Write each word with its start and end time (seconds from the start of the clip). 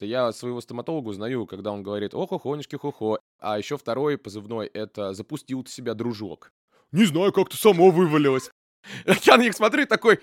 Я 0.00 0.32
своего 0.32 0.60
стоматолога 0.60 1.08
узнаю, 1.08 1.46
когда 1.46 1.72
он 1.72 1.82
говорит 1.82 2.14
«ох-охонечки, 2.14 2.76
хо-хо». 2.76 3.18
А 3.38 3.58
еще 3.58 3.76
второй 3.76 4.16
позывной— 4.16 4.66
это 4.74 5.12
«запустил 5.12 5.62
ты 5.62 5.70
себя, 5.70 5.94
дружок». 5.94 6.52
Не 6.92 7.04
знаю, 7.04 7.32
как-то 7.32 7.56
само 7.56 7.90
вывалилось. 7.90 8.50
Я 9.24 9.36
на 9.36 9.42
них 9.42 9.54
смотрю 9.54 9.86
такой... 9.86 10.20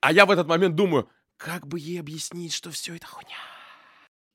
А 0.00 0.12
я 0.12 0.26
в 0.26 0.30
этот 0.30 0.46
момент 0.46 0.74
думаю, 0.76 1.08
как 1.38 1.66
бы 1.66 1.78
ей 1.78 1.98
объяснить, 1.98 2.52
что 2.52 2.70
все 2.70 2.94
это 2.96 3.06
хуйня? 3.06 3.38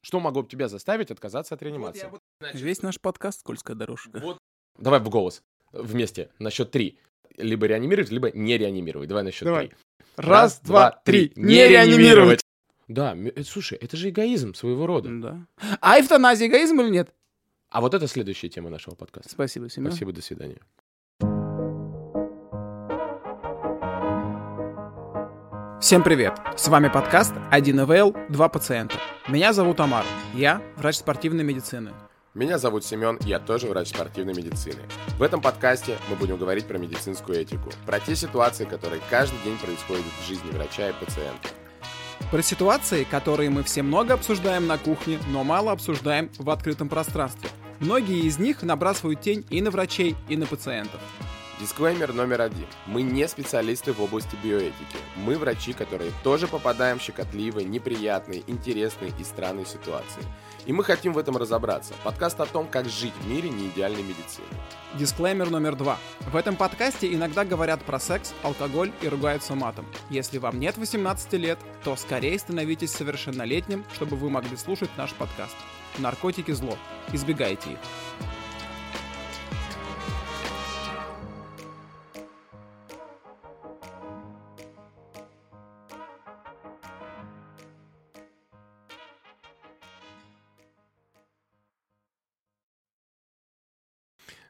Что 0.01 0.19
могло 0.19 0.41
бы 0.41 0.49
тебя 0.49 0.67
заставить 0.67 1.11
отказаться 1.11 1.53
от 1.53 1.61
реанимации? 1.61 2.09
Весь 2.53 2.81
наш 2.81 2.99
подкаст 2.99 3.41
«Скользкая 3.41 3.75
дорожка». 3.75 4.19
Вот. 4.19 4.37
Давай 4.77 4.99
в 4.99 5.09
голос. 5.09 5.43
Вместе. 5.71 6.31
На 6.39 6.49
счет 6.49 6.71
три. 6.71 6.99
Либо 7.37 7.67
реанимировать, 7.67 8.09
либо 8.09 8.31
не 8.31 8.57
реанимировать. 8.57 9.09
Давай 9.09 9.23
на 9.23 9.31
счет 9.31 9.45
Давай. 9.45 9.67
три. 9.67 9.77
Раз, 10.17 10.59
два, 10.61 10.91
три. 11.05 11.31
Не 11.35 11.67
реанимировать. 11.67 12.41
Да, 12.89 13.11
м- 13.11 13.27
э, 13.27 13.43
слушай, 13.43 13.77
это 13.77 13.95
же 13.95 14.09
эгоизм 14.09 14.55
своего 14.55 14.87
рода. 14.87 15.09
Да. 15.11 15.45
А 15.79 15.99
эвтаназия 15.99 16.47
эгоизм 16.47 16.81
или 16.81 16.89
нет? 16.89 17.13
А 17.69 17.81
вот 17.81 17.93
это 17.93 18.07
следующая 18.07 18.49
тема 18.49 18.71
нашего 18.71 18.95
подкаста. 18.95 19.29
Спасибо, 19.29 19.69
Семен. 19.69 19.91
Спасибо, 19.91 20.11
до 20.11 20.23
свидания. 20.23 20.57
Всем 25.79 26.03
привет! 26.03 26.33
С 26.57 26.67
вами 26.67 26.89
подкаст 26.89 27.33
1 27.51 27.79
ИВЛ, 27.81 28.15
2 28.29 28.49
пациента. 28.49 28.95
Меня 29.27 29.53
зовут 29.53 29.79
Амар. 29.79 30.05
Я 30.33 30.61
врач 30.75 30.95
спортивной 30.97 31.43
медицины. 31.43 31.91
Меня 32.33 32.57
зовут 32.57 32.83
Семен, 32.83 33.19
я 33.21 33.39
тоже 33.39 33.67
врач 33.67 33.89
спортивной 33.89 34.33
медицины. 34.33 34.81
В 35.19 35.21
этом 35.21 35.41
подкасте 35.41 35.97
мы 36.09 36.15
будем 36.15 36.37
говорить 36.37 36.65
про 36.65 36.79
медицинскую 36.79 37.39
этику, 37.39 37.69
про 37.85 37.99
те 37.99 38.15
ситуации, 38.15 38.65
которые 38.65 39.01
каждый 39.11 39.39
день 39.43 39.57
происходят 39.57 40.05
в 40.21 40.27
жизни 40.27 40.49
врача 40.51 40.89
и 40.89 40.93
пациента. 40.93 41.49
Про 42.31 42.43
ситуации, 42.43 43.05
которые 43.05 43.49
мы 43.49 43.63
все 43.63 43.81
много 43.81 44.13
обсуждаем 44.13 44.67
на 44.67 44.77
кухне, 44.77 45.19
но 45.29 45.43
мало 45.43 45.71
обсуждаем 45.71 46.29
в 46.37 46.49
открытом 46.51 46.87
пространстве. 46.87 47.49
Многие 47.79 48.19
из 48.19 48.37
них 48.37 48.61
набрасывают 48.61 49.21
тень 49.21 49.45
и 49.49 49.61
на 49.61 49.71
врачей, 49.71 50.15
и 50.27 50.37
на 50.37 50.45
пациентов. 50.45 51.01
Дисклеймер 51.59 52.13
номер 52.13 52.41
один. 52.41 52.67
Мы 52.85 53.01
не 53.01 53.27
специалисты 53.27 53.91
в 53.91 54.01
области 54.01 54.37
биоэтики. 54.41 54.97
Мы 55.17 55.37
врачи, 55.37 55.73
которые 55.73 56.11
тоже 56.23 56.47
попадаем 56.47 56.99
в 56.99 57.01
щекотливые, 57.01 57.67
неприятные, 57.67 58.43
интересные 58.47 59.11
и 59.19 59.23
странные 59.23 59.65
ситуации. 59.65 60.23
И 60.69 60.71
мы 60.71 60.83
хотим 60.83 61.13
в 61.13 61.17
этом 61.17 61.35
разобраться. 61.35 61.95
Подкаст 62.03 62.39
о 62.39 62.45
том, 62.45 62.67
как 62.67 62.87
жить 62.87 63.15
в 63.23 63.27
мире 63.27 63.49
неидеальной 63.49 64.03
медицины. 64.03 64.45
Дисклеймер 64.93 65.49
номер 65.49 65.75
два. 65.75 65.97
В 66.31 66.35
этом 66.35 66.55
подкасте 66.55 67.11
иногда 67.11 67.43
говорят 67.43 67.81
про 67.81 67.99
секс, 67.99 68.35
алкоголь 68.43 68.91
и 69.01 69.07
ругаются 69.07 69.55
матом. 69.55 69.87
Если 70.11 70.37
вам 70.37 70.59
нет 70.59 70.77
18 70.77 71.33
лет, 71.33 71.57
то 71.83 71.95
скорее 71.95 72.37
становитесь 72.37 72.91
совершеннолетним, 72.91 73.83
чтобы 73.95 74.15
вы 74.15 74.29
могли 74.29 74.55
слушать 74.57 74.91
наш 74.95 75.11
подкаст. 75.13 75.55
Наркотики 75.97 76.51
зло. 76.51 76.77
Избегайте 77.13 77.71
их. 77.71 77.79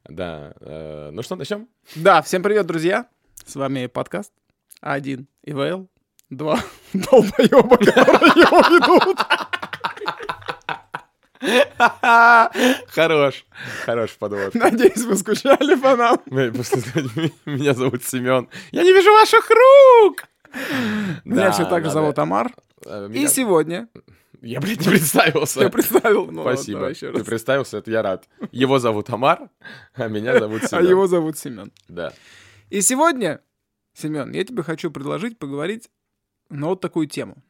Да, 0.10 0.54
э, 0.62 1.10
ну 1.12 1.22
что, 1.22 1.36
начнем? 1.36 1.68
Да, 1.96 2.22
всем 2.22 2.42
привет, 2.42 2.66
друзья. 2.66 3.06
С 3.46 3.56
вами 3.56 3.86
подкаст 3.88 4.32
1 4.82 5.28
ИВЛ, 5.44 5.88
2 6.30 6.60
долбоеба, 6.94 7.78
которые 7.78 8.32
его 8.36 8.60
ведут. 8.70 9.20
Хорош, 12.90 13.46
хорош 13.86 14.12
подвод. 14.18 14.54
Надеюсь, 14.56 15.04
вы 15.06 15.16
скучали 15.16 15.76
по 15.80 15.96
нам. 15.96 16.18
Меня 17.46 17.74
зовут 17.74 18.03
Семен. 18.03 18.50
Я 18.72 18.84
не 18.84 18.92
вижу 18.92 19.12
ваших 19.12 19.50
рук! 19.50 20.24
Меня 21.24 21.46
Да, 21.46 21.52
все 21.52 21.66
так 21.66 21.86
же 21.86 21.92
зовут 21.92 22.18
Амар. 22.19 22.52
э, 22.86 23.09
И 23.14 23.28
сегодня 23.28 23.88
Я, 24.41 24.59
блядь, 24.61 24.79
не 24.79 24.89
представился. 24.91 25.61
я 25.61 25.69
представил, 25.69 26.27
ну, 26.31 26.41
Спасибо. 26.44 26.79
давай 26.79 26.94
еще 26.94 27.11
Ты 27.11 27.17
раз. 27.19 27.27
представился, 27.27 27.77
это 27.77 27.91
я 27.91 28.01
рад. 28.01 28.27
Его 28.51 28.79
зовут 28.79 29.09
Амар, 29.09 29.50
а 29.95 30.07
меня 30.07 30.39
зовут 30.39 30.63
А 30.63 30.67
Семен. 30.67 30.88
его 30.89 31.07
зовут 31.07 31.38
Семен. 31.38 31.72
Да. 31.88 32.13
И 32.69 32.81
сегодня, 32.81 33.41
Семен, 33.94 34.31
я 34.31 34.44
тебе 34.45 34.63
хочу 34.63 34.91
предложить 34.91 35.38
поговорить 35.38 35.89
на 36.50 36.67
вот 36.67 36.79
такую 36.81 37.07
тему. 37.07 37.44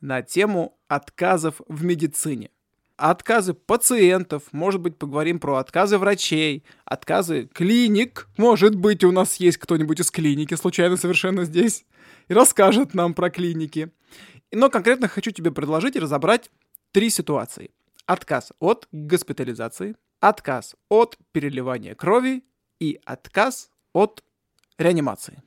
На 0.00 0.22
тему 0.22 0.78
отказов 0.88 1.60
в 1.68 1.84
медицине. 1.84 2.50
Отказы 2.96 3.54
пациентов, 3.54 4.42
может 4.52 4.80
быть, 4.82 4.98
поговорим 4.98 5.38
про 5.40 5.56
отказы 5.56 5.96
врачей, 5.96 6.64
отказы 6.84 7.48
клиник. 7.54 8.28
Может 8.36 8.74
быть, 8.74 9.02
у 9.04 9.12
нас 9.12 9.36
есть 9.36 9.56
кто-нибудь 9.56 10.00
из 10.00 10.10
клиники, 10.10 10.54
случайно 10.54 10.98
совершенно 10.98 11.44
здесь, 11.44 11.86
и 12.28 12.34
расскажет 12.34 12.92
нам 12.92 13.14
про 13.14 13.30
клиники. 13.30 13.90
Но 14.52 14.70
конкретно 14.70 15.08
хочу 15.08 15.30
тебе 15.30 15.50
предложить 15.50 15.96
и 15.96 16.00
разобрать 16.00 16.50
три 16.92 17.10
ситуации. 17.10 17.70
Отказ 18.06 18.52
от 18.58 18.88
госпитализации, 18.92 19.96
отказ 20.20 20.74
от 20.88 21.16
переливания 21.32 21.94
крови 21.94 22.42
и 22.80 23.00
отказ 23.04 23.70
от 23.92 24.24
реанимации. 24.78 25.42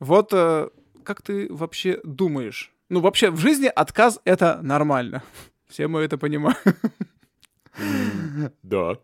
Вот 0.00 0.30
э, 0.32 0.70
как 1.04 1.22
ты 1.22 1.52
вообще 1.52 2.00
думаешь? 2.04 2.72
Ну, 2.88 3.00
вообще, 3.00 3.30
в 3.30 3.38
жизни 3.38 3.66
отказ— 3.66 4.20
это 4.24 4.60
нормально. 4.62 5.22
Все 5.68 5.88
мы 5.88 6.00
это 6.00 6.18
понимаем. 6.18 6.56
Да. 8.62 8.98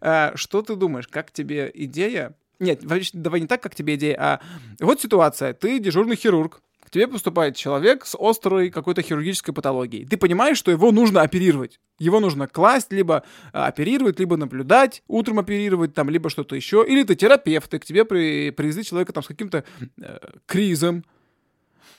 Э, 0.00 0.32
Что 0.34 0.62
ты 0.62 0.74
думаешь, 0.74 1.06
как 1.06 1.30
тебе 1.30 1.70
идея? 1.72 2.34
Нет, 2.58 2.80
давай 3.12 3.40
не 3.40 3.46
так, 3.46 3.62
как 3.62 3.74
тебе 3.74 3.94
идея, 3.94 4.16
а 4.18 4.40
вот 4.80 5.00
ситуация. 5.00 5.52
Ты 5.54 5.78
дежурный 5.78 6.16
хирург, 6.16 6.60
к 6.88 6.90
тебе 6.90 7.06
поступает 7.06 7.54
человек 7.54 8.06
с 8.06 8.16
острой 8.18 8.70
какой-то 8.70 9.02
хирургической 9.02 9.52
патологией. 9.52 10.06
Ты 10.06 10.16
понимаешь, 10.16 10.56
что 10.56 10.70
его 10.70 10.90
нужно 10.90 11.20
оперировать. 11.20 11.80
Его 11.98 12.18
нужно 12.18 12.48
класть, 12.48 12.90
либо 12.92 13.24
а, 13.52 13.66
оперировать, 13.66 14.18
либо 14.18 14.38
наблюдать, 14.38 15.02
утром 15.06 15.38
оперировать, 15.38 15.92
там, 15.92 16.08
либо 16.08 16.30
что-то 16.30 16.56
еще. 16.56 16.82
Или 16.88 17.02
ты 17.02 17.14
терапевт, 17.14 17.74
и 17.74 17.78
к 17.78 17.84
тебе 17.84 18.06
при, 18.06 18.50
привезли 18.52 18.84
человека 18.84 19.12
там 19.12 19.22
с 19.22 19.26
каким-то 19.26 19.64
э, 20.00 20.18
кризом. 20.46 21.04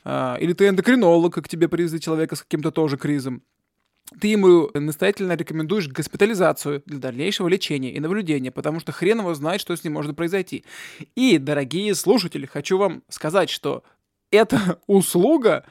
А, 0.03 0.37
или 0.39 0.53
ты 0.53 0.67
эндокринолог, 0.67 1.37
и 1.37 1.41
к 1.43 1.47
тебе 1.47 1.67
привезли 1.67 1.99
человека 1.99 2.35
с 2.35 2.41
каким-то 2.41 2.71
тоже 2.71 2.97
кризом. 2.97 3.43
Ты 4.19 4.29
ему 4.29 4.71
настоятельно 4.73 5.33
рекомендуешь 5.33 5.87
госпитализацию 5.87 6.81
для 6.87 6.97
дальнейшего 6.97 7.47
лечения 7.47 7.93
и 7.93 7.99
наблюдения, 7.99 8.49
потому 8.49 8.79
что 8.79 8.91
хрен 8.91 9.19
его 9.19 9.35
знает, 9.35 9.61
что 9.61 9.75
с 9.75 9.83
ним 9.83 9.93
может 9.93 10.15
произойти. 10.15 10.65
И, 11.13 11.37
дорогие 11.37 11.93
слушатели, 11.93 12.47
хочу 12.47 12.79
вам 12.79 13.03
сказать, 13.07 13.51
что 13.51 13.83
эта 14.31 14.79
услуга, 14.87 15.65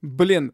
блин, 0.00 0.52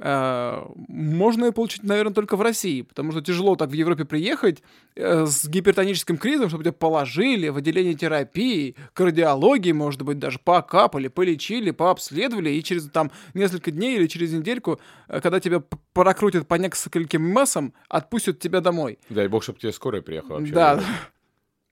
э, 0.00 0.64
можно 0.88 1.46
ее 1.46 1.52
получить, 1.52 1.82
наверное, 1.82 2.14
только 2.14 2.36
в 2.36 2.42
России, 2.42 2.82
потому 2.82 3.12
что 3.12 3.20
тяжело 3.20 3.56
так 3.56 3.70
в 3.70 3.72
Европе 3.72 4.04
приехать 4.04 4.62
э, 4.96 5.26
с 5.26 5.46
гипертоническим 5.46 6.16
кризом, 6.18 6.48
чтобы 6.48 6.64
тебя 6.64 6.72
положили 6.72 7.48
в 7.48 7.56
отделение 7.56 7.94
терапии, 7.94 8.76
кардиологии, 8.92 9.72
может 9.72 10.02
быть, 10.02 10.18
даже 10.18 10.38
покапали, 10.38 11.08
полечили, 11.08 11.70
пообследовали, 11.70 12.50
и 12.50 12.62
через 12.62 12.88
там 12.88 13.10
несколько 13.34 13.70
дней 13.70 13.96
или 13.96 14.06
через 14.06 14.32
недельку, 14.32 14.80
э, 15.08 15.20
когда 15.20 15.40
тебя 15.40 15.62
прокрутят 15.92 16.46
по 16.48 16.54
нескольким 16.54 17.22
массам, 17.30 17.74
отпустят 17.88 18.38
тебя 18.38 18.60
домой. 18.60 18.98
Дай 19.10 19.28
бог, 19.28 19.42
чтобы 19.42 19.58
тебе 19.58 19.72
скорая 19.72 20.02
приехала 20.02 20.38
вообще. 20.38 20.54
да, 20.54 20.82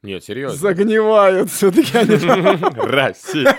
Нет, 0.02 0.24
серьезно. 0.24 0.56
загнивают 0.56 1.50
все-таки 1.50 1.96
они. 1.96 2.16
Россия. 2.76 3.58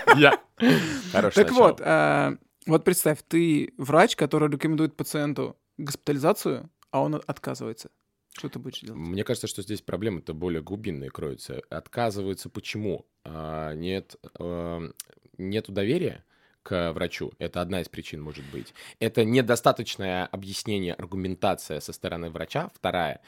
Хорошо. 1.12 1.42
Так 1.42 1.52
вот, 1.52 1.80
э, 1.80 2.36
вот 2.66 2.84
представь, 2.84 3.18
ты 3.26 3.72
врач, 3.76 4.16
который 4.16 4.50
рекомендует 4.50 4.96
пациенту 4.96 5.56
госпитализацию, 5.76 6.70
а 6.90 7.02
он 7.02 7.20
отказывается. 7.26 7.90
Что 8.32 8.48
ты 8.48 8.58
будешь 8.58 8.80
делать? 8.80 8.98
Мне 8.98 9.24
кажется, 9.24 9.48
что 9.48 9.62
здесь 9.62 9.82
проблемы-то 9.82 10.34
более 10.34 10.62
глубинные 10.62 11.10
кроются. 11.10 11.62
Отказываются 11.68 12.48
почему? 12.48 13.06
А, 13.24 13.74
нет, 13.74 14.16
эм, 14.38 14.94
нету 15.36 15.72
доверия 15.72 16.24
к 16.62 16.92
врачу. 16.92 17.32
Это 17.38 17.60
одна 17.60 17.80
из 17.80 17.88
причин, 17.88 18.22
может 18.22 18.44
быть. 18.52 18.72
Это 18.98 19.24
недостаточное 19.24 20.26
объяснение, 20.26 20.94
аргументация 20.94 21.80
со 21.80 21.92
стороны 21.92 22.30
врача. 22.30 22.70
Вторая. 22.74 23.20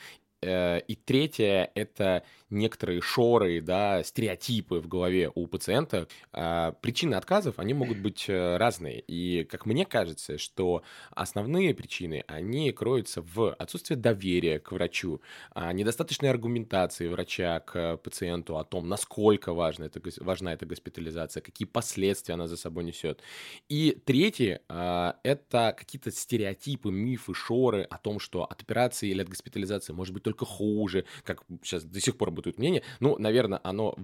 Э, 0.42 0.80
и 0.80 0.94
третье— 0.94 1.70
это 1.74 2.24
некоторые 2.52 3.00
шоры, 3.00 3.60
да, 3.60 4.02
стереотипы 4.02 4.76
в 4.76 4.88
голове 4.88 5.30
у 5.34 5.46
пациента. 5.46 6.06
А, 6.32 6.72
причины 6.72 7.14
отказов, 7.14 7.58
они 7.58 7.74
могут 7.74 7.98
быть 7.98 8.26
э, 8.28 8.56
разные. 8.56 9.00
И, 9.00 9.44
как 9.44 9.66
мне 9.66 9.84
кажется, 9.84 10.38
что 10.38 10.82
основные 11.10 11.74
причины, 11.74 12.24
они 12.26 12.70
кроются 12.72 13.22
в 13.22 13.54
отсутствии 13.54 13.94
доверия 13.94 14.58
к 14.58 14.72
врачу, 14.72 15.20
а, 15.50 15.72
недостаточной 15.72 16.30
аргументации 16.30 17.08
врача 17.08 17.60
к 17.60 17.96
пациенту 17.98 18.58
о 18.58 18.64
том, 18.64 18.88
насколько 18.88 19.52
важна 19.52 19.86
эта, 19.86 20.00
важна 20.20 20.52
эта 20.52 20.66
госпитализация, 20.66 21.40
какие 21.40 21.66
последствия 21.66 22.34
она 22.34 22.46
за 22.46 22.56
собой 22.56 22.84
несет. 22.84 23.22
И 23.68 23.98
третье 24.04 24.60
а,— 24.68 25.16
это 25.22 25.74
какие-то 25.76 26.10
стереотипы, 26.10 26.90
мифы, 26.90 27.34
шоры 27.34 27.82
о 27.82 27.98
том, 27.98 28.18
что 28.18 28.44
от 28.44 28.62
операции 28.62 29.08
или 29.10 29.22
от 29.22 29.28
госпитализации 29.28 29.92
может 29.92 30.12
быть 30.12 30.22
только 30.22 30.44
хуже, 30.44 31.04
как 31.24 31.44
сейчас 31.62 31.84
до 31.84 32.00
сих 32.00 32.16
пор 32.16 32.30
бытует 32.42 32.58
мнение. 32.58 32.82
Ну, 33.00 33.16
наверное, 33.18 33.60
оно 33.62 33.94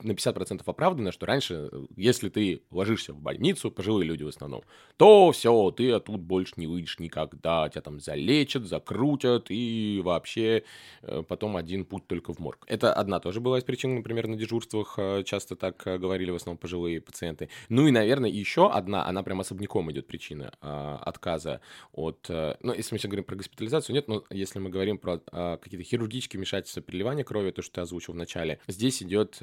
на 0.00 0.12
50% 0.12 0.62
оправдано, 0.64 1.12
что 1.12 1.26
раньше, 1.26 1.70
если 1.96 2.28
ты 2.28 2.62
ложишься 2.70 3.12
в 3.12 3.20
больницу, 3.20 3.70
пожилые 3.70 4.06
люди 4.06 4.22
в 4.22 4.28
основном, 4.28 4.62
то 4.96 5.32
все, 5.32 5.70
ты 5.70 5.92
оттуда 5.92 6.18
больше 6.18 6.54
не 6.56 6.66
выйдешь 6.66 6.98
никогда, 6.98 7.68
тебя 7.68 7.80
там 7.80 8.00
залечат, 8.00 8.64
закрутят, 8.64 9.46
и 9.48 10.00
вообще 10.04 10.64
э, 11.02 11.22
потом 11.26 11.56
один 11.56 11.84
путь 11.84 12.06
только 12.06 12.32
в 12.32 12.38
морг. 12.38 12.64
Это 12.66 12.92
одна 12.92 13.20
тоже 13.20 13.40
была 13.40 13.58
из 13.58 13.64
причин, 13.64 13.94
например, 13.94 14.26
на 14.28 14.36
дежурствах 14.36 14.94
э, 14.98 15.22
часто 15.24 15.56
так 15.56 15.86
э, 15.86 15.98
говорили 15.98 16.30
в 16.30 16.36
основном 16.36 16.58
пожилые 16.58 17.00
пациенты. 17.00 17.48
Ну 17.68 17.86
и, 17.86 17.90
наверное, 17.90 18.30
еще 18.30 18.70
одна, 18.70 19.06
она 19.06 19.22
прям 19.22 19.40
особняком 19.40 19.90
идет 19.92 20.06
причина 20.06 20.52
отказа 20.60 21.60
от, 21.92 22.28
ну, 22.28 22.72
если 22.72 22.94
мы 22.94 22.98
сейчас 22.98 23.10
говорим 23.10 23.24
про 23.24 23.36
госпитализацию, 23.36 23.94
нет, 23.94 24.08
но 24.08 24.24
если 24.30 24.58
мы 24.58 24.70
говорим 24.70 24.98
про 24.98 25.18
какие-то 25.18 25.84
хирургические 25.84 26.38
вмешательства, 26.38 26.82
переливания 26.82 27.24
крови, 27.24 27.50
то, 27.50 27.62
что 27.62 27.74
ты 27.74 27.80
озвучил 27.80 28.14
в 28.14 28.16
начале, 28.16 28.58
здесь 28.66 29.02
идет 29.02 29.38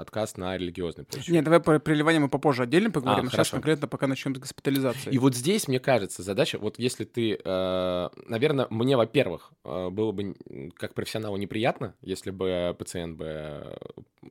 отказ 0.00 0.36
на 0.36 0.56
религиозной 0.56 1.04
почве. 1.04 1.34
Нет, 1.34 1.44
давай 1.44 1.60
про 1.60 1.78
приливание 1.78 2.20
мы 2.20 2.28
попозже 2.28 2.62
отдельно 2.62 2.90
поговорим. 2.90 3.26
А, 3.26 3.30
Сейчас 3.30 3.50
конкретно 3.50 3.88
пока 3.88 4.06
начнем 4.06 4.34
с 4.34 4.38
госпитализации. 4.38 5.10
И 5.10 5.18
вот 5.18 5.34
здесь, 5.34 5.68
мне 5.68 5.80
кажется, 5.80 6.22
задача, 6.22 6.58
вот 6.58 6.78
если 6.78 7.04
ты, 7.04 7.38
э, 7.42 8.08
наверное, 8.26 8.66
мне, 8.70 8.96
во-первых, 8.96 9.52
э, 9.64 9.90
было 9.90 10.12
бы 10.12 10.36
как 10.76 10.94
профессионалу 10.94 11.36
неприятно, 11.36 11.94
если 12.00 12.30
бы 12.30 12.74
пациент 12.78 13.16
бы 13.16 13.24
э, 13.26 13.76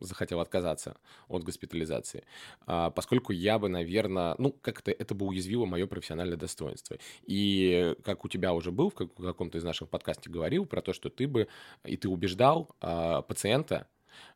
захотел 0.01 0.39
отказаться 0.39 0.97
от 1.27 1.43
госпитализации, 1.43 2.23
э, 2.67 2.91
поскольку 2.95 3.33
я 3.33 3.59
бы, 3.59 3.69
наверное, 3.69 4.35
ну, 4.37 4.51
как-то 4.61 4.91
это 4.91 5.15
бы 5.15 5.25
уязвило 5.25 5.65
мое 5.65 5.87
профессиональное 5.87 6.37
достоинство. 6.37 6.97
И 7.25 7.95
как 8.03 8.25
у 8.25 8.27
тебя 8.29 8.53
уже 8.53 8.71
был 8.71 8.91
в 8.91 9.21
каком-то 9.21 9.57
из 9.57 9.63
наших 9.63 9.89
подкастов 9.89 10.31
говорил 10.31 10.65
про 10.65 10.81
то, 10.81 10.93
что 10.93 11.09
ты 11.09 11.27
бы, 11.27 11.47
и 11.85 11.97
ты 11.97 12.09
убеждал 12.09 12.69
э, 12.81 13.21
пациента, 13.27 13.87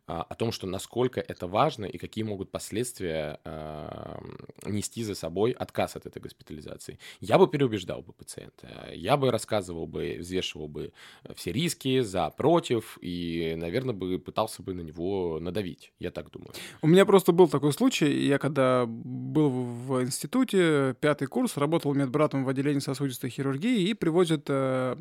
о 0.08 0.36
том, 0.36 0.52
что 0.52 0.68
насколько 0.68 1.22
это 1.22 1.48
важно 1.48 1.86
и 1.86 1.98
какие 1.98 2.24
могут 2.24 2.52
последствия 2.52 3.40
э, 3.46 4.18
нести 4.66 5.04
за 5.04 5.16
собой 5.16 5.52
отказ 5.52 5.96
от 5.96 6.06
этой 6.06 6.22
госпитализации. 6.22 7.00
Я 7.20 7.38
бы 7.38 7.48
переубеждал 7.48 8.02
бы 8.02 8.14
пациента, 8.14 8.90
я 8.94 9.16
бы 9.16 9.32
рассказывал 9.32 9.88
бы, 9.88 10.18
взвешивал 10.20 10.68
бы 10.68 10.92
все 11.36 11.52
риски 11.52 12.02
за, 12.02 12.30
против, 12.30 12.98
и, 13.02 13.56
наверное, 13.58 13.94
бы 13.94 14.20
пытался 14.20 14.64
бы 14.64 14.74
на 14.74 14.82
него 14.82 15.40
надавить, 15.40 15.94
я 16.00 16.12
так 16.12 16.30
думаю. 16.32 16.54
У 16.82 16.88
меня 16.88 17.06
просто 17.06 17.32
был 17.32 17.48
такой 17.48 17.72
случай, 17.74 18.26
я 18.26 18.38
когда 18.38 18.86
был 18.88 19.50
в 19.50 20.04
институте, 20.04 20.96
пятый 21.00 21.28
курс, 21.28 21.58
работал 21.58 21.94
медбратом 21.94 22.44
в 22.44 22.50
отделении 22.50 22.80
сосудистой 22.80 23.30
хирургии, 23.30 23.90
и 23.90 23.94
привозят 23.94 24.46
э, 24.48 24.98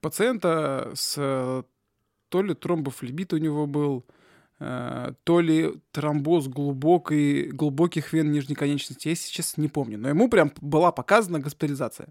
пациента 0.00 0.92
с 0.94 1.64
то 2.28 2.42
ли 2.42 2.54
тромбофлебит 2.54 3.32
у 3.32 3.36
него 3.36 3.66
был, 3.66 4.04
Э, 4.08 4.15
то 4.58 5.40
ли 5.40 5.74
тромбоз 5.92 6.48
глубокий, 6.48 7.50
глубоких 7.50 8.12
вен 8.12 8.32
нижней 8.32 8.54
конечности, 8.54 9.08
я 9.08 9.14
сейчас 9.14 9.56
не 9.58 9.68
помню, 9.68 9.98
но 9.98 10.08
ему 10.08 10.30
прям 10.30 10.52
была 10.60 10.92
показана 10.92 11.40
госпитализация 11.40 12.08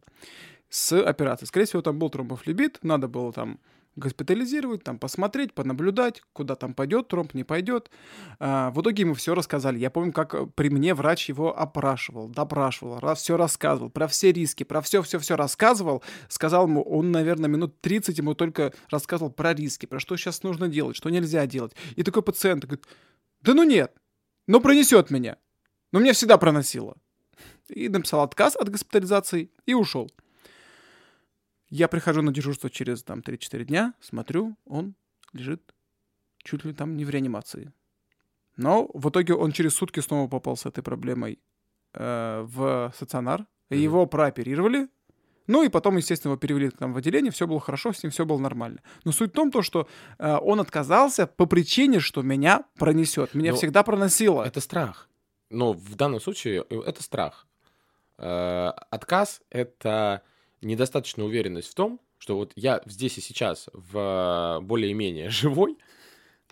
с 0.70 0.96
операцией. 1.02 1.48
Скорее 1.48 1.66
всего, 1.66 1.82
там 1.82 1.98
был 1.98 2.10
тромбофлебит, 2.10 2.80
надо 2.84 3.08
было 3.08 3.34
там 3.34 3.60
госпитализировать, 3.96 4.84
там 4.84 5.00
посмотреть, 5.00 5.54
понаблюдать, 5.54 6.22
куда 6.34 6.56
там 6.56 6.74
пойдет, 6.74 7.08
тромб 7.08 7.34
не 7.34 7.44
пойдет. 7.44 7.90
А, 8.40 8.72
в 8.72 8.82
итоге 8.82 9.02
ему 9.02 9.14
все 9.14 9.34
рассказали. 9.34 9.80
Я 9.80 9.90
помню, 9.90 10.12
как 10.12 10.34
э, 10.34 10.48
при 10.54 10.70
мне 10.70 10.94
врач 10.94 11.30
его 11.30 11.58
опрашивал, 11.58 12.28
допрашивал, 12.28 13.00
все 13.16 13.38
рассказывал, 13.38 13.90
про 13.90 14.08
все 14.08 14.32
риски, 14.32 14.64
про 14.64 14.82
все-все-все 14.82 15.36
рассказывал. 15.36 16.04
Сказал 16.28 16.68
ему, 16.68 16.82
он, 16.82 17.12
наверное, 17.12 17.50
минут 17.50 17.80
30 17.82 18.18
ему 18.18 18.36
только 18.36 18.74
рассказывал 18.90 19.32
про 19.32 19.54
риски, 19.54 19.86
про 19.86 20.00
что 20.00 20.18
сейчас 20.18 20.44
нужно 20.44 20.68
делать, 20.68 20.98
что 20.98 21.10
нельзя 21.10 21.46
делать. 21.46 21.74
И 21.96 22.04
такой 22.04 22.24
пациент 22.24 22.66
говорит, 22.66 22.86
да 23.42 23.54
ну 23.54 23.64
нет, 23.64 23.94
ну 24.48 24.60
пронесет 24.60 25.10
меня. 25.10 25.38
Ну 25.92 26.00
меня 26.00 26.14
всегда 26.14 26.38
проносило. 26.38 26.98
И 27.70 27.90
написал 27.90 28.22
отказ 28.22 28.56
от 28.56 28.70
госпитализации 28.70 29.52
и 29.66 29.74
ушел. 29.74 30.12
Я 31.70 31.88
прихожу 31.88 32.22
на 32.22 32.32
дежурство 32.32 32.70
через 32.70 33.04
там 33.04 33.20
3-4 33.20 33.64
дня, 33.64 33.94
смотрю, 34.00 34.56
он 34.66 34.96
лежит 35.34 35.74
чуть 36.44 36.64
ли 36.64 36.74
там 36.74 36.96
не 36.96 37.06
в 37.06 37.10
реанимации. 37.10 37.74
Но 38.56 38.90
в 38.94 39.10
итоге 39.10 39.34
он 39.34 39.52
через 39.52 39.74
сутки 39.74 40.00
снова 40.00 40.28
попал 40.30 40.56
с 40.56 40.66
этой 40.66 40.82
проблемой 40.84 41.40
э, 41.94 42.46
в 42.48 42.92
стационар. 42.96 43.42
Mm-hmm. 43.42 43.78
Его 43.78 44.06
прооперировали. 44.06 44.88
Ну 45.48 45.64
и 45.64 45.70
потом, 45.70 45.98
естественно, 45.98 46.32
его 46.32 46.40
перевели 46.40 46.70
там 46.70 46.94
в 46.94 46.98
отделение, 46.98 47.32
все 47.32 47.46
было 47.46 47.60
хорошо, 47.60 47.94
с 47.94 48.02
ним 48.02 48.12
все 48.12 48.26
было 48.26 48.40
нормально. 48.40 48.82
Но 49.04 49.12
суть 49.12 49.32
в 49.32 49.34
том, 49.34 49.52
то, 49.52 49.62
что 49.62 49.88
э, 50.18 50.38
он 50.42 50.60
отказался 50.60 51.28
по 51.28 51.46
причине, 51.46 52.00
что 52.00 52.22
меня 52.22 52.64
пронесет. 52.78 53.34
Меня 53.34 53.52
Но 53.52 53.58
всегда 53.58 53.84
проносило. 53.84 54.44
Это 54.44 54.62
страх. 54.62 55.10
Но 55.50 55.74
в 55.74 55.96
данном 55.96 56.20
случае 56.20 56.66
э, 56.70 56.80
это 56.86 57.04
страх. 57.04 57.48
Э, 58.18 58.70
отказ— 58.90 59.42
это 59.50 60.24
недостаточная 60.62 61.26
уверенность 61.26 61.70
в 61.70 61.76
том, 61.76 62.00
что 62.18 62.36
вот 62.36 62.52
я 62.56 62.82
здесь 62.86 63.18
и 63.18 63.22
сейчас 63.22 63.70
в 63.74 64.60
более-менее 64.62 65.30
живой, 65.30 65.78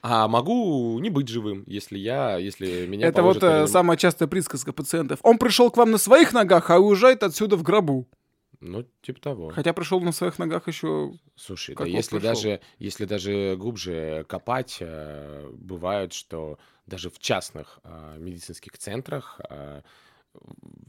а 0.01 0.27
могу 0.27 0.99
не 0.99 1.09
быть 1.09 1.29
живым, 1.29 1.63
если 1.65 1.97
я, 1.97 2.37
если 2.37 2.85
меня 2.85 3.07
Это 3.07 3.23
вот 3.23 3.41
э, 3.41 3.67
самая 3.67 3.97
частая 3.97 4.27
присказка 4.27 4.73
пациентов. 4.73 5.19
Он 5.23 5.37
пришел 5.37 5.71
к 5.71 5.77
вам 5.77 5.91
на 5.91 5.97
своих 5.97 6.33
ногах, 6.33 6.69
а 6.69 6.79
уезжает 6.79 7.23
отсюда 7.23 7.55
в 7.55 7.63
гробу. 7.63 8.07
Ну, 8.59 8.85
типа 9.01 9.21
того. 9.21 9.49
Хотя 9.49 9.73
пришел 9.73 9.99
на 10.01 10.11
своих 10.11 10.39
ногах 10.39 10.67
еще. 10.67 11.13
Слушай, 11.35 11.75
да 11.75 11.85
если 11.85 12.19
даже, 12.19 12.61
если 12.79 13.05
даже 13.05 13.55
глубже 13.57 14.25
копать, 14.27 14.77
э, 14.81 15.49
бывает, 15.53 16.13
что 16.13 16.59
даже 16.85 17.09
в 17.09 17.19
частных 17.19 17.79
э, 17.83 18.17
медицинских 18.19 18.77
центрах 18.77 19.39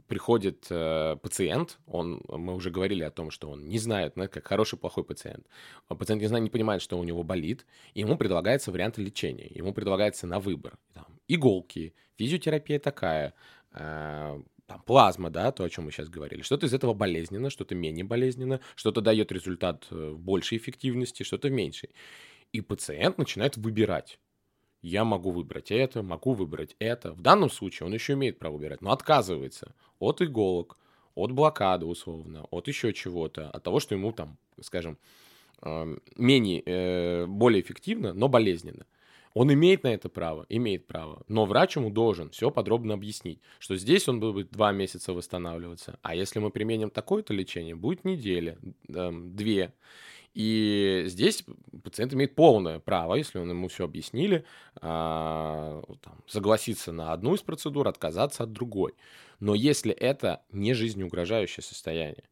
приходит 0.07 0.67
э, 0.71 1.17
пациент, 1.23 1.79
он, 1.87 2.23
мы 2.29 2.55
уже 2.55 2.71
говорили 2.71 3.03
о 3.03 3.11
том, 3.11 3.31
что 3.31 3.51
он 3.51 3.69
не 3.69 3.79
знает, 3.79 4.15
знаете, 4.15 4.35
как 4.35 4.47
хороший, 4.47 4.79
плохой 4.79 5.05
пациент. 5.05 5.47
Пациент 5.89 6.23
не 6.23 6.29
знает, 6.29 6.45
не 6.45 6.51
понимает, 6.51 6.83
что 6.83 6.99
у 6.99 7.05
него 7.05 7.23
болит, 7.23 7.67
и 7.95 8.01
ему 8.01 8.17
предлагается 8.17 8.71
варианты 8.71 9.03
лечения, 9.03 9.51
ему 9.51 9.73
предлагается 9.73 10.27
на 10.27 10.41
выбор. 10.41 10.79
Там, 10.93 11.07
иголки, 11.29 11.95
физиотерапия 12.17 12.79
такая, 12.79 13.35
э, 13.73 14.43
там, 14.67 14.83
плазма, 14.83 15.31
да, 15.31 15.53
то, 15.53 15.65
о 15.65 15.71
чем 15.71 15.85
мы 15.85 15.93
сейчас 15.93 16.09
говорили. 16.09 16.43
Что-то 16.43 16.67
из 16.67 16.75
этого 16.75 16.95
болезненно, 16.95 17.51
что-то 17.51 17.75
менее 17.75 18.05
болезненно, 18.05 18.61
что-то 18.77 19.01
дает 19.01 19.33
результат 19.33 19.87
э, 19.91 20.13
большей 20.13 20.59
эффективности, 20.59 21.23
что-то 21.23 21.51
меньшей. 21.51 21.91
И 22.53 22.61
пациент 22.61 23.19
начинает 23.19 23.57
выбирать 23.57 24.19
я 24.85 25.05
могу 25.05 25.31
выбрать 25.31 25.71
это, 25.71 26.03
могу 26.03 26.35
выбрать 26.35 26.77
это. 26.79 27.13
В 27.13 27.23
данном 27.23 27.49
случае 27.49 27.87
он 27.87 27.95
еще 27.95 28.13
имеет 28.13 28.39
право 28.39 28.55
выбирать, 28.55 28.83
но 28.83 28.93
отказывается 28.93 29.75
от 29.99 30.21
иголок, 30.21 30.77
от 31.15 31.33
блокады 31.33 31.87
условно, 31.87 32.45
от 32.51 32.69
еще 32.69 32.93
чего-то, 32.93 33.49
от 33.49 33.63
того, 33.63 33.81
что 33.81 33.95
ему 33.95 34.13
там, 34.13 34.37
скажем, 34.61 34.99
эм, 35.63 36.01
менее, 36.17 36.63
э, 36.67 37.27
более 37.27 37.63
эффективно, 37.63 38.13
но 38.13 38.29
болезненно. 38.29 38.85
Он 39.33 39.53
имеет 39.53 39.83
на 39.85 39.89
это 39.89 40.09
право, 40.09 40.45
имеет 40.51 40.87
право, 40.87 41.23
но 41.29 41.47
врач 41.47 41.77
ему 41.77 41.91
должен 41.91 42.29
все 42.31 42.51
подробно 42.51 42.95
объяснить, 42.95 43.41
что 43.59 43.77
здесь 43.77 44.07
он 44.07 44.21
будет 44.21 44.51
два 44.51 44.71
месяца 44.71 45.13
восстанавливаться, 45.15 45.99
а 46.03 46.15
если 46.15 46.41
мы 46.41 46.51
применим 46.51 46.91
такое-то 46.91 47.33
лечение, 47.33 47.75
будет 47.75 48.05
неделя, 48.05 48.59
две. 48.87 49.73
И 50.35 51.05
здесь 51.07 51.45
пациент 51.85 52.13
имеет 52.13 52.35
полное 52.35 52.81
право, 52.81 53.15
если 53.15 53.39
он 53.39 53.51
ему 53.51 53.69
все 53.69 53.85
объяснили, 53.85 54.45
а, 54.81 55.83
согласиться 56.27 56.91
на 56.93 57.13
одну 57.13 57.35
из 57.35 57.41
процедур, 57.43 57.87
отказаться 57.87 58.43
от 58.43 58.53
другой. 58.53 58.95
Но 59.39 59.55
если 59.55 59.93
это 59.93 60.43
не 60.51 60.75
жизнеугрожающее 60.75 61.63
состояние, 61.63 62.25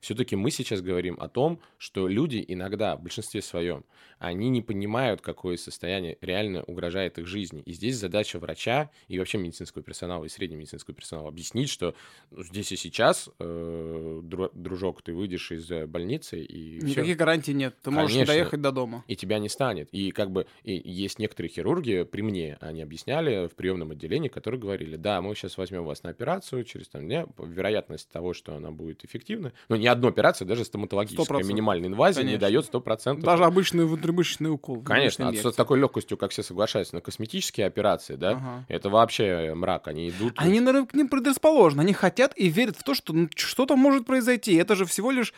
Все-таки 0.00 0.36
мы 0.36 0.50
сейчас 0.50 0.80
говорим 0.80 1.16
о 1.20 1.28
том, 1.28 1.60
что 1.78 2.08
люди 2.08 2.44
иногда, 2.46 2.96
в 2.96 3.02
большинстве 3.02 3.42
своем, 3.42 3.84
они 4.18 4.50
не 4.50 4.60
понимают, 4.60 5.20
какое 5.20 5.56
состояние 5.56 6.18
реально 6.20 6.62
угрожает 6.64 7.18
их 7.18 7.26
жизни. 7.26 7.62
И 7.64 7.72
здесь 7.72 7.96
задача 7.96 8.38
врача 8.38 8.90
и 9.08 9.18
вообще 9.18 9.38
медицинского 9.38 9.82
персонала, 9.82 10.24
и 10.24 10.28
среднего 10.28 10.58
медицинского 10.58 10.94
персонала 10.94 11.28
объяснить, 11.28 11.70
что 11.70 11.94
ну, 12.30 12.42
здесь 12.42 12.70
и 12.72 12.76
сейчас, 12.76 13.30
э, 13.38 14.20
дружок, 14.22 15.02
ты 15.02 15.14
выйдешь 15.14 15.52
из 15.52 15.70
э, 15.70 15.86
больницы 15.86 16.42
и... 16.42 16.76
Никаких 16.82 17.04
всё. 17.04 17.16
гарантий 17.16 17.54
нет. 17.54 17.76
Ты 17.82 17.90
можешь 17.90 18.12
Конечно, 18.12 18.34
доехать 18.34 18.60
до 18.60 18.72
дома. 18.72 19.04
И 19.06 19.16
тебя 19.16 19.38
не 19.38 19.48
станет. 19.48 19.88
И 19.92 20.10
как 20.10 20.30
бы 20.30 20.46
и 20.64 20.80
есть 20.84 21.18
некоторые 21.18 21.50
хирурги 21.50 22.02
при 22.04 22.22
мне, 22.22 22.58
они 22.60 22.82
объясняли 22.82 23.48
в 23.48 23.54
приемном 23.54 23.92
отделении, 23.92 24.28
которые 24.28 24.60
говорили, 24.60 24.96
да, 24.96 25.20
мы 25.22 25.34
сейчас 25.34 25.56
возьмем 25.56 25.84
вас 25.84 26.02
на 26.02 26.10
операцию 26.10 26.64
через 26.64 26.88
там 26.88 27.06
дня, 27.06 27.26
вероятность 27.38 28.10
того, 28.10 28.34
что 28.34 28.54
она 28.54 28.70
будет 28.70 29.04
эффективна, 29.04 29.52
но 29.68 29.76
ни 29.76 29.86
одну 29.92 30.08
операцию, 30.08 30.46
даже 30.46 30.64
стоматологическая 30.64 31.38
100%. 31.38 31.44
минимальная 31.44 31.88
инвазия 31.88 32.22
Конечно. 32.22 32.36
не 32.36 32.40
дает 32.40 32.72
100%. 32.72 33.20
Даже 33.20 33.44
обычный 33.44 33.84
внутримышечный 33.84 34.50
укол. 34.50 34.82
Конечно, 34.82 35.32
с 35.32 35.54
такой 35.54 35.78
легкостью, 35.78 36.16
как 36.16 36.30
все 36.30 36.42
соглашаются 36.42 36.94
на 36.94 37.00
косметические 37.00 37.66
операции, 37.66 38.16
да, 38.16 38.30
ага. 38.30 38.64
это 38.68 38.90
вообще 38.90 39.52
мрак, 39.54 39.88
они 39.88 40.10
идут... 40.10 40.34
Они, 40.36 40.60
наверное, 40.60 40.86
к 40.86 40.94
ним 40.94 41.08
предрасположены, 41.08 41.82
они 41.82 41.92
хотят 41.92 42.32
и 42.36 42.48
верят 42.48 42.76
в 42.76 42.82
то, 42.82 42.94
что 42.94 43.12
ну, 43.12 43.28
что-то 43.34 43.76
может 43.76 44.06
произойти, 44.06 44.54
это 44.54 44.74
же 44.74 44.84
всего 44.84 45.10
лишь 45.10 45.34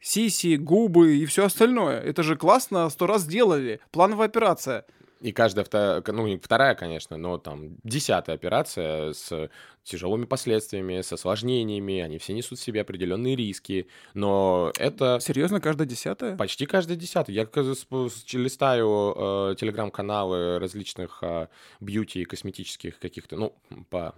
сиси, 0.00 0.56
губы 0.56 1.16
и 1.16 1.26
все 1.26 1.46
остальное. 1.46 1.98
Это 1.98 2.22
же 2.22 2.36
классно, 2.36 2.88
сто 2.90 3.06
раз 3.06 3.22
сделали. 3.22 3.80
Плановая 3.90 4.26
операция. 4.26 4.84
И 5.20 5.32
каждая 5.32 5.64
ну 6.06 6.26
не 6.26 6.36
вторая, 6.36 6.74
конечно, 6.74 7.16
но 7.16 7.38
там 7.38 7.78
десятая 7.82 8.34
операция 8.34 9.14
с 9.14 9.48
тяжелыми 9.84 10.24
последствиями, 10.24 11.00
с 11.00 11.12
осложнениями, 11.12 12.00
они 12.00 12.18
все 12.18 12.32
несут 12.32 12.58
в 12.58 12.62
себе 12.62 12.80
определенные 12.80 13.36
риски, 13.36 13.86
но 14.14 14.72
это... 14.78 15.18
Серьезно, 15.20 15.60
каждая 15.60 15.86
десятая? 15.86 16.36
Почти 16.36 16.66
каждая 16.66 16.96
десятая. 16.96 17.32
Я 17.32 17.42
листаю 17.44 19.14
э, 19.16 19.54
телеграм-каналы 19.58 20.58
различных 20.58 21.18
э, 21.22 21.48
бьюти 21.80 22.22
и 22.22 22.24
косметических 22.24 22.98
каких-то, 22.98 23.36
ну, 23.36 23.54
по, 23.90 24.14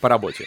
по 0.00 0.08
работе. 0.08 0.46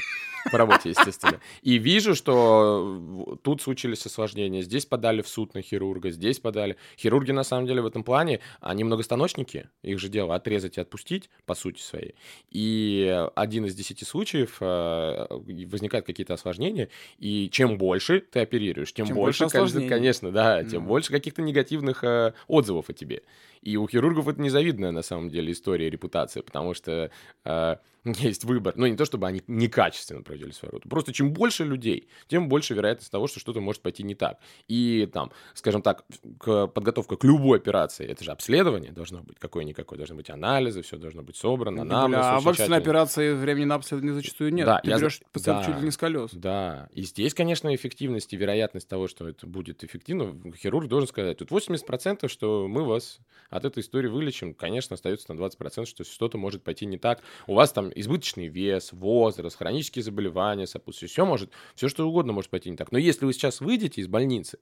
По 0.52 0.58
работе, 0.58 0.90
естественно. 0.90 1.40
И 1.62 1.78
вижу, 1.78 2.16
что 2.16 3.38
тут 3.44 3.62
случились 3.62 4.06
осложнения. 4.06 4.64
Здесь 4.64 4.88
подали 4.88 5.22
в 5.22 5.28
суд 5.28 5.54
на 5.54 5.62
хирурга, 5.62 6.10
здесь 6.10 6.40
подали. 6.40 6.78
Хирурги, 6.98 7.32
на 7.32 7.44
самом 7.44 7.68
деле, 7.68 7.82
в 7.82 7.86
этом 7.86 8.04
плане, 8.04 8.40
они 8.60 8.84
многостаночники. 8.84 9.70
Их 9.84 10.00
же 10.00 10.10
дело 10.10 10.34
отрезать 10.34 10.78
и 10.78 10.82
отпустить, 10.82 11.30
по 11.46 11.54
сути 11.54 11.80
своей. 11.82 12.16
И 12.50 13.28
один 13.36 13.66
из 13.66 13.76
десяти 13.76 14.04
случаев 14.04 14.31
э, 14.60 15.28
возникают 15.30 16.06
какие-то 16.06 16.34
осложнения. 16.34 16.90
И 17.20 17.50
чем 17.50 17.78
больше 17.78 18.22
ты 18.22 18.40
оперируешь, 18.40 18.94
тем, 18.94 19.08
тем 19.08 19.16
больше, 19.16 19.48
больше 19.48 19.88
конечно, 19.88 20.32
да, 20.32 20.64
тем 20.64 20.84
mm. 20.84 20.88
больше 20.88 21.12
каких-то 21.12 21.42
негативных 21.42 22.04
э, 22.04 22.34
отзывов 22.48 22.90
о 22.90 22.94
тебе. 22.94 23.22
И 23.62 23.78
у 23.78 23.88
хирургов 23.88 24.28
это 24.28 24.42
незавидная, 24.42 24.92
на 24.92 25.04
самом 25.04 25.30
деле, 25.30 25.52
история 25.52 25.90
репутации, 25.90 26.42
потому 26.42 26.74
что 26.74 27.12
э, 27.46 27.76
есть 28.06 28.44
выбор. 28.44 28.74
Ну, 28.76 28.88
не 28.88 28.96
то, 28.96 29.06
чтобы 29.06 29.28
они 29.28 29.44
некачественно 29.48 30.24
проводили 30.24 30.52
свою 30.52 30.72
работу. 30.72 30.90
Просто 30.90 31.14
чем 31.14 31.34
больше 31.34 31.64
людей, 31.64 32.08
тем 32.28 32.50
больше 32.50 32.74
вероятность 32.74 33.12
того, 33.12 33.28
что 33.28 33.40
что-то 33.40 33.62
может 33.62 33.82
пойти 33.82 34.04
не 34.04 34.16
так. 34.16 34.40
И 34.68 35.08
там, 35.14 35.32
скажем 35.54 35.82
так, 35.82 36.04
к, 36.40 36.68
подготовка 36.68 37.16
к 37.16 37.24
любой 37.24 37.60
операции, 37.60 38.08
это 38.08 38.24
же 38.24 38.32
обследование 38.32 38.92
должно 38.92 39.22
быть 39.22 39.38
какое-никакое, 39.38 39.98
должны 39.98 40.16
быть 40.16 40.30
анализы, 40.30 40.82
все 40.82 40.98
должно 40.98 41.22
быть 41.22 41.36
собрано, 41.36 41.84
нам. 41.84 42.14
А 42.16 42.40
в 42.40 42.50
экстренной 42.50 42.78
операции 42.78 43.34
времени 43.34 43.66
на 43.66 43.76
обследование 43.76 44.16
зачастую 44.16 44.54
нет. 44.54 44.66
Да, 44.66 44.80
Ты 44.80 44.90
я... 44.90 44.98
берешь 44.98 45.22
пациента 45.32 45.68
да, 45.68 45.74
чуть 45.74 45.82
ли 45.82 45.86
не 45.86 45.92
с 45.92 45.98
колес. 45.98 46.32
Да, 46.34 46.90
и 46.94 47.04
здесь, 47.04 47.34
конечно, 47.34 47.74
эффективность 47.74 48.34
и 48.34 48.38
вероятность 48.38 48.88
того, 48.88 49.08
что 49.08 49.28
это 49.28 49.46
будет 49.46 49.84
эффективно, 49.84 50.36
хирург 50.56 50.88
должен 50.88 51.08
сказать, 51.08 51.38
тут 51.38 51.52
80%, 51.52 52.28
что 52.28 52.68
мы 52.68 52.84
вас 52.84 53.20
от 53.52 53.66
этой 53.66 53.82
истории 53.82 54.08
вылечим, 54.08 54.54
конечно, 54.54 54.96
остается 54.96 55.32
на 55.34 55.40
20%, 55.40 55.86
что 55.86 56.04
что-то 56.04 56.38
может 56.38 56.64
пойти 56.64 56.86
не 56.86 56.98
так. 56.98 57.22
У 57.48 57.54
вас 57.54 57.72
там 57.72 57.92
избыточный 57.94 58.48
вес, 58.48 58.94
возраст, 58.94 59.58
хронические 59.58 60.04
заболевания, 60.04 60.66
сопутствие, 60.66 61.10
все 61.10 61.26
может, 61.26 61.52
все 61.76 61.90
что 61.90 62.08
угодно 62.08 62.32
может 62.32 62.50
пойти 62.50 62.72
не 62.72 62.78
так. 62.78 62.92
Но 62.92 62.98
если 62.98 63.26
вы 63.26 63.34
сейчас 63.34 63.60
выйдете 63.60 64.02
из 64.02 64.08
больницы 64.08 64.58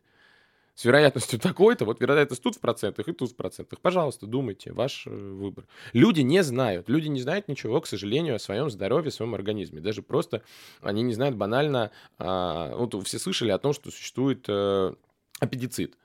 с 0.74 0.86
вероятностью 0.86 1.40
такой-то, 1.40 1.86
вот 1.86 2.02
вероятность 2.02 2.42
тут 2.42 2.56
в 2.56 2.60
процентах 2.60 3.08
и 3.08 3.14
тут 3.14 3.32
в 3.32 3.36
процентах, 3.36 3.80
пожалуйста, 3.80 4.26
думайте, 4.26 4.74
ваш 4.74 5.06
э, 5.06 5.12
выбор. 5.12 5.68
Люди 5.94 6.22
не 6.22 6.42
знают, 6.42 6.90
люди 6.90 7.10
не 7.10 7.22
знают 7.22 7.48
ничего, 7.48 7.80
к 7.82 7.86
сожалению, 7.86 8.36
о 8.36 8.40
своем 8.40 8.72
здоровье, 8.72 9.10
о 9.10 9.12
своем 9.12 9.36
организме. 9.36 9.82
Даже 9.82 10.02
просто 10.02 10.42
они 10.82 11.04
не 11.04 11.14
знают 11.14 11.36
банально, 11.36 11.92
а, 12.18 12.76
вот 12.76 12.96
все 13.06 13.20
слышали 13.20 13.52
о 13.52 13.60
том, 13.60 13.72
что 13.72 13.92
существует 13.92 14.46
э, 14.48 14.94
аппендицит 15.40 15.96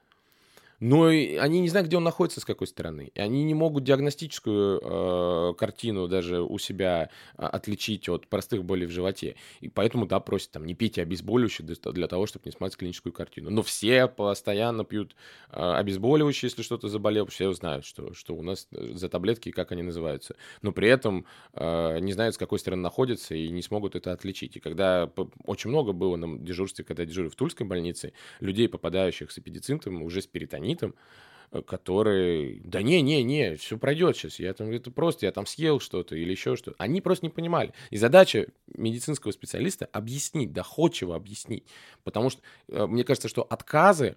но 0.81 1.05
они 1.07 1.61
не 1.61 1.69
знают, 1.69 1.89
где 1.89 1.97
он 1.97 2.05
находится, 2.05 2.41
с 2.41 2.45
какой 2.45 2.67
стороны. 2.67 3.11
И 3.15 3.21
они 3.21 3.45
не 3.45 3.55
могут 3.55 3.85
диагностическую 3.85 4.81
э, 4.83 5.55
картину 5.55 6.09
даже 6.09 6.43
у 6.43 6.59
себя 6.59 7.11
э, 7.37 7.45
отличить 7.45 8.09
от 8.09 8.27
простых 8.27 8.65
болей 8.65 8.87
в 8.87 8.91
животе. 8.91 9.37
И 9.61 9.69
поэтому, 9.69 10.07
да, 10.07 10.21
просят 10.21 10.51
там, 10.51 10.67
не 10.67 10.75
пейте 10.75 11.03
обезболивающие 11.03 11.67
для 11.67 12.09
того, 12.09 12.27
чтобы 12.27 12.43
не 12.47 12.53
смотреть 12.53 12.79
клиническую 12.79 13.13
картину. 13.13 13.51
Но 13.51 13.63
все 13.63 14.09
постоянно 14.09 14.85
пьют 14.85 15.15
э, 15.51 15.61
обезболивающие, 15.61 16.49
если 16.49 16.63
что-то 16.63 16.89
заболело. 16.89 17.27
Все 17.29 17.53
знают, 17.53 17.85
что, 17.85 18.13
что 18.13 18.35
у 18.35 18.43
нас 18.43 18.69
э, 18.73 18.93
за 18.95 19.09
таблетки 19.09 19.51
и 19.51 19.53
как 19.53 19.73
они 19.73 19.83
называются. 19.83 20.37
Но 20.63 20.73
при 20.73 20.89
этом 20.89 21.27
э, 21.53 21.99
не 22.01 22.13
знают, 22.13 22.35
с 22.35 22.39
какой 22.39 22.59
стороны 22.59 22.83
находятся 22.83 23.35
и 23.35 23.49
не 23.49 23.63
смогут 23.63 23.95
это 23.95 24.13
отличить. 24.13 24.57
И 24.57 24.61
когда 24.61 25.11
очень 25.45 25.71
много 25.71 25.93
было 25.93 26.17
на 26.17 26.39
дежурстве, 26.39 26.85
когда 26.85 27.05
я 27.05 27.09
дежурил 27.09 27.31
в 27.31 27.37
Тульской 27.37 27.67
больнице, 27.67 28.13
людей, 28.41 28.69
попадающих 28.69 29.31
с 29.31 29.39
эпидицинтом, 29.39 30.03
уже 30.03 30.21
с 30.21 30.27
перитонитом, 30.27 30.64
гранитом, 30.65 30.95
э, 31.53 31.63
который, 31.63 32.61
да 32.65 32.83
не, 32.83 33.03
не, 33.03 33.23
не, 33.23 33.57
все 33.57 33.79
пройдет 33.79 34.17
сейчас, 34.17 34.39
я 34.39 34.53
там, 34.55 34.71
это 34.71 34.91
просто, 34.91 35.27
я 35.27 35.33
там 35.33 35.47
съел 35.47 35.81
что-то 35.81 36.17
или 36.17 36.31
еще 36.31 36.57
что-то. 36.57 36.77
Они 36.79 37.01
просто 37.01 37.27
не 37.27 37.31
понимали. 37.31 37.73
И 37.91 37.97
задача 37.97 38.47
медицинского 38.75 39.33
специалиста 39.33 39.87
объяснить, 39.93 40.53
доходчиво 40.53 41.15
объяснить. 41.15 41.65
Потому 42.03 42.31
что 42.31 42.43
э, 42.69 42.87
мне 42.87 43.05
кажется, 43.05 43.29
что 43.29 43.43
отказы, 43.43 44.17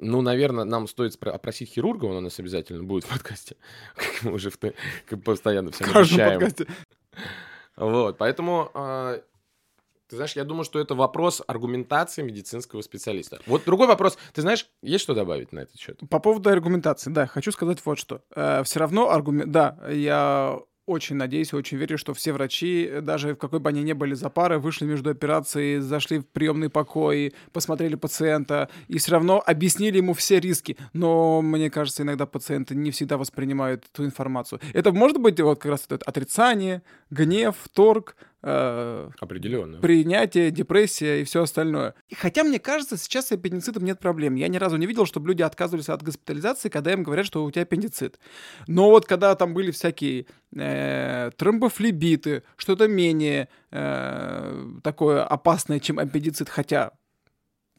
ну, 0.00 0.20
наверное, 0.20 0.64
нам 0.64 0.86
стоит 0.86 1.20
опросить 1.26 1.70
хирурга, 1.70 2.06
он 2.06 2.16
у 2.16 2.20
нас 2.20 2.38
обязательно 2.38 2.84
будет 2.84 3.04
в 3.04 3.08
подкасте, 3.08 3.56
как 3.96 4.22
мы 4.22 4.32
уже 4.32 4.50
как 4.50 5.22
постоянно 5.22 5.70
всем 5.72 5.88
обещаем. 5.94 6.40
Вот, 7.76 8.18
поэтому 8.18 8.72
а, 8.74 9.22
ты 10.08 10.16
знаешь, 10.16 10.32
я 10.36 10.44
думаю, 10.44 10.64
что 10.64 10.78
это 10.78 10.94
вопрос 10.94 11.42
аргументации 11.46 12.22
медицинского 12.22 12.82
специалиста. 12.82 13.40
Вот 13.46 13.64
другой 13.64 13.86
вопрос. 13.86 14.18
Ты 14.32 14.40
знаешь, 14.40 14.66
есть 14.82 15.04
что 15.04 15.14
добавить 15.14 15.52
на 15.52 15.60
этот 15.60 15.78
счет? 15.78 16.00
По 16.08 16.18
поводу 16.18 16.50
аргументации, 16.50 17.10
да, 17.10 17.26
хочу 17.26 17.52
сказать 17.52 17.78
вот 17.84 17.98
что. 17.98 18.22
Э, 18.34 18.62
все 18.64 18.80
равно 18.80 19.10
аргумент... 19.10 19.50
Да, 19.50 19.78
я 19.90 20.58
очень 20.88 21.16
надеюсь, 21.16 21.52
очень 21.52 21.76
верю, 21.76 21.98
что 21.98 22.14
все 22.14 22.32
врачи, 22.32 22.90
даже 23.02 23.34
в 23.34 23.36
какой 23.36 23.60
бы 23.60 23.68
они 23.68 23.82
ни 23.82 23.92
были 23.92 24.14
за 24.14 24.30
парой, 24.30 24.58
вышли 24.58 24.86
между 24.86 25.10
операцией, 25.10 25.80
зашли 25.80 26.18
в 26.18 26.26
приемный 26.26 26.70
покой, 26.70 27.34
посмотрели 27.52 27.94
пациента 27.94 28.70
и 28.88 28.96
все 28.98 29.12
равно 29.12 29.42
объяснили 29.44 29.98
ему 29.98 30.14
все 30.14 30.40
риски. 30.40 30.78
Но 30.94 31.42
мне 31.42 31.70
кажется, 31.70 32.02
иногда 32.02 32.24
пациенты 32.24 32.74
не 32.74 32.90
всегда 32.90 33.18
воспринимают 33.18 33.84
эту 33.92 34.04
информацию. 34.04 34.60
Это 34.72 34.90
может 34.92 35.20
быть 35.20 35.38
вот 35.40 35.60
как 35.60 35.72
раз 35.72 35.84
это 35.88 35.98
отрицание, 36.06 36.82
гнев, 37.10 37.56
торг, 37.72 38.16
э, 38.42 39.10
Определенно. 39.20 39.78
принятие, 39.78 40.50
депрессия 40.50 41.20
и 41.20 41.24
все 41.24 41.42
остальное. 41.42 41.94
И 42.08 42.14
хотя, 42.14 42.44
мне 42.44 42.58
кажется, 42.58 42.96
сейчас 42.96 43.28
с 43.28 43.32
аппендицитом 43.32 43.84
нет 43.84 43.98
проблем. 43.98 44.34
Я 44.34 44.48
ни 44.48 44.56
разу 44.56 44.76
не 44.76 44.86
видел, 44.86 45.06
чтобы 45.06 45.28
люди 45.28 45.42
отказывались 45.42 45.88
от 45.88 46.02
госпитализации, 46.02 46.68
когда 46.68 46.92
им 46.92 47.02
говорят, 47.02 47.26
что 47.26 47.44
у 47.44 47.50
тебя 47.50 47.62
аппендицит. 47.62 48.18
Но 48.66 48.90
вот 48.90 49.06
когда 49.06 49.34
там 49.34 49.54
были 49.54 49.70
всякие 49.70 50.26
э, 50.54 51.30
тромбофлебиты, 51.36 52.42
что-то 52.56 52.88
менее 52.88 53.48
э, 53.70 54.66
такое 54.82 55.24
опасное, 55.24 55.80
чем 55.80 55.98
аппендицит, 55.98 56.48
хотя 56.48 56.92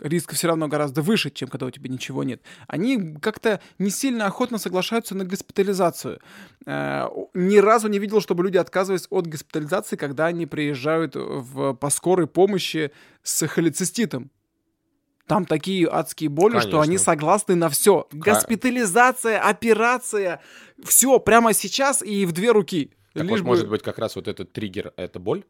риск 0.01 0.33
все 0.33 0.47
равно 0.47 0.67
гораздо 0.67 1.01
выше, 1.01 1.29
чем 1.29 1.49
когда 1.49 1.65
у 1.65 1.71
тебя 1.71 1.89
ничего 1.89 2.23
нет, 2.23 2.41
они 2.67 3.15
как-то 3.21 3.61
не 3.77 3.89
сильно 3.89 4.25
охотно 4.25 4.57
соглашаются 4.57 5.15
на 5.15 5.25
госпитализацию. 5.25 6.19
Э, 6.65 7.07
ни 7.33 7.57
разу 7.57 7.87
не 7.87 7.99
видел, 7.99 8.21
чтобы 8.21 8.43
люди 8.43 8.57
отказывались 8.57 9.07
от 9.09 9.27
госпитализации, 9.27 9.95
когда 9.95 10.27
они 10.27 10.45
приезжают 10.45 11.15
в, 11.15 11.73
по 11.73 11.89
скорой 11.89 12.27
помощи 12.27 12.91
с 13.23 13.47
холециститом. 13.47 14.31
Там 15.27 15.45
такие 15.45 15.87
адские 15.87 16.29
боли, 16.29 16.53
Конечно. 16.53 16.71
что 16.71 16.81
они 16.81 16.97
согласны 16.97 17.53
на 17.53 17.69
все. 17.69 18.07
Госпитализация, 18.11 19.39
операция, 19.39 20.41
все 20.83 21.19
прямо 21.19 21.53
сейчас 21.53 22.01
и 22.01 22.25
в 22.25 22.31
две 22.31 22.51
руки. 22.51 22.91
Так 23.13 23.23
Лишь 23.23 23.31
вот, 23.31 23.39
бы... 23.41 23.45
может 23.45 23.69
быть, 23.69 23.83
как 23.83 23.99
раз 23.99 24.15
вот 24.15 24.27
этот 24.27 24.51
триггер— 24.51 24.91
это 24.97 25.19
боль? 25.19 25.43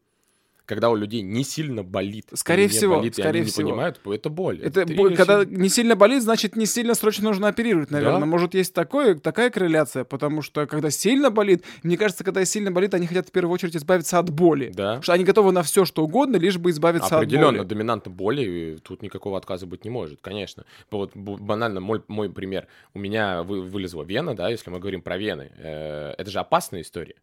Когда 0.70 0.88
у 0.88 0.94
людей 0.94 1.20
не 1.22 1.42
сильно 1.42 1.82
болит. 1.82 2.26
Скорее 2.34 2.62
не 2.62 2.68
всего, 2.68 2.98
болит, 2.98 3.18
и 3.18 3.20
скорее 3.20 3.40
они 3.40 3.46
не 3.46 3.50
всего. 3.50 3.70
понимают, 3.70 4.00
это 4.06 4.30
боль. 4.30 4.60
Это 4.62 4.86
ты 4.86 4.94
бо- 4.94 5.08
её 5.08 5.16
когда 5.16 5.44
не 5.44 5.68
сильно 5.68 5.96
болит, 5.96 6.22
значит, 6.22 6.54
не 6.54 6.64
сильно 6.64 6.94
срочно 6.94 7.24
нужно 7.24 7.48
оперировать, 7.48 7.90
наверное. 7.90 8.20
Да. 8.20 8.26
Может, 8.26 8.54
есть 8.54 8.72
такое, 8.72 9.16
такая 9.16 9.50
корреляция, 9.50 10.04
потому 10.04 10.42
что 10.42 10.66
когда 10.66 10.90
сильно 10.90 11.30
болит, 11.30 11.64
мне 11.82 11.96
кажется, 11.96 12.22
когда 12.22 12.44
сильно 12.44 12.70
болит, 12.70 12.94
они 12.94 13.08
хотят 13.08 13.26
в 13.26 13.32
первую 13.32 13.52
очередь 13.52 13.76
избавиться 13.76 14.20
от 14.20 14.30
боли. 14.30 14.68
Да. 14.72 14.90
Потому 14.90 15.02
что 15.02 15.12
они 15.14 15.24
готовы 15.24 15.50
на 15.50 15.64
все, 15.64 15.84
что 15.84 16.04
угодно, 16.04 16.36
лишь 16.36 16.56
бы 16.56 16.70
избавиться 16.70 17.16
Определенно, 17.16 17.48
от 17.48 17.56
боли. 17.56 17.66
доминанта 17.66 18.08
боли, 18.10 18.42
и 18.44 18.76
тут 18.78 19.02
никакого 19.02 19.38
отказа 19.38 19.66
быть 19.66 19.84
не 19.84 19.90
может, 19.90 20.20
конечно. 20.20 20.64
Вот 20.92 21.10
банально 21.16 21.80
мой, 21.80 22.00
мой 22.06 22.30
пример. 22.30 22.68
У 22.94 23.00
меня 23.00 23.42
вы- 23.42 23.62
вылезла 23.62 24.04
вена, 24.04 24.36
да, 24.36 24.48
если 24.50 24.70
мы 24.70 24.78
говорим 24.78 25.02
про 25.02 25.18
вены. 25.18 25.50
Э, 25.58 26.14
это 26.16 26.30
же 26.30 26.38
опасная 26.38 26.82
история. 26.82 27.16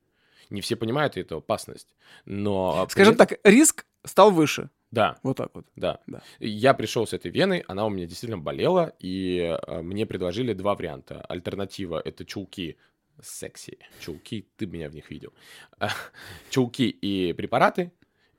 Не 0.49 0.61
все 0.61 0.75
понимают 0.75 1.17
эту 1.17 1.37
опасность. 1.37 1.95
Но... 2.25 2.87
Скажем 2.89 3.15
при- 3.15 3.17
так, 3.25 3.39
риск 3.43 3.85
стал 4.05 4.31
выше. 4.31 4.69
Да, 4.89 5.17
Вот 5.23 5.35
так 5.37 5.49
вот. 5.53 5.65
да. 5.75 5.99
Да. 6.07 6.21
Я 6.39 6.73
пришел 6.73 7.05
с 7.05 7.11
этой 7.11 7.29
веной, 7.29 7.59
она 7.67 7.85
у 7.85 7.89
меня 7.89 8.05
действительно 8.05 8.41
болела, 8.41 8.93
и 8.99 9.57
э, 9.67 9.81
мне 9.81 10.05
предложили 10.05 10.53
два 10.53 10.75
варианта. 10.75 11.21
Альтернатива— 11.27 12.01
это 12.05 12.23
чулки 12.23 12.77
секси. 13.21 13.79
Чулки, 13.99 14.47
ты 14.55 14.65
меня 14.65 14.89
в 14.89 14.93
них 14.95 15.09
видел. 15.09 15.33
А, 15.79 15.89
Чулки 16.49 16.83
и 16.89 17.33
препараты 17.33 17.91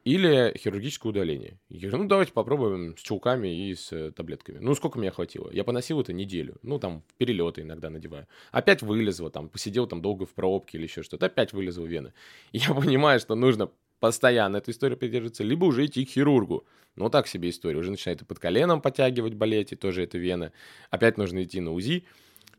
или 0.08 0.56
хирургическое 0.56 1.10
удаление. 1.10 1.58
Я 1.68 1.88
говорю, 1.88 2.04
ну 2.04 2.08
давайте 2.08 2.32
попробуем 2.32 2.96
с 2.96 3.00
чулками 3.00 3.68
и 3.68 3.74
с 3.74 3.92
э, 3.92 4.10
таблетками. 4.10 4.58
Ну 4.58 4.74
сколько 4.74 4.98
меня 4.98 5.10
хватило? 5.10 5.50
Я 5.52 5.64
поносил 5.64 6.00
это 6.00 6.14
неделю. 6.14 6.56
Ну 6.62 6.78
там 6.78 7.02
перелеты 7.18 7.60
иногда 7.60 7.90
надеваю. 7.90 8.26
Опять 8.50 8.80
вылезло, 8.80 9.30
там 9.30 9.50
посидел 9.50 9.86
там 9.86 10.00
долго 10.00 10.24
в 10.24 10.30
пробке 10.30 10.78
или 10.78 10.84
еще 10.84 11.02
что-то. 11.02 11.26
Опять 11.26 11.52
вылезла 11.52 11.84
вена. 11.84 12.14
И 12.52 12.58
я 12.66 12.72
понимаю, 12.72 13.20
что 13.20 13.34
нужно 13.34 13.70
постоянно 14.00 14.56
эту 14.56 14.70
историю 14.70 14.96
придерживаться, 14.96 15.44
либо 15.44 15.66
уже 15.66 15.84
идти 15.84 16.06
к 16.06 16.08
хирургу. 16.08 16.64
Ну, 16.96 17.10
так 17.10 17.26
себе 17.26 17.50
история. 17.50 17.78
Уже 17.78 17.90
начинает 17.90 18.26
под 18.26 18.38
коленом 18.38 18.80
подтягивать, 18.80 19.34
болеть, 19.34 19.72
и 19.72 19.76
тоже 19.76 20.04
это 20.04 20.16
вена. 20.16 20.52
Опять 20.88 21.18
нужно 21.18 21.42
идти 21.42 21.60
на 21.60 21.74
УЗИ. 21.74 22.06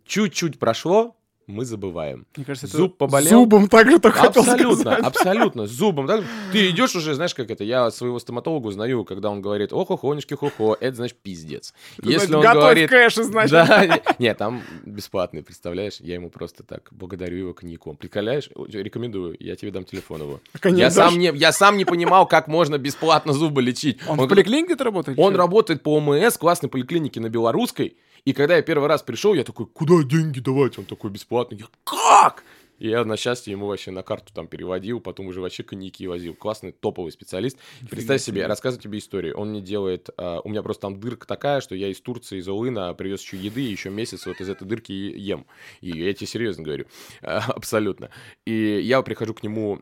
Чуть-чуть 0.06 0.60
прошло, 0.60 1.16
мы 1.50 1.66
забываем. 1.66 2.26
Мне 2.36 2.46
кажется, 2.46 2.68
это 2.68 2.78
Зуб 2.78 2.98
поболел? 2.98 3.30
Зубом 3.30 3.68
так 3.68 3.90
же 3.90 4.00
только 4.00 4.20
хотел 4.20 4.44
Абсолютно, 4.44 4.76
сказать. 4.82 5.00
абсолютно, 5.04 5.68
зубом. 5.68 6.06
да? 6.06 6.24
Ты 6.52 6.70
идешь 6.70 6.96
уже, 6.96 7.16
знаешь, 7.16 7.34
как 7.34 7.50
это, 7.50 7.64
я 7.64 7.90
своего 7.92 8.20
стоматолога 8.20 8.68
узнаю, 8.68 9.04
когда 9.04 9.30
он 9.30 9.42
говорит, 9.42 9.74
ох, 9.74 9.90
охонечки, 9.92 10.36
хо-хо, 10.36 10.78
это 10.80 10.96
значит 10.96 11.18
пиздец. 11.22 11.74
Если 12.02 12.34
он 12.36 12.42
Готовь 12.42 12.62
говорит... 12.62 12.90
кэш, 12.90 13.16
значит. 13.16 13.52
Да, 13.52 13.86
не- 13.86 14.02
нет, 14.20 14.38
там 14.38 14.62
бесплатный, 14.86 15.42
представляешь? 15.44 15.98
Я 16.00 16.14
ему 16.16 16.30
просто 16.30 16.64
так 16.64 16.88
благодарю 16.92 17.38
его 17.38 17.54
коньяком. 17.54 17.98
Приколяешь? 17.98 18.50
Рекомендую, 18.56 19.36
я 19.40 19.56
тебе 19.56 19.72
дам 19.72 19.86
телефон 19.86 20.22
его. 20.22 20.40
Коньяк 20.60 20.80
Я 20.80 20.92
сам, 20.92 21.18
не, 21.18 21.32
я 21.36 21.52
сам 21.52 21.78
не 21.78 21.86
понимал, 21.86 22.28
как 22.28 22.48
можно 22.48 22.78
бесплатно 22.78 23.34
зубы 23.34 23.62
лечить. 23.62 24.00
Он 24.08 24.14
в 24.16 24.18
говорит, 24.18 24.46
поликлинике 24.46 24.84
работает? 24.84 25.18
он 25.18 25.36
работает 25.36 25.82
по 25.84 25.98
ОМС, 25.98 26.38
классной 26.38 26.70
поликлинике 26.70 27.20
на 27.20 27.30
Белорусской. 27.30 27.96
И 28.26 28.34
когда 28.34 28.56
я 28.56 28.62
первый 28.62 28.88
раз 28.88 29.04
пришел, 29.04 29.34
я 29.34 29.44
такой, 29.44 29.66
куда 29.66 30.04
деньги 30.04 30.40
давать? 30.40 30.78
Он 30.78 30.86
такой 30.86 31.12
бесплатный. 31.12 31.60
Я, 31.60 31.66
как? 31.84 32.44
И 32.80 32.88
я 32.88 33.04
на 33.04 33.18
счастье 33.18 33.52
ему 33.52 33.68
вообще 33.68 33.92
на 33.92 34.04
карту 34.04 34.34
там 34.34 34.48
переводил, 34.48 35.02
потом 35.02 35.28
уже 35.28 35.42
вообще 35.42 35.64
коньяки 35.64 36.08
возил. 36.08 36.34
Классный, 36.34 36.72
топовый 36.72 37.12
специалист. 37.12 37.58
Представь 37.90 38.22
себе, 38.22 38.48
рассказываю 38.48 38.82
тебе 38.82 39.00
историю. 39.00 39.38
Он 39.38 39.50
мне 39.50 39.62
делает... 39.62 40.10
а, 40.18 40.40
у 40.44 40.50
меня 40.50 40.64
просто 40.64 40.84
там 40.84 41.00
дырка 41.00 41.28
такая, 41.28 41.60
что 41.60 41.76
я 41.76 41.90
из 41.90 42.00
Турции, 42.00 42.40
из 42.40 42.48
Олына 42.48 42.94
привез 42.94 43.22
еще 43.22 43.38
еды, 43.38 43.62
и 43.62 43.72
еще 43.72 43.90
месяц 43.90 44.26
вот 44.26 44.40
из 44.40 44.50
этой 44.50 44.66
дырки 44.66 44.94
ем. 44.94 45.46
И 45.82 45.90
я 45.90 46.14
тебе 46.14 46.28
серьезно 46.28 46.64
говорю. 46.64 46.86
А, 47.22 47.40
Абсолютно. 47.50 48.10
И 48.46 48.80
я 48.82 49.02
прихожу 49.02 49.34
к 49.34 49.44
нему 49.44 49.82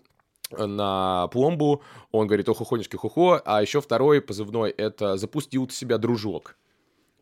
на 0.50 1.27
пломбу, 1.27 1.84
он 2.12 2.27
говорит, 2.27 2.48
ох, 2.50 2.62
охонечки, 2.62 2.96
хухо, 2.96 3.41
а 3.46 3.62
еще 3.62 3.82
второй 3.82 4.22
позывной, 4.22 4.72
это 4.72 5.17
запустил 5.17 5.70
себя 5.70 5.98
дружок. 5.98 6.58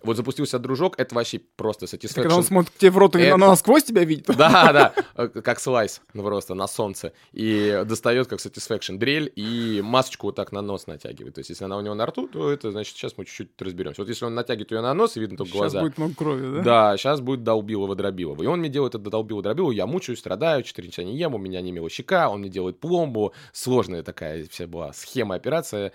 Вот 0.04 0.18
запустился 0.18 0.60
дружок, 0.60 1.00
это 1.00 1.16
вообще 1.16 1.40
просто 1.40 1.88
Когда 1.88 2.36
он 2.36 2.42
satisfaction. 2.42 2.44
смотрит 2.44 2.78
тебе 2.78 2.92
в 2.92 2.98
рот, 3.00 3.16
и 3.16 3.22
Это- 3.22 3.36
она 3.36 3.48
насквозь 3.48 3.84
тебя 3.86 4.04
видит. 4.04 4.28
Да, 4.28 4.72
да, 4.74 4.94
э, 5.16 5.28
как 5.30 5.60
слайс, 5.60 6.02
ну 6.14 6.22
просто 6.22 6.54
на 6.54 6.68
солнце. 6.68 7.12
И 7.34 7.84
достает 7.88 8.28
как 8.28 8.40
satisfaction 8.40 8.98
дрель 8.98 9.32
и 9.36 9.82
масочку 9.84 10.28
вот 10.28 10.36
так 10.36 10.52
на 10.52 10.62
нос 10.62 10.86
натягивает. 10.86 11.34
То 11.36 11.40
есть, 11.40 11.50
если 11.50 11.64
она 11.66 11.78
у 11.78 11.82
него 11.82 11.96
на 11.96 12.06
рту, 12.06 12.28
то 12.28 12.52
это 12.52 12.72
значит, 12.72 12.96
сейчас 12.96 13.18
мы 13.18 13.26
чуть-чуть 13.26 13.60
разберемся. 13.60 14.02
Вот 14.04 14.10
если 14.10 14.26
он 14.26 14.36
натягивает 14.36 14.72
ее 14.72 14.82
на 14.82 14.94
нос, 14.94 15.18
и 15.18 15.20
видно 15.22 15.38
только 15.38 15.54
Сейчас 15.54 15.60
глаза. 15.60 15.82
будет 15.82 15.98
много 15.98 16.14
крови, 16.14 16.56
да? 16.58 16.62
Да, 16.92 16.98
сейчас 16.98 17.20
будет 17.22 17.44
долбилово 17.44 17.96
дробилово. 17.96 18.44
И 18.44 18.46
он 18.46 18.60
мне 18.60 18.70
делает 18.70 18.94
это 18.94 19.10
долбилово 19.10 19.42
дробилово, 19.42 19.72
я 19.72 19.88
мучаюсь, 19.88 20.20
страдаю, 20.20 20.62
4 20.62 20.88
часа 20.90 21.04
не 21.04 21.18
ем, 21.18 21.34
у 21.34 21.40
меня 21.40 21.62
немела 21.62 21.90
щека, 21.90 22.30
он 22.30 22.42
мне 22.42 22.50
делает 22.50 22.80
пломбу. 22.80 23.34
Сложная 23.54 24.04
такая 24.04 24.46
вся 24.52 24.68
была 24.68 24.94
схема, 24.94 25.34
операция. 25.36 25.94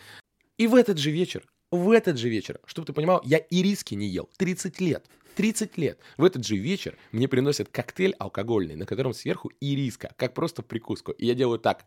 И 0.58 0.66
в 0.66 0.74
этот 0.74 0.98
же 0.98 1.10
вечер, 1.12 1.42
в 1.70 1.90
этот 1.90 2.18
же 2.18 2.28
вечер, 2.28 2.60
чтобы 2.66 2.86
ты 2.86 2.92
понимал, 2.92 3.20
я 3.24 3.38
и 3.38 3.62
риски 3.62 3.94
не 3.94 4.06
ел. 4.06 4.28
30 4.36 4.80
лет. 4.80 5.06
30 5.36 5.78
лет. 5.78 5.98
В 6.16 6.24
этот 6.24 6.44
же 6.44 6.56
вечер 6.56 6.96
мне 7.12 7.28
приносят 7.28 7.68
коктейль 7.68 8.14
алкогольный, 8.18 8.76
на 8.76 8.86
котором 8.86 9.14
сверху 9.14 9.50
ириска, 9.60 10.12
как 10.16 10.34
просто 10.34 10.62
в 10.62 10.66
прикуску. 10.66 11.12
И 11.12 11.26
я 11.26 11.34
делаю 11.34 11.58
так. 11.58 11.84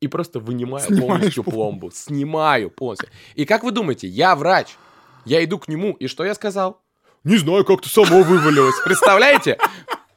И 0.00 0.08
просто 0.08 0.40
вынимаю 0.40 0.84
Снимаешь 0.84 1.06
полностью 1.06 1.44
пломбу. 1.44 1.60
пломбу. 1.60 1.90
Снимаю 1.92 2.70
полностью. 2.70 3.08
И 3.34 3.44
как 3.44 3.62
вы 3.62 3.70
думаете, 3.70 4.08
я 4.08 4.34
врач. 4.34 4.76
Я 5.24 5.42
иду 5.44 5.58
к 5.58 5.68
нему, 5.68 5.92
и 5.92 6.06
что 6.06 6.24
я 6.24 6.34
сказал? 6.34 6.82
Не 7.22 7.38
знаю, 7.38 7.64
как-то 7.64 7.88
само 7.88 8.22
вывалилось. 8.22 8.74
Представляете? 8.84 9.58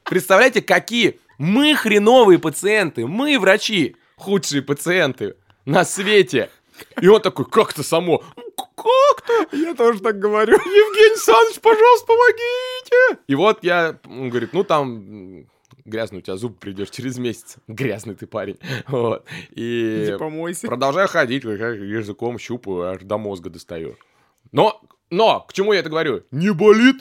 Представляете, 0.04 0.60
какие 0.60 1.20
мы 1.38 1.74
хреновые 1.74 2.38
пациенты, 2.38 3.06
мы 3.06 3.38
врачи, 3.38 3.96
худшие 4.16 4.62
пациенты 4.62 5.36
на 5.64 5.84
свете. 5.84 6.50
И 7.00 7.08
он 7.08 7.20
такой, 7.20 7.44
как-то 7.44 7.82
само. 7.82 8.22
«Ну, 8.36 8.42
Как-то? 8.76 9.56
Я 9.56 9.74
тоже 9.74 10.00
так 10.00 10.18
говорю. 10.18 10.54
Евгений 10.54 11.10
Александрович, 11.12 11.60
пожалуйста, 11.60 12.06
помогите. 12.06 13.22
И 13.26 13.34
вот 13.34 13.58
я, 13.62 13.98
он 14.04 14.28
говорит, 14.30 14.52
ну 14.52 14.64
там 14.64 15.46
грязный 15.84 16.18
у 16.18 16.22
тебя 16.22 16.36
зуб 16.36 16.58
придешь 16.58 16.90
через 16.90 17.18
месяц. 17.18 17.56
Грязный 17.66 18.14
ты 18.14 18.26
парень. 18.26 18.58
Вот. 18.88 19.24
И 19.50 20.04
Иди 20.08 20.18
помойся. 20.18 20.66
продолжаю 20.66 21.08
ходить, 21.08 21.44
языком 21.44 22.38
щупаю, 22.38 22.92
аж 22.94 23.02
до 23.02 23.18
мозга 23.18 23.50
достаю. 23.50 23.96
Но, 24.52 24.80
но, 25.10 25.40
к 25.40 25.52
чему 25.52 25.72
я 25.72 25.80
это 25.80 25.90
говорю? 25.90 26.22
Не 26.30 26.52
болит? 26.52 26.96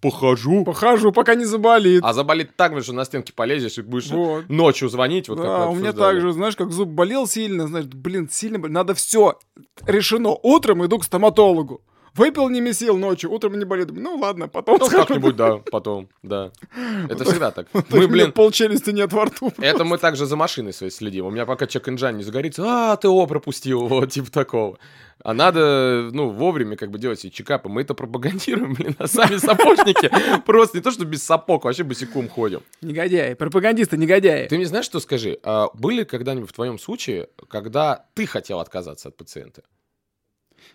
Похожу. 0.00 0.64
Похожу, 0.64 1.10
пока 1.12 1.34
не 1.34 1.44
заболит. 1.44 2.02
А 2.04 2.12
заболит 2.12 2.54
так, 2.56 2.80
что 2.82 2.92
на 2.92 3.04
стенке 3.04 3.32
полезешь 3.32 3.78
и 3.78 3.82
будешь 3.82 4.08
Вот. 4.08 4.48
ночью 4.48 4.88
звонить, 4.88 5.28
вот 5.28 5.38
как 5.38 5.46
да, 5.46 5.66
мы 5.66 5.72
у 5.72 5.74
меня 5.74 5.92
так 5.92 6.20
же, 6.20 6.32
знаешь, 6.32 6.56
как 6.56 6.70
зуб 6.70 6.88
болел 6.88 7.26
сильно, 7.26 7.66
знаешь, 7.66 7.86
блин, 7.86 8.28
сильно 8.30 8.58
болел. 8.58 8.74
Надо 8.74 8.94
все 8.94 9.38
решено. 9.86 10.30
Утром 10.42 10.84
иду 10.84 10.98
к 10.98 11.04
стоматологу. 11.04 11.80
Выпил 12.16 12.48
немесил 12.48 12.96
ночью, 12.96 13.30
утром 13.30 13.58
не 13.58 13.66
болит. 13.66 13.90
Ну 13.92 14.16
ладно, 14.16 14.48
потом 14.48 14.78
Ну, 14.80 14.88
как-нибудь, 14.88 15.36
да, 15.36 15.58
потом, 15.70 16.08
да. 16.22 16.50
Это 17.10 17.24
всегда 17.24 17.50
так. 17.50 17.68
Мы, 17.90 18.08
блин, 18.08 18.32
пол 18.32 18.50
челюсти 18.50 18.90
нет 18.90 19.12
во 19.12 19.26
рту. 19.26 19.52
это 19.58 19.84
мы 19.84 19.98
также 19.98 20.24
за 20.24 20.34
машиной 20.34 20.72
своей 20.72 20.90
следим. 20.90 21.26
У 21.26 21.30
меня 21.30 21.44
пока 21.44 21.66
чек 21.66 21.88
инжан 21.90 22.16
не 22.16 22.22
загорится, 22.22 22.64
а, 22.92 22.96
ты 22.96 23.08
о, 23.08 23.26
пропустил, 23.26 23.86
вот, 23.86 24.12
типа 24.12 24.30
такого. 24.32 24.78
А 25.26 25.34
надо, 25.34 26.08
ну, 26.12 26.30
вовремя 26.30 26.76
как 26.76 26.92
бы 26.92 27.00
делать 27.00 27.18
себе 27.18 27.32
чекапы. 27.32 27.68
Мы 27.68 27.80
это 27.80 27.94
пропагандируем, 27.94 28.74
блин, 28.74 28.94
а 28.96 29.08
сами 29.08 29.38
сапожники 29.38 30.08
просто 30.46 30.78
не 30.78 30.84
то, 30.84 30.92
что 30.92 31.04
без 31.04 31.24
сапог, 31.24 31.64
вообще 31.64 31.82
босиком 31.82 32.28
ходим. 32.28 32.60
Негодяи, 32.80 33.34
пропагандисты, 33.34 33.96
негодяи. 33.96 34.46
Ты 34.46 34.56
мне 34.56 34.66
знаешь, 34.66 34.84
что 34.84 35.00
скажи? 35.00 35.40
А 35.42 35.66
были 35.74 36.04
когда-нибудь 36.04 36.48
в 36.48 36.52
твоем 36.52 36.78
случае, 36.78 37.28
когда 37.48 38.06
ты 38.14 38.24
хотел 38.24 38.60
отказаться 38.60 39.08
от 39.08 39.16
пациента? 39.16 39.64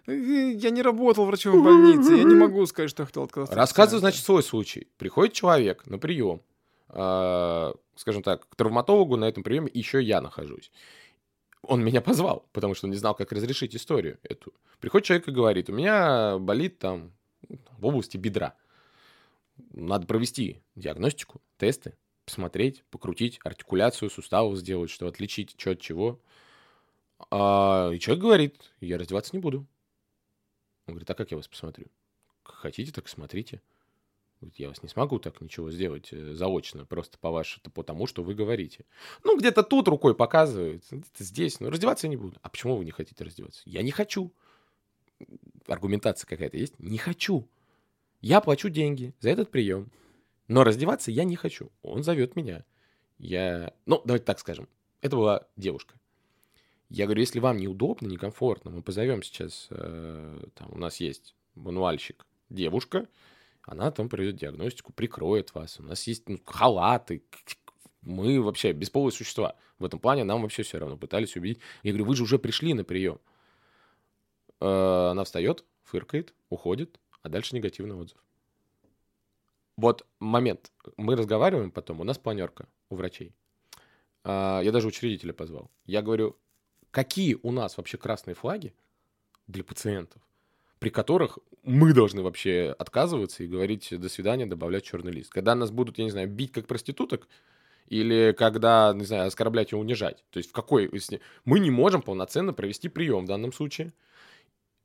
Э, 0.06 0.14
Я 0.14 0.70
не 0.70 0.82
работал 0.82 1.24
врачом 1.24 1.62
в 1.62 1.64
больнице, 1.64 2.16
я 2.16 2.26
не 2.26 2.36
могу 2.36 2.66
сказать, 2.66 2.90
что 2.90 3.04
я 3.04 3.08
хотел 3.08 3.24
отказаться. 3.24 3.56
пациента. 3.56 4.00
значит, 4.00 4.26
свой 4.26 4.44
случай. 4.44 4.90
Приходит 4.98 5.34
человек 5.34 5.88
на 5.88 5.98
прием, 5.98 6.42
а, 6.90 7.74
скажем 7.96 8.22
так, 8.22 8.50
к 8.50 8.56
травматологу 8.58 9.16
на 9.16 9.30
этом 9.30 9.44
приеме 9.44 9.70
еще 9.74 10.02
я 10.04 10.20
нахожусь. 10.20 10.72
Он 11.64 11.84
меня 11.84 12.02
позвал, 12.02 12.48
потому 12.54 12.74
что 12.74 12.88
не 12.88 12.96
знал, 12.96 13.16
как 13.16 13.32
разрешить 13.32 13.76
историю 13.76 14.20
эту. 14.24 14.54
Приходит 14.80 15.06
человек 15.06 15.28
и 15.28 15.32
говорит, 15.32 15.70
у 15.70 15.74
меня 15.74 16.40
болит 16.40 16.80
там 16.80 17.14
в 17.78 17.86
области 17.86 18.18
бедра. 18.18 18.56
Надо 19.74 20.08
провести 20.08 20.62
диагностику, 20.76 21.42
тесты, 21.58 21.96
посмотреть, 22.26 22.84
покрутить, 22.90 23.40
артикуляцию 23.44 24.10
суставов 24.10 24.58
сделать, 24.58 24.90
что 24.90 25.08
отличить, 25.08 25.56
что 25.58 25.72
от 25.72 25.80
чего. 25.80 26.20
А, 27.30 27.92
и 27.94 28.00
человек 28.00 28.24
говорит, 28.24 28.72
я 28.80 28.98
раздеваться 28.98 29.36
не 29.36 29.42
буду. 29.42 29.68
Он 30.88 30.96
говорит, 30.96 31.10
а 31.10 31.14
как 31.14 31.32
я 31.32 31.38
вас 31.38 31.48
посмотрю? 31.48 31.88
Хотите, 32.44 32.92
так 32.92 33.08
смотрите. 33.08 33.62
Я 34.56 34.70
вас 34.70 34.82
не 34.82 34.90
смогу 34.90 35.20
так 35.20 35.40
ничего 35.42 35.72
сделать 35.72 36.10
э, 36.12 36.34
заочно, 36.34 36.86
просто 36.86 37.18
по 37.18 37.30
вашему, 37.32 37.72
по 37.74 37.84
тому, 37.84 38.08
что 38.08 38.24
вы 38.24 38.34
говорите. 38.34 38.86
Ну, 39.24 39.38
где-то 39.38 39.64
тут 39.64 39.88
рукой 39.88 40.16
показывает, 40.16 40.84
где-то 40.90 41.24
здесь, 41.24 41.60
но 41.60 41.70
раздеваться 41.70 42.08
я 42.08 42.10
не 42.10 42.18
буду. 42.18 42.38
А 42.42 42.50
почему 42.50 42.76
вы 42.76 42.86
не 42.86 42.92
хотите 42.92 43.24
раздеваться? 43.24 43.62
Я 43.66 43.84
не 43.84 43.92
хочу. 43.92 44.34
Аргументация 45.68 46.28
какая-то 46.28 46.58
есть? 46.58 46.80
Не 46.80 46.98
хочу. 46.98 47.48
Я 48.20 48.42
плачу 48.42 48.70
деньги 48.70 49.14
за 49.20 49.30
этот 49.30 49.52
прием, 49.52 49.92
но 50.48 50.64
раздеваться 50.64 51.12
я 51.12 51.24
не 51.24 51.36
хочу. 51.36 51.72
Он 51.82 52.04
зовет 52.04 52.36
меня. 52.36 52.66
Я, 53.18 53.74
ну, 53.86 54.02
давайте 54.04 54.26
так 54.26 54.40
скажем, 54.40 54.68
это 55.02 55.16
была 55.16 55.48
девушка. 55.56 56.00
Я 56.90 57.06
говорю, 57.06 57.22
если 57.22 57.40
вам 57.40 57.58
неудобно, 57.58 58.08
некомфортно, 58.08 58.70
мы 58.70 58.82
позовем 58.82 59.24
сейчас, 59.24 59.68
э, 59.70 60.44
там, 60.56 60.74
у 60.74 60.78
нас 60.78 61.00
есть 61.00 61.36
мануальщик, 61.56 62.26
девушка, 62.50 63.08
она 63.64 63.92
там 63.92 64.10
проведет 64.10 64.36
диагностику, 64.38 64.94
прикроет 64.94 65.54
вас. 65.54 65.80
У 65.80 65.84
нас 65.84 66.06
есть 66.08 66.28
ну, 66.28 66.40
халаты, 66.46 67.24
мы 68.02 68.42
вообще 68.42 68.72
бесполые 68.72 69.12
существа. 69.12 69.56
В 69.80 69.86
этом 69.86 70.00
плане 70.00 70.24
нам 70.24 70.42
вообще 70.42 70.64
все 70.64 70.80
равно 70.80 70.98
пытались 70.98 71.36
убедить. 71.36 71.60
Я 71.84 71.92
говорю, 71.92 72.06
вы 72.06 72.16
же 72.16 72.24
уже 72.24 72.40
пришли 72.40 72.74
на 72.74 72.84
прием. 72.84 73.20
Э, 74.60 75.10
она 75.12 75.24
встает, 75.24 75.66
фыркает, 75.84 76.34
уходит, 76.50 77.00
а 77.22 77.30
дальше 77.30 77.56
негативный 77.56 77.96
отзыв. 77.96 78.18
Вот 79.78 80.06
момент. 80.20 80.72
Мы 80.98 81.16
разговариваем 81.16 81.72
потом, 81.72 82.02
у 82.02 82.04
нас 82.04 82.18
планерка 82.18 82.68
у 82.90 82.96
врачей. 82.96 83.34
А, 84.24 84.62
я 84.62 84.72
даже 84.72 84.88
учредителя 84.88 85.34
позвал. 85.34 85.72
Я 85.86 86.02
говорю, 86.02 86.38
какие 86.92 87.38
у 87.42 87.52
нас 87.52 87.78
вообще 87.78 87.98
красные 87.98 88.36
флаги 88.36 88.74
для 89.48 89.64
пациентов, 89.64 90.22
при 90.80 90.90
которых 90.90 91.40
мы 91.64 91.94
должны 91.94 92.22
вообще 92.22 92.76
отказываться 92.78 93.44
и 93.44 93.48
говорить 93.48 93.88
«до 93.92 94.10
свидания», 94.10 94.46
добавлять 94.46 94.84
черный 94.84 95.12
лист. 95.12 95.32
Когда 95.32 95.56
нас 95.56 95.72
будут, 95.72 95.98
я 95.98 96.06
не 96.06 96.12
знаю, 96.12 96.28
бить 96.28 96.52
как 96.52 96.68
проституток, 96.68 97.28
или 97.88 98.34
когда, 98.38 98.94
не 98.96 99.04
знаю, 99.04 99.28
оскорблять 99.28 99.74
и 99.74 99.76
унижать. 99.76 100.24
То 100.32 100.38
есть 100.38 100.50
в 100.50 100.54
какой... 100.54 100.90
Мы 101.46 101.60
не 101.60 101.70
можем 101.70 102.02
полноценно 102.02 102.54
провести 102.54 102.90
прием 102.90 103.26
в 103.26 103.28
данном 103.28 103.52
случае. 103.52 103.94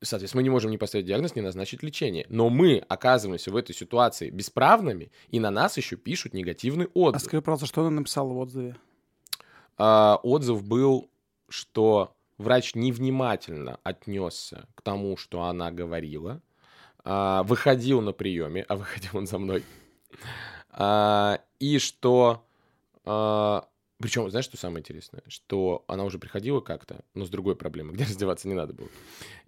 Соответственно, 0.02 0.40
мы 0.40 0.42
не 0.42 0.50
можем 0.50 0.70
не 0.70 0.76
поставить 0.76 1.06
диагноз, 1.06 1.34
не 1.36 1.40
назначить 1.40 1.82
лечение. 1.82 2.26
Но 2.28 2.50
мы 2.50 2.78
оказываемся 2.88 3.50
в 3.50 3.56
этой 3.56 3.74
ситуации 3.74 4.28
бесправными, 4.30 5.10
и 5.28 5.40
на 5.40 5.50
нас 5.50 5.76
еще 5.76 5.96
пишут 5.96 6.34
негативный 6.34 6.86
А 6.86 6.98
отзыв. 6.98 7.22
скажи, 7.22 7.42
пожалуйста, 7.42 7.66
что 7.66 7.80
она 7.82 7.90
написала 7.90 8.32
в 8.32 8.38
отзыве? 8.38 8.76
А, 9.78 10.18
отзыв 10.22 10.64
был, 10.64 11.08
что 11.48 12.14
врач 12.38 12.74
невнимательно 12.74 13.78
отнесся 13.84 14.68
к 14.74 14.82
тому, 14.82 15.16
что 15.16 15.44
она 15.44 15.70
говорила, 15.70 16.42
а, 17.06 17.44
выходил 17.44 18.00
на 18.00 18.12
приеме, 18.12 18.64
а 18.68 18.76
выходил 18.76 19.10
он 19.14 19.26
за 19.26 19.38
мной, 19.38 19.62
А, 20.70 21.40
и 21.60 21.78
что... 21.78 22.44
причем, 23.04 24.28
знаешь, 24.28 24.44
что 24.44 24.56
самое 24.56 24.80
интересное? 24.80 25.22
Что 25.28 25.84
она 25.86 26.04
уже 26.04 26.18
приходила 26.18 26.60
как-то, 26.60 27.04
но 27.14 27.24
с 27.24 27.30
другой 27.30 27.54
проблемой, 27.56 27.94
где 27.94 28.04
раздеваться 28.10 28.48
не 28.48 28.54
надо 28.54 28.74
было. 28.74 28.88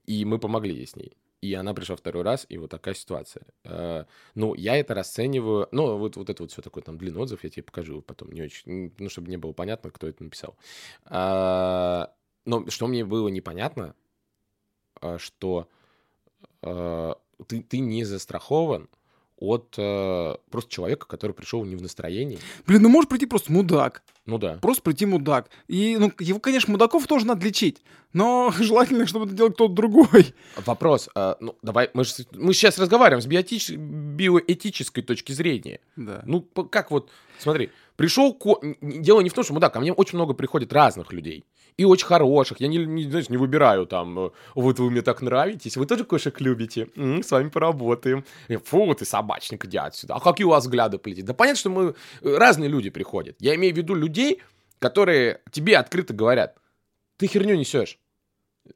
И 0.07 0.25
мы 0.25 0.39
помогли 0.39 0.75
ей 0.75 0.87
с 0.87 0.97
ней. 0.97 1.17
И 1.41 1.55
она 1.55 1.75
пришла 1.75 1.97
второй 1.97 2.23
раз, 2.23 2.47
и 2.49 2.59
вот 2.59 2.71
такая 2.71 2.95
ситуация. 2.95 3.45
Э, 3.65 4.05
Ну, 4.35 4.55
я 4.55 4.77
это 4.77 4.95
расцениваю... 4.95 5.69
Ну, 5.71 5.97
вот, 5.99 6.17
вот 6.17 6.31
это 6.31 6.43
вот 6.43 6.51
все 6.53 6.63
такое, 6.63 6.83
там, 6.83 6.97
длинный 6.99 7.21
отзыв, 7.21 7.45
я 7.45 7.51
тебе 7.51 7.63
покажу 7.63 8.03
потом, 8.03 8.33
не 8.33 8.43
очень... 8.43 8.93
Ну, 8.99 9.09
чтобы 9.09 9.29
не 9.31 9.37
было 9.37 9.53
понятно, 9.53 9.91
кто 9.91 10.07
это 10.09 10.25
написал. 10.25 10.57
А, 11.05 12.13
Но 12.45 12.69
что 12.71 12.87
мне 12.87 13.05
было 13.05 13.29
непонятно, 13.29 13.95
а, 15.01 15.19
что 15.19 15.69
ты, 17.47 17.63
ты 17.63 17.79
не 17.79 18.05
застрахован 18.05 18.89
от 19.37 19.75
э, 19.79 20.35
просто 20.51 20.71
человека, 20.71 21.07
который 21.07 21.33
пришел 21.33 21.65
не 21.65 21.77
в 21.77 21.83
настроении. 21.83 22.39
Блин, 22.67 22.83
ну 22.83 22.89
может 22.89 23.09
прийти 23.09 23.27
просто 23.27 23.53
мудак. 23.53 24.03
Ну 24.29 24.37
да. 24.37 24.59
Просто 24.61 24.83
прийти 24.83 25.07
мудак. 25.07 25.49
И, 25.69 25.97
ну, 25.99 26.13
его, 26.19 26.39
конечно, 26.39 26.71
мудаков 26.71 27.07
тоже 27.07 27.27
надо 27.27 27.47
лечить. 27.47 27.83
Но 28.13 28.53
желательно, 28.59 29.07
чтобы 29.07 29.25
это 29.25 29.35
делал 29.35 29.53
кто-то 29.53 29.73
другой. 29.73 30.35
Вопрос, 30.67 31.09
а, 31.15 31.39
ну 31.41 31.57
давай, 31.63 31.89
мы, 31.95 32.05
же, 32.05 32.13
мы 32.33 32.53
сейчас 32.53 32.79
разговариваем 32.79 33.23
с 33.23 33.27
биотич- 33.27 33.75
биоэтической 33.75 35.03
точки 35.03 35.33
зрения. 35.33 35.81
Да. 35.97 36.23
Ну, 36.27 36.43
как 36.43 36.91
вот, 36.91 37.11
смотри, 37.39 37.71
пришел, 37.97 38.35
ко... 38.35 38.59
дело 38.83 39.21
не 39.23 39.31
в 39.31 39.33
том, 39.33 39.45
что 39.45 39.55
мудак, 39.55 39.73
ко 39.73 39.81
мне 39.81 39.95
очень 39.95 40.17
много 40.19 40.35
приходит 40.35 40.75
разных 40.75 41.11
людей. 41.13 41.47
И 41.79 41.85
очень 41.85 42.07
хороших. 42.07 42.61
Я 42.61 42.67
не, 42.67 42.79
не, 42.79 43.05
знаешь, 43.05 43.29
не 43.29 43.37
выбираю 43.37 43.87
там, 43.87 44.19
э, 44.19 44.31
вот 44.57 44.81
вы 44.81 44.91
мне 44.91 45.01
так 45.01 45.23
нравитесь, 45.23 45.77
вы 45.77 45.87
тоже 45.87 46.05
кошек 46.05 46.41
любите, 46.41 46.89
М, 46.97 47.23
с 47.23 47.31
вами 47.31 47.51
поработаем. 47.51 48.25
Фу, 48.65 48.93
ты 48.95 49.05
собачник, 49.05 49.65
иди 49.65 49.77
отсюда. 49.77 50.15
А 50.15 50.21
какие 50.21 50.45
у 50.45 50.51
вас 50.51 50.65
взгляды 50.65 50.99
полетят? 50.99 51.27
Да 51.27 51.35
понятно, 51.35 51.61
что 51.61 51.71
мы, 51.71 51.95
э, 52.23 52.37
разные 52.37 52.69
люди 52.69 52.91
приходят. 52.91 53.37
Я 53.39 53.55
имею 53.55 53.73
в 53.73 53.77
виду 53.77 53.95
людей, 53.95 54.18
которые 54.79 55.41
тебе 55.51 55.77
открыто 55.77 56.15
говорят, 56.15 56.57
ты 57.17 57.27
херню 57.27 57.57
несешь. 57.57 57.99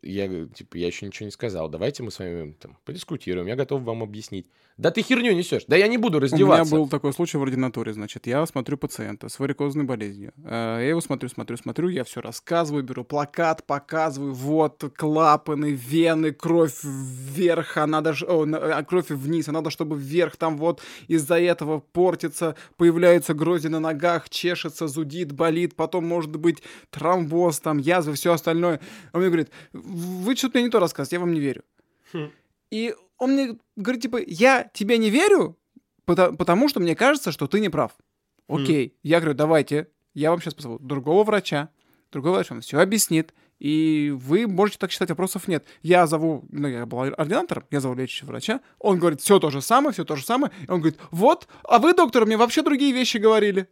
Я 0.01 0.29
говорю, 0.29 0.49
типа, 0.49 0.77
я 0.77 0.87
еще 0.87 1.07
ничего 1.07 1.27
не 1.27 1.31
сказал. 1.33 1.69
Давайте 1.69 2.03
мы 2.03 2.11
с 2.11 2.19
вами 2.19 2.53
там 2.61 2.79
подискутируем. 2.85 3.47
Я 3.47 3.57
готов 3.57 3.83
вам 3.83 4.03
объяснить. 4.03 4.47
Да 4.79 4.91
ты 4.91 5.03
херню 5.03 5.33
несешь. 5.35 5.65
Да 5.69 5.77
я 5.77 5.87
не 5.87 5.99
буду 5.99 6.17
У 6.17 6.21
меня 6.21 6.31
раздеваться. 6.31 6.75
был 6.75 6.89
такой 6.89 7.13
случай 7.13 7.37
в 7.37 7.43
ординатуре, 7.43 7.93
значит, 7.93 8.27
я 8.27 8.45
смотрю 8.47 8.79
пациента 8.79 9.29
с 9.29 9.39
варикозной 9.39 9.85
болезнью. 9.85 10.33
Э, 10.45 10.79
Я 10.81 10.89
его 10.89 11.01
смотрю, 11.03 11.29
смотрю, 11.29 11.59
смотрю, 11.59 11.89
я 11.91 12.05
все 12.05 12.23
рассказываю, 12.23 12.83
беру 12.83 13.05
плакат, 13.05 13.67
показываю, 13.67 14.33
вот 14.33 14.83
клапаны, 14.97 15.73
вены, 15.73 16.33
кровь 16.33 16.83
вверх, 16.83 17.77
а 17.77 17.87
надо, 17.87 18.15
ж- 18.15 18.25
о, 18.27 18.45
а 18.51 18.83
кровь 18.83 19.11
вниз, 19.11 19.49
а 19.49 19.53
надо, 19.53 19.69
чтобы 19.71 19.99
вверх, 19.99 20.37
там 20.37 20.57
вот 20.57 20.81
из-за 21.07 21.39
этого 21.39 21.81
портится, 21.81 22.57
появляются 22.79 23.35
грози 23.35 23.69
на 23.69 23.79
ногах, 23.79 24.31
чешется, 24.31 24.89
зудит, 24.89 25.33
болит, 25.33 25.77
потом 25.77 26.07
может 26.07 26.35
быть 26.37 26.63
тромбоз, 26.91 27.61
там 27.61 27.77
язвы, 27.77 28.15
все 28.15 28.33
остальное. 28.33 28.81
Он 29.13 29.21
мне 29.21 29.29
говорит, 29.29 29.51
вы 29.83 30.37
что-то 30.37 30.59
мне 30.59 30.65
не 30.65 30.71
то 30.71 30.79
рассказываете, 30.81 31.17
я 31.17 31.21
вам 31.21 31.33
не 31.33 31.41
верю. 31.41 31.63
И 32.71 32.95
он 33.19 33.33
мне 33.33 33.59
говорит, 33.77 34.03
типа, 34.03 34.19
я 34.27 34.71
тебе 34.75 34.99
не 34.99 35.11
верю, 35.11 35.57
пота- 36.05 36.33
потому 36.33 36.69
что 36.69 36.81
мне 36.81 36.95
кажется, 36.97 37.33
что 37.33 37.47
ты 37.47 37.61
не 37.61 37.69
прав. 37.69 37.93
Окей. 38.49 38.97
Я 39.03 39.21
говорю, 39.21 39.35
давайте, 39.37 39.89
я 40.15 40.31
вам 40.31 40.41
сейчас 40.41 40.55
позову 40.55 40.79
другого 40.79 41.25
врача. 41.25 41.69
Другой 42.11 42.33
врач, 42.33 42.51
он 42.51 42.61
все 42.61 42.79
объяснит. 42.81 43.33
И 43.59 44.13
вы 44.15 44.47
можете 44.49 44.79
так 44.79 44.91
считать, 44.91 45.09
вопросов 45.11 45.47
нет. 45.49 45.65
Я 45.83 46.07
зову, 46.07 46.45
ну, 46.51 46.67
я 46.69 46.85
был 46.85 46.99
ординатором, 47.01 47.65
я 47.71 47.81
зову 47.81 47.95
лечащего 47.95 48.29
врача. 48.29 48.61
Он 48.79 48.99
говорит, 48.99 49.21
все 49.21 49.39
то 49.39 49.51
же 49.51 49.63
самое, 49.63 49.93
все 49.93 50.05
то 50.05 50.17
же 50.17 50.25
самое. 50.25 50.53
И 50.67 50.71
он 50.71 50.81
говорит, 50.81 50.99
вот, 51.13 51.47
а 51.63 51.79
вы, 51.79 51.95
доктор, 51.95 52.27
мне 52.27 52.37
вообще 52.37 52.63
другие 52.63 52.93
вещи 52.93 53.19
говорили. 53.19 53.69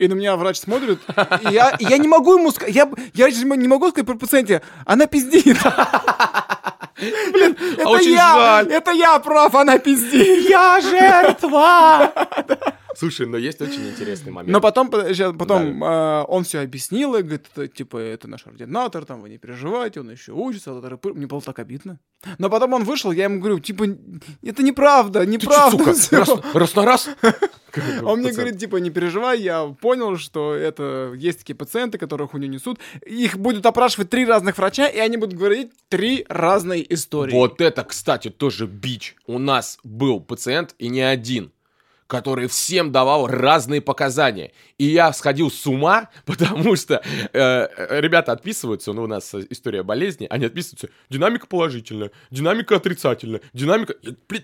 И 0.00 0.08
на 0.08 0.14
меня 0.14 0.34
врач 0.36 0.58
смотрит, 0.58 0.98
и 1.42 1.52
я, 1.52 1.76
и 1.78 1.84
я 1.84 1.98
не 1.98 2.08
могу 2.08 2.38
ему 2.38 2.50
сказать, 2.52 2.74
я, 2.74 2.88
я 3.12 3.28
не 3.30 3.68
могу 3.68 3.90
сказать 3.90 4.06
про 4.06 4.14
пациенте, 4.14 4.62
она 4.86 5.06
пиздит. 5.06 5.58
Блин, 6.96 7.54
это 7.76 8.02
я, 8.04 8.64
это 8.66 8.92
я 8.92 9.18
прав, 9.18 9.54
она 9.54 9.76
пиздит. 9.78 10.48
Я 10.48 10.80
жертва! 10.80 12.12
Слушай, 13.00 13.26
но 13.26 13.38
есть 13.38 13.62
очень 13.62 13.88
интересный 13.88 14.30
момент. 14.30 14.52
Но 14.52 14.60
потом, 14.60 14.90
потом 14.90 15.82
э, 15.82 16.24
он 16.28 16.44
все 16.44 16.60
объяснил, 16.60 17.16
и 17.16 17.22
говорит, 17.22 17.48
типа, 17.72 17.96
это 17.96 18.28
наш 18.28 18.46
ординатор, 18.46 19.06
там, 19.06 19.22
вы 19.22 19.30
не 19.30 19.38
переживайте, 19.38 20.00
он 20.00 20.10
еще 20.10 20.32
учится. 20.32 20.72
Мне 21.14 21.26
было 21.26 21.40
так 21.40 21.58
обидно. 21.60 21.98
Но 22.36 22.50
потом 22.50 22.74
он 22.74 22.84
вышел, 22.84 23.10
я 23.10 23.24
ему 23.24 23.40
говорю, 23.40 23.58
типа, 23.58 23.86
это 24.42 24.62
неправда, 24.62 25.20
Ты 25.20 25.24
чё, 25.24 25.32
неправда. 25.32 25.78
сука, 25.78 25.94
всё». 25.94 26.18
раз, 26.18 26.54
раз 26.54 26.74
на 26.74 26.84
раз? 26.84 27.08
Он 28.02 28.18
мне 28.18 28.32
говорит, 28.32 28.58
типа, 28.58 28.76
не 28.76 28.90
переживай, 28.90 29.40
я 29.40 29.64
понял, 29.80 30.18
что 30.18 30.54
это 30.54 31.12
есть 31.16 31.38
такие 31.38 31.54
пациенты, 31.54 31.96
которые 31.96 32.28
хуйню 32.28 32.48
несут. 32.48 32.80
Их 33.06 33.38
будут 33.38 33.64
опрашивать 33.64 34.10
три 34.10 34.26
разных 34.26 34.58
врача, 34.58 34.88
и 34.88 34.98
они 34.98 35.16
будут 35.16 35.38
говорить 35.38 35.70
три 35.88 36.26
разные 36.28 36.92
истории. 36.92 37.32
Вот 37.32 37.62
это, 37.62 37.84
кстати, 37.84 38.28
тоже 38.28 38.66
бич. 38.66 39.16
У 39.26 39.38
нас 39.38 39.78
был 39.84 40.20
пациент, 40.20 40.74
и 40.78 40.88
не 40.88 41.00
один, 41.00 41.52
который 42.10 42.48
всем 42.48 42.90
давал 42.90 43.28
разные 43.28 43.80
показания. 43.80 44.50
И 44.78 44.84
я 44.84 45.12
сходил 45.12 45.48
с 45.48 45.64
ума, 45.66 46.10
потому 46.26 46.74
что 46.74 46.96
э, 46.96 47.28
э, 47.32 48.00
ребята 48.00 48.32
отписываются, 48.32 48.92
ну, 48.92 49.04
у 49.04 49.06
нас 49.06 49.32
история 49.48 49.84
болезни, 49.84 50.26
они 50.28 50.44
отписываются, 50.44 50.88
динамика 51.08 51.46
положительная, 51.46 52.10
динамика 52.30 52.76
отрицательная, 52.76 53.40
динамика... 53.54 53.94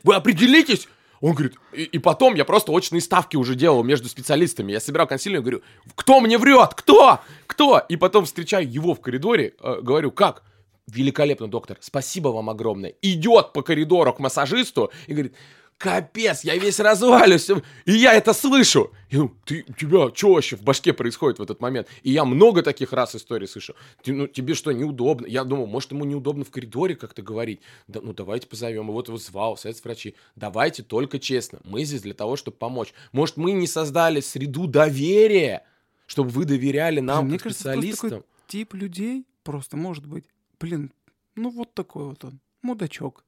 Вы 0.04 0.14
определитесь! 0.14 0.88
Он 1.20 1.32
говорит, 1.32 1.56
и, 1.72 1.82
и 1.82 1.98
потом 1.98 2.34
я 2.34 2.44
просто 2.44 2.70
очные 2.70 3.00
ставки 3.00 3.36
уже 3.36 3.54
делал 3.54 3.82
между 3.82 4.08
специалистами. 4.08 4.70
Я 4.70 4.80
собирал 4.80 5.08
консилиум, 5.08 5.42
говорю, 5.42 5.62
кто 5.96 6.20
мне 6.20 6.38
врет? 6.38 6.74
Кто? 6.74 7.20
Кто? 7.46 7.82
И 7.88 7.96
потом 7.96 8.26
встречаю 8.26 8.70
его 8.70 8.94
в 8.94 9.00
коридоре, 9.00 9.54
э, 9.60 9.80
говорю, 9.82 10.12
как? 10.12 10.44
Великолепно, 10.86 11.48
доктор, 11.48 11.78
спасибо 11.80 12.28
вам 12.28 12.48
огромное. 12.48 12.94
Идет 13.02 13.52
по 13.52 13.62
коридору 13.62 14.12
к 14.12 14.20
массажисту 14.20 14.92
и 15.08 15.14
говорит, 15.14 15.34
капец, 15.78 16.44
я 16.44 16.56
весь 16.56 16.80
развалюсь, 16.80 17.50
и 17.84 17.92
я 17.92 18.14
это 18.14 18.32
слышу. 18.32 18.92
И, 19.10 19.18
ты, 19.44 19.64
у 19.68 19.72
тебя 19.72 20.14
что 20.14 20.34
вообще 20.34 20.56
в 20.56 20.62
башке 20.62 20.92
происходит 20.92 21.38
в 21.38 21.42
этот 21.42 21.60
момент? 21.60 21.88
И 22.02 22.10
я 22.10 22.24
много 22.24 22.62
таких 22.62 22.92
раз 22.92 23.14
историй 23.14 23.46
слышу. 23.46 23.74
Ты, 24.02 24.12
ну, 24.12 24.26
тебе 24.26 24.54
что, 24.54 24.72
неудобно? 24.72 25.26
Я 25.26 25.44
думал, 25.44 25.66
может, 25.66 25.92
ему 25.92 26.04
неудобно 26.04 26.44
в 26.44 26.50
коридоре 26.50 26.96
как-то 26.96 27.22
говорить. 27.22 27.60
Да, 27.88 28.00
ну, 28.02 28.12
давайте 28.12 28.46
позовем. 28.46 28.88
И 28.88 28.92
вот 28.92 29.08
его 29.08 29.18
звал, 29.18 29.56
совет 29.56 29.82
врачи. 29.84 30.14
Давайте 30.34 30.82
только 30.82 31.18
честно. 31.18 31.60
Мы 31.64 31.84
здесь 31.84 32.02
для 32.02 32.14
того, 32.14 32.36
чтобы 32.36 32.56
помочь. 32.56 32.92
Может, 33.12 33.36
мы 33.36 33.52
не 33.52 33.66
создали 33.66 34.20
среду 34.20 34.66
доверия, 34.66 35.64
чтобы 36.06 36.30
вы 36.30 36.44
доверяли 36.44 37.00
нам, 37.00 37.26
Мне 37.26 37.34
как 37.34 37.44
кажется, 37.44 37.64
специалистам. 37.64 38.10
такой 38.10 38.26
тип 38.46 38.74
людей 38.74 39.26
просто 39.42 39.76
может 39.76 40.06
быть. 40.06 40.24
Блин, 40.58 40.92
ну 41.34 41.50
вот 41.50 41.74
такой 41.74 42.06
вот 42.06 42.24
он, 42.24 42.40
мудачок. 42.62 43.25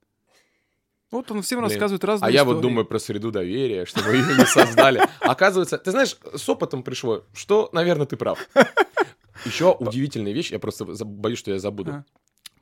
Вот 1.11 1.31
он 1.31 1.41
всем 1.43 1.61
Блин, 1.61 1.71
рассказывает 1.71 2.05
разные 2.05 2.29
А 2.29 2.31
я 2.31 2.41
истории. 2.41 2.55
вот 2.55 2.61
думаю 2.63 2.85
про 2.85 2.99
среду 2.99 3.31
доверия, 3.31 3.87
что 3.87 4.03
мы 4.05 4.13
ее 4.13 4.37
не 4.37 4.45
создали. 4.45 5.01
Оказывается, 5.21 5.79
ты 5.79 5.91
знаешь, 5.91 6.17
с 6.35 6.49
опытом 6.49 6.83
пришло, 6.83 7.25
что, 7.33 7.71
наверное, 7.73 8.07
ты 8.07 8.17
прав. 8.17 8.47
Еще 9.45 9.73
удивительная 9.73 10.33
вещь, 10.33 10.51
я 10.51 10.59
просто 10.59 10.85
боюсь, 10.85 11.39
что 11.39 11.51
я 11.51 11.59
забуду. 11.59 11.93
А. 11.93 12.05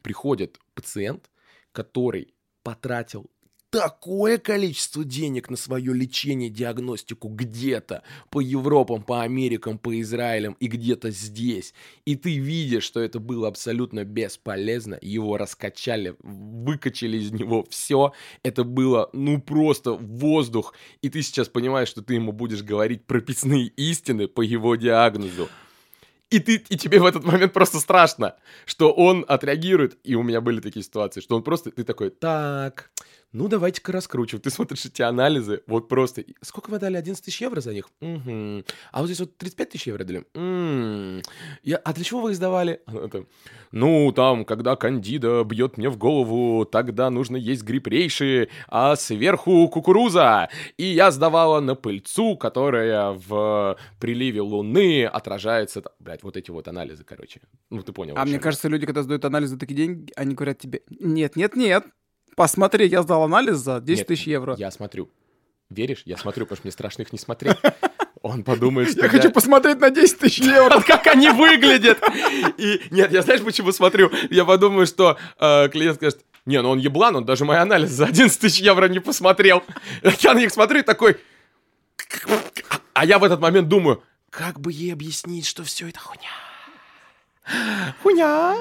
Приходит 0.03 0.59
пациент, 0.75 1.29
который 1.73 2.35
потратил 2.63 3.29
такое 3.77 4.39
количество 4.39 5.05
денег 5.05 5.51
на 5.51 5.57
свое 5.59 5.93
лечение, 5.93 6.49
диагностику 6.49 7.29
где-то 7.29 8.03
по 8.31 8.41
Европам, 8.41 9.03
по 9.03 9.21
Америкам, 9.21 9.77
по 9.77 10.01
Израилям 10.01 10.57
и 10.61 10.67
где-то 10.67 11.11
здесь. 11.11 11.75
И 12.07 12.17
ты 12.17 12.39
видишь, 12.39 12.85
что 12.85 13.01
это 13.01 13.21
было 13.21 13.49
абсолютно 13.49 14.05
бесполезно. 14.05 14.99
Его 15.03 15.37
раскачали, 15.37 16.17
выкачали 16.23 17.19
из 17.19 17.33
него 17.33 17.67
все. 17.69 18.15
Это 18.43 18.65
было, 18.65 19.11
ну, 19.13 19.43
просто 19.43 19.93
воздух. 19.93 20.73
И 21.03 21.11
ты 21.11 21.21
сейчас 21.21 21.51
понимаешь, 21.51 21.89
что 21.89 22.01
ты 22.01 22.15
ему 22.15 22.33
будешь 22.33 22.63
говорить 22.63 23.05
прописные 23.05 23.67
истины 23.67 24.27
по 24.27 24.41
его 24.41 24.75
диагнозу. 24.77 25.51
И, 26.31 26.41
ты, 26.41 26.57
и 26.69 26.77
тебе 26.77 26.99
в 26.99 27.05
этот 27.05 27.25
момент 27.25 27.53
просто 27.53 27.79
страшно, 27.79 28.37
что 28.65 28.91
он 28.91 29.25
отреагирует. 29.29 29.99
И 30.03 30.15
у 30.15 30.23
меня 30.23 30.41
были 30.41 30.61
такие 30.61 30.83
ситуации, 30.83 31.21
что 31.21 31.37
он 31.37 31.43
просто, 31.43 31.71
ты 31.71 31.85
такой, 31.85 32.09
так, 32.09 32.91
ну 33.37 33.49
давайте-ка 33.49 33.93
раскручивать. 33.93 34.43
Ты 34.45 34.51
смотришь 34.51 34.87
эти 34.87 35.03
анализы, 35.03 35.63
вот 35.67 35.89
просто. 35.89 36.25
Сколько 36.41 36.71
вы 36.71 36.79
дали? 36.79 36.97
11 36.97 37.23
тысяч 37.25 37.43
евро 37.43 37.61
за 37.61 37.75
них? 37.75 37.89
Мгм. 38.01 38.65
А 38.93 39.01
вот 39.01 39.07
здесь 39.07 39.21
вот 39.21 39.37
35 39.37 39.71
тысяч 39.71 39.87
евро 39.87 40.05
дали? 40.05 40.25
Я- 41.63 41.77
А 41.85 41.93
для 41.93 42.05
чего 42.05 42.23
вы 42.23 42.31
их 42.31 42.37
сдавали? 42.37 42.81
Там, 43.13 43.27
ну, 43.73 44.13
там, 44.13 44.45
когда 44.45 44.75
кандида 44.77 45.45
бьет 45.45 45.77
мне 45.77 45.89
в 45.91 45.99
голову, 45.99 46.65
тогда 46.65 47.11
нужно 47.11 47.37
есть 47.37 47.63
гриб 47.63 47.87
рейши, 47.89 48.49
а 48.69 48.97
сверху 48.97 49.69
кукуруза. 49.69 50.49
И 50.79 50.85
я 50.85 51.11
сдавала 51.11 51.61
на 51.61 51.75
пыльцу, 51.75 52.37
которая 52.37 53.11
в 53.13 53.77
приливе 54.01 54.41
луны 54.41 55.05
отражается... 55.05 55.83
там, 55.83 55.93
Блядь, 55.99 56.23
вот 56.23 56.37
эти 56.37 56.51
вот 56.51 56.69
анализы, 56.69 57.05
короче. 57.05 57.41
Ну, 57.71 57.83
ты 57.83 57.93
понял. 57.93 58.15
А 58.17 58.25
мне 58.25 58.39
кажется, 58.39 58.69
люди, 58.69 58.87
когда 58.87 59.03
сдают 59.03 59.25
анализ 59.25 59.51
за 59.51 59.59
такие 59.59 59.77
деньги, 59.77 60.13
они 60.17 60.35
говорят 60.35 60.59
тебе, 60.59 60.81
нет, 60.89 61.37
нет, 61.37 61.55
нет, 61.57 61.85
посмотри, 62.37 62.87
я 62.87 63.03
сдал 63.03 63.25
анализ 63.25 63.57
за 63.57 63.81
10 63.81 63.99
Нет, 63.99 64.07
тысяч 64.07 64.27
евро. 64.29 64.55
Я 64.57 64.71
смотрю. 64.71 65.11
Веришь? 65.69 66.03
Я 66.05 66.17
смотрю, 66.17 66.45
потому 66.45 66.57
что 66.59 66.67
мне 66.69 66.73
страшно 66.73 67.03
их 67.03 67.13
не 67.13 67.19
смотреть. 67.19 67.57
Он 68.23 68.45
подумает, 68.45 68.91
что 68.91 69.03
Я 69.03 69.09
хочу 69.09 69.31
посмотреть 69.31 69.81
на 69.81 69.91
10 69.91 70.19
тысяч 70.19 70.39
евро. 70.39 70.81
как 70.81 71.07
они 71.09 71.29
выглядят. 71.31 71.99
И 72.57 72.81
нет, 72.91 73.13
я 73.13 73.23
знаешь, 73.23 73.43
почему 73.43 73.73
смотрю? 73.73 74.11
Я 74.31 74.45
подумаю, 74.45 74.87
что 74.87 75.17
э, 75.39 75.69
клиент 75.69 75.97
скажет, 75.97 76.25
не, 76.45 76.61
ну 76.63 76.71
он 76.71 76.79
еблан, 76.79 77.17
он 77.17 77.25
даже 77.25 77.45
мой 77.45 77.59
анализ 77.59 77.91
за 77.91 78.07
11 78.07 78.41
тысяч 78.41 78.61
евро 78.61 78.89
не 78.89 79.01
посмотрел. 79.01 79.63
Я 80.21 80.35
на 80.35 80.39
них 80.39 80.53
смотрю 80.53 80.81
и 80.81 80.83
такой... 80.83 81.19
А 82.95 83.05
я 83.05 83.19
в 83.19 83.25
этот 83.25 83.41
момент 83.41 83.69
думаю, 83.69 84.03
как 84.31 84.61
бы 84.61 84.73
ей 84.73 84.93
объяснить, 84.93 85.47
что 85.47 85.65
все 85.65 85.89
это 85.89 85.99
хуйня? 85.99 86.31
Хуйня. 88.03 88.57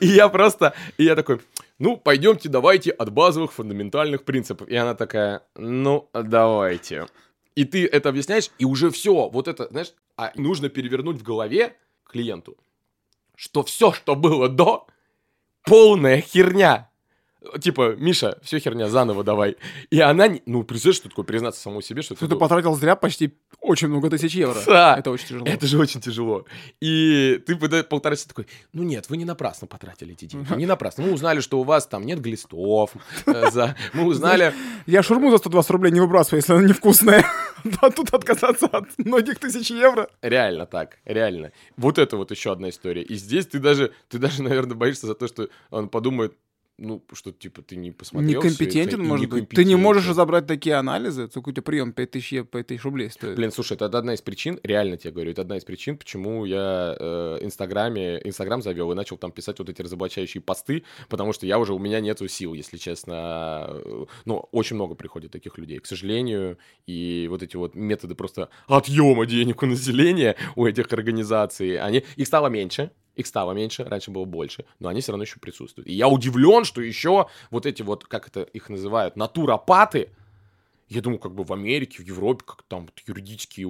И 0.00 0.06
я 0.08 0.28
просто... 0.28 0.74
И 0.98 1.04
я 1.04 1.14
такой, 1.14 1.40
ну, 1.78 1.96
пойдемте, 1.96 2.48
давайте 2.48 2.90
от 2.90 3.12
базовых 3.12 3.52
фундаментальных 3.52 4.24
принципов. 4.24 4.68
И 4.68 4.76
она 4.76 4.94
такая, 4.94 5.42
ну, 5.56 6.08
давайте. 6.12 7.06
И 7.54 7.64
ты 7.64 7.86
это 7.86 8.08
объясняешь, 8.08 8.50
и 8.58 8.64
уже 8.64 8.90
все, 8.90 9.28
вот 9.28 9.48
это, 9.48 9.68
знаешь, 9.70 9.92
а 10.16 10.32
нужно 10.36 10.68
перевернуть 10.68 11.18
в 11.18 11.22
голове 11.22 11.76
клиенту, 12.04 12.56
что 13.36 13.62
все, 13.62 13.92
что 13.92 14.14
было 14.14 14.48
до, 14.48 14.86
полная 15.62 16.20
херня. 16.20 16.90
Типа, 17.60 17.94
Миша, 17.96 18.38
все 18.42 18.58
херня, 18.58 18.88
заново 18.88 19.22
давай. 19.24 19.56
И 19.90 20.00
она, 20.00 20.28
не- 20.28 20.42
ну, 20.46 20.64
представляешь, 20.64 20.96
что 20.96 21.08
такое 21.08 21.24
признаться 21.24 21.60
самому 21.60 21.82
себе, 21.82 22.02
что 22.02 22.14
Что 22.16 22.26
ты... 22.26 22.34
ты 22.34 22.38
потратил 22.38 22.74
зря 22.74 22.96
почти 22.96 23.34
очень 23.60 23.88
много 23.88 24.10
тысяч 24.10 24.34
евро. 24.34 24.58
Да. 24.66 24.96
Это 24.98 25.10
очень 25.10 25.26
тяжело. 25.28 25.46
Это 25.46 25.66
же 25.66 25.78
очень 25.78 26.00
тяжело. 26.00 26.44
И 26.80 27.42
ты 27.46 27.56
полтора 27.84 28.16
часа 28.16 28.28
такой, 28.28 28.46
ну 28.72 28.82
нет, 28.82 29.08
вы 29.10 29.16
не 29.16 29.24
напрасно 29.24 29.66
потратили 29.66 30.12
эти 30.12 30.26
деньги. 30.26 30.52
Не 30.54 30.66
напрасно. 30.66 31.04
Мы 31.04 31.12
узнали, 31.12 31.40
что 31.40 31.60
у 31.60 31.64
вас 31.64 31.86
там 31.86 32.04
нет 32.06 32.20
глистов. 32.20 32.92
э, 33.26 33.68
Мы 33.92 34.04
узнали... 34.04 34.52
Я 34.86 35.02
шурму 35.02 35.30
за 35.30 35.38
120 35.38 35.70
рублей 35.70 35.92
не 35.92 36.00
выбрасываю, 36.00 36.38
если 36.40 36.52
она 36.52 36.62
невкусная. 36.66 37.24
А 37.80 37.90
тут 37.90 38.12
отказаться 38.12 38.66
от 38.66 38.88
многих 38.98 39.38
тысяч 39.38 39.70
евро. 39.70 40.08
Реально 40.20 40.66
так, 40.66 40.98
реально. 41.06 41.50
Вот 41.78 41.98
это 41.98 42.18
вот 42.18 42.30
еще 42.30 42.52
одна 42.52 42.68
история. 42.68 43.00
И 43.02 43.14
здесь 43.14 43.46
ты 43.46 43.58
даже, 43.58 43.92
ты 44.10 44.18
даже, 44.18 44.42
наверное, 44.42 44.74
боишься 44.76 45.06
за 45.06 45.14
то, 45.14 45.26
что 45.26 45.48
он 45.70 45.88
подумает, 45.88 46.34
ну, 46.76 47.04
что, 47.12 47.30
типа, 47.30 47.62
ты 47.62 47.76
не 47.76 47.92
посмотрел 47.92 48.40
это, 48.40 48.48
Некомпетентен, 48.48 49.00
и 49.00 49.04
может 49.04 49.28
быть. 49.28 49.48
Ты 49.48 49.64
не 49.64 49.76
можешь 49.76 50.08
разобрать 50.08 50.46
такие 50.46 50.74
анализы. 50.74 51.28
Сколько 51.28 51.50
у 51.50 51.52
тебя 51.52 51.62
прием 51.62 51.92
5 51.92 52.10
тысяч, 52.10 52.32
ев- 52.32 52.48
5 52.48 52.66
тысяч 52.66 52.82
рублей 52.82 53.10
стоит. 53.10 53.36
Блин, 53.36 53.52
слушай, 53.52 53.74
это 53.74 53.86
одна 53.86 54.14
из 54.14 54.22
причин, 54.22 54.58
реально 54.64 54.96
тебе 54.96 55.12
говорю, 55.12 55.30
это 55.30 55.42
одна 55.42 55.56
из 55.56 55.64
причин, 55.64 55.96
почему 55.96 56.44
я 56.44 56.96
э, 56.98 57.38
Инстаграме, 57.42 58.20
Инстаграм 58.24 58.60
завел 58.60 58.90
и 58.90 58.94
начал 58.96 59.16
там 59.16 59.30
писать 59.30 59.58
вот 59.60 59.68
эти 59.68 59.82
разоблачающие 59.82 60.40
посты, 60.40 60.82
потому 61.08 61.32
что 61.32 61.46
я 61.46 61.58
уже, 61.58 61.74
у 61.74 61.78
меня 61.78 62.00
нету 62.00 62.26
сил, 62.26 62.54
если 62.54 62.76
честно. 62.76 63.80
Ну, 64.24 64.48
очень 64.50 64.74
много 64.74 64.96
приходит 64.96 65.30
таких 65.30 65.58
людей, 65.58 65.78
к 65.78 65.86
сожалению, 65.86 66.58
и 66.86 67.26
вот 67.30 67.42
эти 67.42 67.56
вот 67.56 67.76
методы 67.76 68.16
просто 68.16 68.48
отъема 68.66 69.26
денег 69.26 69.62
у 69.62 69.66
населения, 69.66 70.36
у 70.56 70.66
этих 70.66 70.92
организаций, 70.92 71.78
они, 71.78 72.04
их 72.16 72.26
стало 72.26 72.48
меньше, 72.48 72.90
их 73.14 73.26
стало 73.26 73.52
меньше, 73.52 73.84
раньше 73.84 74.10
было 74.10 74.24
больше, 74.24 74.64
но 74.78 74.88
они 74.88 75.00
все 75.00 75.12
равно 75.12 75.24
еще 75.24 75.38
присутствуют. 75.38 75.88
И 75.88 75.92
я 75.92 76.08
удивлен, 76.08 76.64
что 76.64 76.80
еще 76.80 77.26
вот 77.50 77.66
эти 77.66 77.82
вот, 77.82 78.04
как 78.04 78.28
это 78.28 78.42
их 78.42 78.68
называют, 78.68 79.16
натуропаты, 79.16 80.10
я 80.88 81.00
думаю, 81.00 81.18
как 81.18 81.34
бы 81.34 81.44
в 81.44 81.52
Америке, 81.52 82.02
в 82.02 82.06
Европе, 82.06 82.44
как 82.46 82.62
там 82.68 82.82
вот 82.82 82.94
юридически 83.06 83.66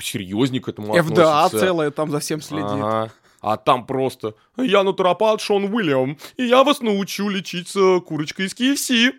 серьезнее 0.00 0.60
к 0.60 0.68
этому 0.68 0.92
ФДА 0.92 1.44
относятся. 1.44 1.58
целая 1.58 1.90
там 1.90 2.10
за 2.10 2.18
всем 2.18 2.40
следит. 2.40 2.66
Ага. 2.66 3.12
А 3.40 3.56
там 3.56 3.86
просто 3.86 4.34
«Я 4.56 4.82
натуропат 4.82 5.40
Шон 5.40 5.64
Уильям, 5.64 6.16
и 6.36 6.44
я 6.44 6.64
вас 6.64 6.80
научу 6.80 7.28
лечиться 7.28 8.00
курочкой 8.00 8.46
из 8.46 8.54
KFC. 8.54 9.12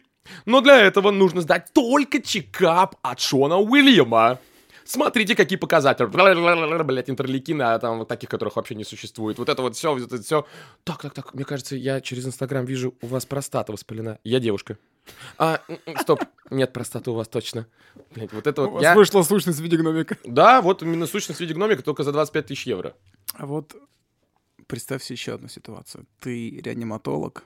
Но 0.46 0.62
для 0.62 0.78
этого 0.78 1.12
нужно 1.12 1.42
сдать 1.42 1.72
только 1.74 2.20
чекап 2.20 2.96
от 3.04 3.20
Шона 3.20 3.60
Уильяма. 3.60 4.40
Смотрите, 4.86 5.36
какие 5.36 5.58
показатели. 5.58 6.06
Блять, 6.06 7.10
интерлейкины, 7.10 7.64
а 7.64 7.80
там 7.80 8.00
вот 8.00 8.08
таких, 8.08 8.30
которых 8.30 8.56
вообще 8.56 8.76
не 8.76 8.84
существует. 8.84 9.38
Вот 9.40 9.50
это 9.50 9.62
вот 9.62 9.76
все, 9.76 9.94
вот 9.94 10.02
это 10.04 10.22
все. 10.22 10.46
Так, 10.84 11.02
так, 11.02 11.14
так, 11.14 11.34
мне 11.34 11.44
кажется, 11.44 11.76
я 11.76 12.02
через 12.02 12.26
Инстаграм 12.26 12.64
вижу, 12.66 12.94
у 13.02 13.08
вас 13.08 13.26
простата 13.26 13.72
воспалена. 13.72 14.20
Я 14.24 14.40
девушка. 14.40 14.78
А, 15.38 15.62
стоп, 16.02 16.24
нет 16.52 16.72
простаты 16.72 17.12
у 17.12 17.16
вас 17.16 17.28
точно. 17.28 17.68
Блять, 18.14 18.32
вот 18.32 18.46
это 18.48 18.62
У 18.62 18.66
вот 18.66 18.74
вас 18.76 18.84
я... 18.84 18.96
вышла 18.96 19.24
сущность 19.24 19.60
в 19.60 19.64
виде 19.64 19.78
гномика. 19.78 20.18
Да, 20.24 20.62
вот 20.62 20.84
именно 20.84 21.08
сущность 21.08 21.40
в 21.40 21.42
виде 21.42 21.54
гномика 21.54 21.84
только 21.84 22.04
за 22.04 22.12
25 22.12 22.46
тысяч 22.46 22.68
евро. 22.68 22.96
А 23.34 23.46
вот 23.46 23.76
представь 24.68 25.04
себе 25.04 25.16
еще 25.16 25.34
одну 25.34 25.48
ситуацию. 25.48 26.06
Ты 26.20 26.62
реаниматолог, 26.62 27.44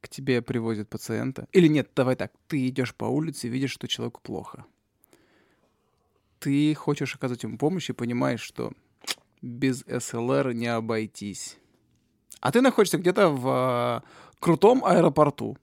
к 0.00 0.08
тебе 0.08 0.42
привозят 0.42 0.88
пациента. 0.88 1.46
Или 1.52 1.68
нет, 1.68 1.90
давай 1.94 2.16
так. 2.16 2.32
Ты 2.48 2.68
идешь 2.68 2.94
по 2.94 3.04
улице 3.04 3.46
и 3.46 3.50
видишь, 3.50 3.72
что 3.72 3.88
человеку 3.88 4.20
плохо. 4.22 4.64
Ты 6.46 6.76
хочешь 6.76 7.12
оказать 7.16 7.42
ему 7.42 7.58
помощь 7.58 7.90
и 7.90 7.92
понимаешь, 7.92 8.40
что 8.40 8.72
без 9.42 9.84
СЛР 9.88 10.52
не 10.52 10.68
обойтись. 10.68 11.58
А 12.40 12.52
ты 12.52 12.60
находишься 12.60 12.98
где-то 12.98 13.30
в 13.30 13.48
а, 13.48 14.02
крутом 14.38 14.84
аэропорту, 14.84 15.58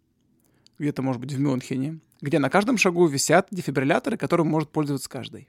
где-то, 0.78 1.02
может 1.02 1.22
быть, 1.22 1.32
в 1.32 1.40
Мюнхене, 1.40 2.02
где 2.20 2.38
на 2.38 2.50
каждом 2.50 2.78
шагу 2.78 3.08
висят 3.08 3.48
дефибрилляторы, 3.50 4.18
которым 4.18 4.48
может 4.48 4.72
пользоваться 4.72 5.10
каждый. 5.10 5.48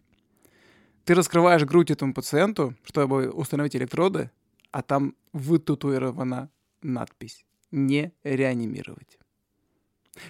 Ты 1.04 1.16
раскрываешь 1.16 1.64
грудь 1.64 1.90
этому 1.90 2.14
пациенту, 2.14 2.76
чтобы 2.84 3.28
установить 3.28 3.74
электроды, 3.74 4.30
а 4.70 4.82
там 4.82 5.16
вытатуирована 5.32 6.48
надпись 6.80 7.44
«Не 7.72 8.12
реанимировать». 8.22 9.18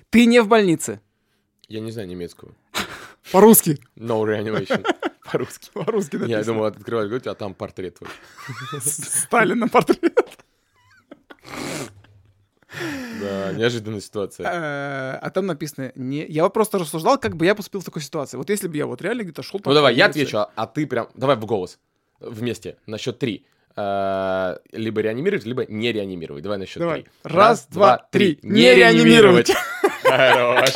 Ты 0.08 0.24
не 0.24 0.40
в 0.40 0.48
больнице. 0.48 1.02
Я 1.68 1.80
не 1.80 1.90
знаю 1.90 2.08
немецкого. 2.08 2.54
По-русски. 3.32 3.78
No 3.96 4.22
reanimation. 4.24 4.84
По-русски. 5.32 5.70
По-русски 5.72 6.14
Я 6.16 6.20
написано. 6.20 6.44
думал, 6.44 6.64
открываешь 6.66 7.08
грудь, 7.08 7.26
а 7.26 7.34
там 7.34 7.54
портрет 7.54 7.98
твой. 7.98 8.10
Сталина 8.80 9.68
портрет. 9.68 10.18
Да, 13.20 13.52
неожиданная 13.52 14.00
ситуация. 14.00 14.46
Э, 14.46 15.18
А 15.22 15.30
там 15.30 15.46
написано 15.46 15.92
не... 15.94 16.26
Я 16.26 16.48
просто 16.48 16.78
рассуждал, 16.78 17.18
как 17.18 17.36
бы 17.36 17.46
я 17.46 17.54
поступил 17.54 17.80
в 17.80 17.84
такой 17.84 18.02
ситуации. 18.02 18.36
Вот 18.36 18.50
если 18.50 18.66
бы 18.66 18.76
я 18.76 18.86
вот 18.86 19.00
реально 19.00 19.22
где-то 19.22 19.42
шел... 19.44 19.60
Ну 19.64 19.72
давай, 19.74 19.94
я 19.94 20.06
отвечу, 20.06 20.38
а- 20.38 20.50
а 20.56 20.66
ты 20.66 20.86
прям... 20.86 21.08
Давай 21.14 21.36
в 21.36 21.46
голос. 21.46 21.78
Вместе. 22.20 22.76
На 22.86 22.98
счет 22.98 23.18
три. 23.20 23.46
Э, 23.76 24.56
Либо 24.72 25.00
реанимировать, 25.02 25.44
либо 25.46 25.64
не 25.66 25.92
реанимировать. 25.92 26.42
Давай 26.42 26.58
на 26.58 26.66
счет 26.66 26.82
три. 26.82 27.06
Раз, 27.22 27.66
два, 27.70 28.08
три. 28.10 28.40
Не 28.42 28.74
реанимировать. 28.74 29.52
Хорош. 30.02 30.70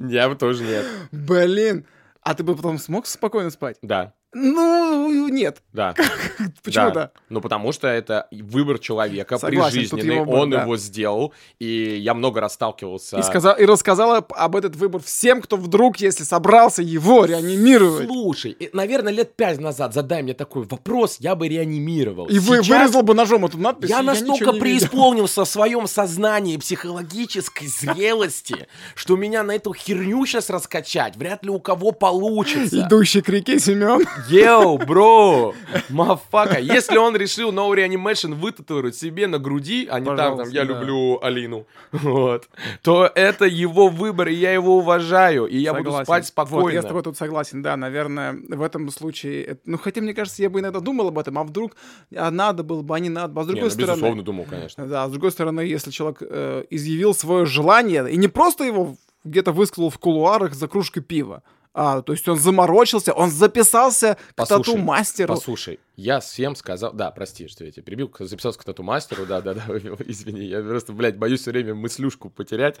Я 0.00 0.28
бы 0.28 0.36
тоже 0.36 0.64
нет. 0.64 0.86
Блин. 1.10 1.86
А 2.20 2.34
ты 2.34 2.42
бы 2.44 2.54
потом 2.54 2.78
смог 2.78 3.06
спокойно 3.06 3.50
спать? 3.50 3.78
Да. 3.82 4.14
Ну, 4.34 5.28
нет. 5.28 5.62
Да. 5.72 5.94
Почему 6.62 6.90
да? 6.90 7.10
Ну, 7.28 7.40
потому 7.42 7.72
что 7.72 7.86
это 7.86 8.28
выбор 8.30 8.78
человека 8.78 9.38
Согласен, 9.38 9.80
прижизненный, 9.80 10.14
его 10.14 10.24
выбор, 10.24 10.40
он 10.40 10.50
да. 10.50 10.62
его 10.62 10.76
сделал, 10.78 11.34
и 11.58 11.98
я 11.98 12.14
много 12.14 12.40
раз 12.40 12.54
сталкивался... 12.54 13.18
И, 13.18 13.22
сказал, 13.22 13.56
и 13.58 13.66
рассказала 13.66 14.18
об 14.18 14.56
этот 14.56 14.74
выбор 14.76 15.02
всем, 15.02 15.42
кто 15.42 15.56
вдруг, 15.56 15.98
если 15.98 16.24
собрался 16.24 16.82
его 16.82 17.26
реанимировать. 17.26 18.06
Слушай, 18.06 18.56
наверное, 18.72 19.12
лет 19.12 19.36
пять 19.36 19.60
назад 19.60 19.92
задай 19.92 20.22
мне 20.22 20.32
такой 20.32 20.64
вопрос, 20.64 21.16
я 21.20 21.34
бы 21.34 21.48
реанимировал. 21.48 22.26
И 22.26 22.38
вы, 22.38 22.62
Сейчас 22.62 22.68
вырезал 22.68 23.02
бы 23.02 23.14
ножом 23.14 23.44
эту 23.44 23.58
надпись. 23.58 23.90
Я 23.90 24.02
настолько 24.02 24.46
видел. 24.46 24.60
преисполнился 24.60 25.44
в 25.44 25.48
своем 25.48 25.86
сознании 25.86 26.56
психологической 26.56 27.68
зрелости, 27.68 28.66
что 28.94 29.16
меня 29.16 29.42
на 29.42 29.52
эту 29.52 29.74
херню 29.74 30.24
сейчас 30.24 30.48
раскачать 30.48 31.16
вряд 31.16 31.44
ли 31.44 31.50
у 31.50 31.60
кого 31.60 31.92
получится. 31.92 32.80
Идущий 32.80 33.20
к 33.20 33.28
реке 33.28 33.58
Семен. 33.58 34.06
Йоу, 34.28 34.78
бро, 34.78 35.54
мафака. 35.90 36.58
Если 36.58 36.96
он 36.96 37.16
решил 37.16 37.52
No 37.52 37.70
Reanimation 37.74 38.34
вытатуировать 38.34 38.96
себе 38.96 39.26
на 39.26 39.38
груди, 39.38 39.86
а 39.90 40.00
не 40.00 40.06
там, 40.06 40.38
там, 40.38 40.48
я 40.50 40.64
да. 40.64 40.72
люблю 40.72 41.18
Алину, 41.22 41.66
вот, 41.92 42.48
то 42.82 43.10
это 43.14 43.44
его 43.44 43.88
выбор, 43.88 44.28
и 44.28 44.34
я 44.34 44.52
его 44.52 44.78
уважаю, 44.78 45.46
и 45.46 45.58
я 45.58 45.74
буду 45.74 45.92
спать 45.92 46.24
Вот, 46.24 46.26
спокойно. 46.26 46.74
я 46.74 46.82
с 46.82 46.86
тобой 46.86 47.02
тут 47.02 47.16
согласен, 47.16 47.62
да, 47.62 47.76
наверное, 47.76 48.36
в 48.48 48.62
этом 48.62 48.88
случае... 48.90 49.58
Ну, 49.64 49.78
хотя, 49.78 50.00
мне 50.00 50.14
кажется, 50.14 50.42
я 50.42 50.50
бы 50.50 50.60
иногда 50.60 50.80
думал 50.80 51.08
об 51.08 51.18
этом, 51.18 51.38
а 51.38 51.44
вдруг 51.44 51.76
а 52.14 52.30
надо 52.30 52.62
было 52.62 52.82
бы, 52.82 52.94
а 52.94 52.98
не 52.98 53.08
надо. 53.08 53.40
А 53.40 53.44
с 53.44 53.46
Не, 53.46 53.52
другой 53.52 53.68
ну, 53.68 53.70
стороны... 53.70 53.92
безусловно, 53.92 54.22
думал, 54.22 54.46
конечно. 54.48 54.86
Да, 54.86 55.08
с 55.08 55.10
другой 55.10 55.30
стороны, 55.30 55.60
если 55.60 55.90
человек 55.90 56.18
э, 56.20 56.64
изъявил 56.70 57.14
свое 57.14 57.46
желание, 57.46 58.10
и 58.10 58.16
не 58.16 58.28
просто 58.28 58.64
его 58.64 58.96
где-то 59.24 59.52
высказал 59.52 59.90
в 59.90 59.98
кулуарах 59.98 60.54
за 60.54 60.68
кружкой 60.68 61.02
пива, 61.02 61.42
а, 61.74 62.02
то 62.02 62.12
есть 62.12 62.28
он 62.28 62.38
заморочился, 62.38 63.12
он 63.12 63.30
записался 63.30 64.16
к 64.32 64.34
Послушай, 64.34 64.64
тату-мастеру. 64.64 65.34
Послушай, 65.34 65.80
я 65.96 66.20
всем 66.20 66.54
сказал... 66.54 66.92
Да, 66.92 67.10
прости, 67.10 67.48
что 67.48 67.64
я 67.64 67.70
тебя 67.70 67.82
перебил. 67.82 68.12
Записался 68.18 68.58
к 68.58 68.64
тату-мастеру, 68.64 69.24
да-да-да, 69.24 69.62
извини. 70.06 70.44
Я 70.44 70.60
просто, 70.60 70.92
блядь, 70.92 71.16
боюсь 71.16 71.40
все 71.40 71.50
время 71.50 71.74
мыслюшку 71.74 72.28
потерять. 72.28 72.76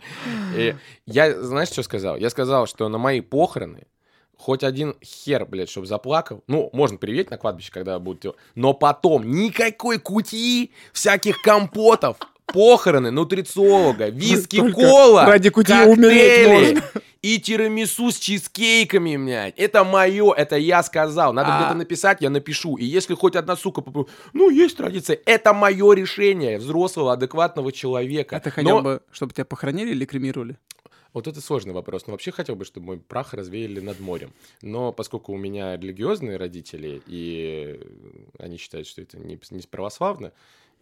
И 0.54 0.74
я, 1.06 1.42
знаешь, 1.42 1.68
что 1.68 1.82
сказал? 1.82 2.16
Я 2.16 2.28
сказал, 2.28 2.66
что 2.66 2.88
на 2.88 2.98
мои 2.98 3.20
похороны 3.20 3.86
хоть 4.36 4.64
один 4.64 4.96
хер, 5.02 5.46
блядь, 5.46 5.70
чтобы 5.70 5.86
заплакал. 5.86 6.42
Ну, 6.48 6.68
можно 6.72 6.98
приветь 6.98 7.30
на 7.30 7.38
кладбище, 7.38 7.70
когда 7.72 7.98
будут... 7.98 8.36
Но 8.54 8.74
потом 8.74 9.30
никакой 9.30 9.98
кутии, 9.98 10.72
всяких 10.92 11.40
компотов, 11.42 12.16
похороны 12.46 13.10
нутрициолога, 13.10 14.08
виски, 14.08 14.58
Только 14.58 14.74
кола, 14.74 15.26
ради 15.26 15.50
кутии 15.50 15.86
умереть 15.86 16.48
можно. 16.48 17.02
И 17.22 17.38
тирамису 17.38 18.10
с 18.10 18.18
чизкейками, 18.18 19.16
блядь. 19.16 19.54
Это 19.56 19.84
мое, 19.84 20.32
это 20.32 20.56
я 20.56 20.82
сказал. 20.82 21.32
Надо 21.32 21.54
А. 21.54 21.60
где-то 21.60 21.74
написать, 21.74 22.18
я 22.20 22.30
напишу. 22.30 22.76
И 22.76 22.84
если 22.84 23.14
хоть 23.14 23.36
одна 23.36 23.56
сука 23.56 23.80
попро- 23.80 24.08
ну, 24.32 24.50
есть 24.50 24.76
традиция, 24.76 25.18
это 25.24 25.52
мое 25.52 25.92
решение 25.94 26.58
взрослого, 26.58 27.12
адекватного 27.12 27.70
человека. 27.72 28.36
А 28.36 28.40
ты 28.40 28.50
хотел 28.50 28.78
Но- 28.78 28.82
бы, 28.82 29.00
чтобы 29.12 29.32
тебя 29.32 29.44
похоронили 29.44 29.90
или 29.90 30.04
кремировали? 30.04 30.56
Вот 31.12 31.26
это 31.28 31.40
сложный 31.42 31.74
вопрос. 31.74 32.06
Но 32.06 32.12
вообще 32.12 32.32
хотел 32.32 32.56
бы, 32.56 32.64
чтобы 32.64 32.86
мой 32.86 32.98
прах 32.98 33.34
развеяли 33.34 33.80
над 33.80 34.00
морем. 34.00 34.32
Но 34.62 34.92
поскольку 34.92 35.32
у 35.32 35.36
меня 35.36 35.76
религиозные 35.76 36.38
родители, 36.38 37.02
и 37.06 37.78
они 38.38 38.56
считают, 38.56 38.86
что 38.88 39.02
это 39.02 39.18
не, 39.18 39.38
не 39.50 39.60
православно, 39.70 40.32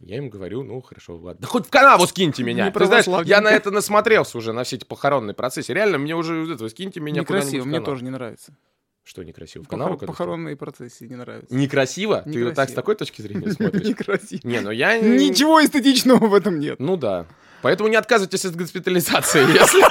я 0.01 0.17
им 0.19 0.29
говорю, 0.31 0.63
ну, 0.63 0.81
хорошо, 0.83 1.17
ладно. 1.17 1.41
Да 1.43 1.47
хоть 1.47 1.67
в 1.67 1.71
канаву 1.71 2.07
скиньте 2.07 2.43
меня. 2.43 2.67
Не 2.67 2.73
Ты 2.73 2.85
знаешь, 2.87 3.07
я 3.27 3.41
на 3.41 3.49
это 3.51 3.71
насмотрелся 3.71 4.39
уже, 4.39 4.53
на 4.53 4.65
все 4.65 4.77
эти 4.77 4.85
похоронные 4.85 5.35
процессы. 5.35 5.73
Реально, 5.73 5.99
мне 5.99 6.17
уже 6.17 6.43
из 6.45 6.51
этого, 6.51 6.69
скиньте 6.69 7.01
меня 7.01 7.21
Некрасиво, 7.21 7.65
мне 7.65 7.81
тоже 7.81 8.05
не 8.05 8.11
нравится. 8.11 8.57
Что 9.03 9.23
некрасиво? 9.25 9.63
В 9.65 9.67
Похор- 9.67 9.71
канаву? 9.71 9.97
когда 9.99 10.13
Похоронные 10.13 10.57
процессии 10.57 11.05
не 11.05 11.17
нравятся. 11.17 11.47
что? 11.47 11.55
Некрасиво? 11.57 12.23
Ты 12.23 12.45
вот 12.45 12.55
так 12.55 12.69
с 12.69 12.73
Некрасиво. 12.73 12.75
такой 12.77 12.95
точки 12.97 13.23
зрения 13.23 13.51
смотришь? 13.53 13.83
Некрасиво. 13.89 14.41
Не, 14.45 14.61
ну 14.61 14.71
я... 14.71 14.99
Ничего 15.01 15.65
эстетичного 15.65 16.27
в 16.27 16.35
этом 16.35 16.59
нет. 16.61 16.79
Ну 16.79 16.97
да. 16.97 17.27
Поэтому 17.63 17.89
не 17.89 17.97
отказывайтесь 17.97 18.45
от 18.45 18.57
госпитализации, 18.57 19.41
если... 19.53 19.83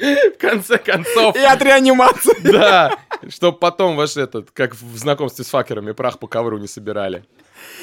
В 0.00 0.38
конце 0.38 0.78
концов, 0.78 1.36
И 1.36 1.40
от 1.40 1.62
реанимации. 1.62 2.34
да, 2.52 2.98
чтобы 3.28 3.58
потом 3.58 3.96
ваш 3.96 4.16
этот, 4.16 4.50
как 4.50 4.74
в 4.74 4.96
знакомстве 4.96 5.44
с 5.44 5.48
факерами, 5.48 5.92
прах 5.92 6.18
по 6.18 6.26
ковру 6.26 6.58
не 6.58 6.66
собирали. 6.66 7.24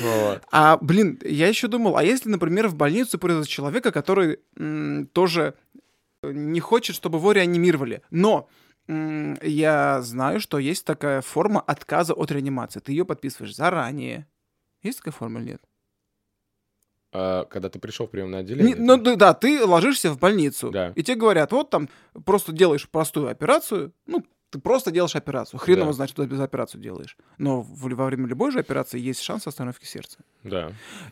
Вот. 0.02 0.42
А, 0.52 0.78
блин, 0.82 1.20
я 1.24 1.48
еще 1.48 1.68
думал, 1.68 1.98
а 1.98 2.04
если, 2.04 2.30
например, 2.30 2.68
в 2.68 2.76
больницу 2.76 3.20
привезут 3.20 3.48
человека, 3.48 3.92
который 3.92 4.40
м, 4.58 5.08
тоже 5.14 5.54
не 6.24 6.60
хочет, 6.60 6.96
чтобы 6.96 7.20
его 7.20 7.32
реанимировали, 7.32 8.02
но 8.10 8.50
м, 8.88 9.38
я 9.42 10.02
знаю, 10.02 10.40
что 10.40 10.58
есть 10.58 10.86
такая 10.86 11.22
форма 11.22 11.62
отказа 11.62 12.14
от 12.14 12.32
реанимации. 12.32 12.80
Ты 12.80 12.94
ее 12.94 13.06
подписываешь 13.06 13.56
заранее. 13.56 14.26
Есть 14.82 15.00
такая 15.00 15.14
форма 15.14 15.40
или 15.40 15.52
нет? 15.52 15.62
А, 17.14 17.46
когда 17.46 17.70
ты 17.70 17.80
пришел 17.80 18.06
в 18.08 18.10
приемное 18.12 18.40
Не- 18.42 18.46
отделение. 18.46 18.76
ну 18.78 18.98
да, 18.98 19.16
да, 19.16 19.34
ты 19.34 19.64
ложишься 19.66 20.12
в 20.12 20.20
больницу, 20.20 20.72
Да. 20.72 20.92
и 20.96 21.04
тебе 21.04 21.16
говорят, 21.16 21.52
вот 21.54 21.70
там 21.70 21.88
просто 22.26 22.52
делаешь 22.52 22.88
простую 22.90 23.30
операцию, 23.30 23.94
ну, 24.08 24.24
ты 24.50 24.60
просто 24.60 24.92
делаешь 24.92 25.16
операцию. 25.16 25.60
Хрен 25.60 25.78
Да. 25.78 25.82
его 25.84 25.94
знает, 25.94 26.10
что 26.12 26.24
ты 26.24 26.30
без 26.30 26.40
операцию 26.40 26.82
делаешь. 26.82 27.18
Но 27.38 27.62
в- 27.62 27.90
во 27.96 28.06
время 28.06 28.28
любой 28.28 28.52
же 28.52 28.60
операции 28.60 29.00
есть 29.00 29.22
шанс 29.22 29.48
остановки 29.48 29.86
сердца. 29.86 30.20
Да. 30.44 30.72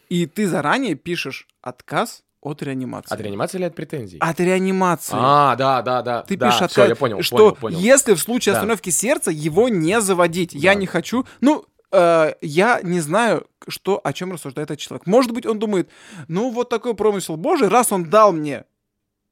И 0.09 0.25
ты 0.25 0.47
заранее 0.47 0.95
пишешь 0.95 1.47
отказ 1.61 2.23
от 2.41 2.61
реанимации. 2.61 3.13
От 3.13 3.19
реанимации 3.21 3.57
или 3.57 3.65
от 3.65 3.75
претензий? 3.75 4.17
От 4.19 4.39
реанимации. 4.39 5.15
А, 5.19 5.55
да, 5.55 5.81
да, 5.81 6.01
да. 6.01 6.21
Ты 6.23 6.37
да, 6.37 6.47
пишешь 6.47 6.61
отказ, 6.61 6.89
я 6.89 6.95
понял, 6.95 7.21
что 7.23 7.37
понял, 7.37 7.55
понял. 7.55 7.79
если 7.79 8.13
в 8.13 8.19
случае 8.19 8.53
Да. 8.53 8.59
остановки 8.59 8.89
сердца 8.89 9.31
его 9.31 9.67
не 9.69 9.99
заводить, 9.99 10.53
я 10.53 10.73
Да. 10.73 10.79
не 10.79 10.85
хочу. 10.87 11.25
Ну, 11.41 11.65
э, 11.95 12.33
я 12.41 12.81
не 12.83 12.99
знаю, 12.99 13.47
что 13.67 13.99
о 14.03 14.13
чем 14.13 14.31
рассуждает 14.33 14.71
этот 14.71 14.79
человек. 14.79 15.07
Может 15.07 15.31
быть, 15.31 15.45
он 15.45 15.59
думает, 15.59 15.89
ну 16.27 16.51
вот 16.51 16.69
такой 16.69 16.93
промысел 16.95 17.37
Божий, 17.37 17.67
раз 17.67 17.91
он 17.91 18.09
дал 18.09 18.31
мне 18.31 18.65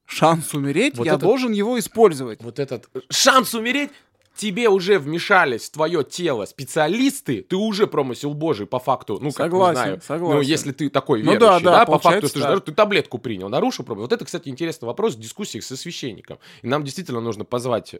шанс 0.06 0.54
умереть, 0.54 0.96
Вот 0.98 1.06
я 1.06 1.12
это- 1.14 1.20
должен 1.24 1.52
его 1.52 1.78
использовать. 1.78 2.42
Вот 2.42 2.58
этот 2.58 2.88
э, 2.94 3.00
шанс 3.10 3.54
умереть, 3.54 3.90
тебе 4.36 4.68
уже 4.68 4.98
вмешались 4.98 5.68
в 5.68 5.72
твое 5.72 6.02
тело 6.02 6.44
специалисты, 6.44 7.42
ты 7.42 7.54
уже 7.56 7.86
промысел 7.86 8.34
божий 8.34 8.66
по 8.66 8.80
факту, 8.80 9.18
ну, 9.20 9.30
как 9.30 9.46
Согласен, 9.46 9.78
не 9.80 9.84
знаю. 9.84 10.00
согласен. 10.04 10.36
Ну, 10.36 10.40
если 10.42 10.72
ты 10.72 10.90
такой 10.90 11.22
Ну 11.22 11.32
верующий, 11.32 11.64
да, 11.64 11.70
да, 11.70 11.78
да, 11.80 11.86
по 11.86 11.98
факту, 12.00 12.28
ты, 12.28 12.40
же 12.40 12.60
ты 12.60 12.72
таблетку 12.72 13.18
принял, 13.18 13.48
нарушил 13.48 13.84
промысел. 13.84 14.02
Вот 14.06 14.12
это, 14.12 14.24
кстати, 14.24 14.48
интересный 14.48 14.86
вопрос 14.86 15.14
в 15.14 15.20
дискуссиях 15.20 15.62
со 15.62 15.76
священником. 15.76 16.38
И 16.62 16.66
нам 16.66 16.82
действительно 16.82 17.20
нужно 17.20 17.44
позвать 17.44 17.94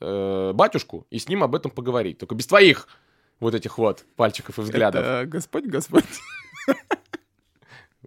э, 0.00 0.52
батюшку 0.54 1.06
и 1.10 1.18
с 1.18 1.28
ним 1.28 1.42
об 1.44 1.54
этом 1.54 1.70
поговорить. 1.70 2.18
Только 2.18 2.34
без 2.34 2.46
твоих 2.46 2.88
вот 3.40 3.54
этих 3.54 3.78
вот 3.78 4.04
пальчиков 4.16 4.58
и 4.58 4.62
взглядов. 4.62 5.04
Это 5.04 5.26
Господь, 5.26 5.66
Господь. 5.66 6.04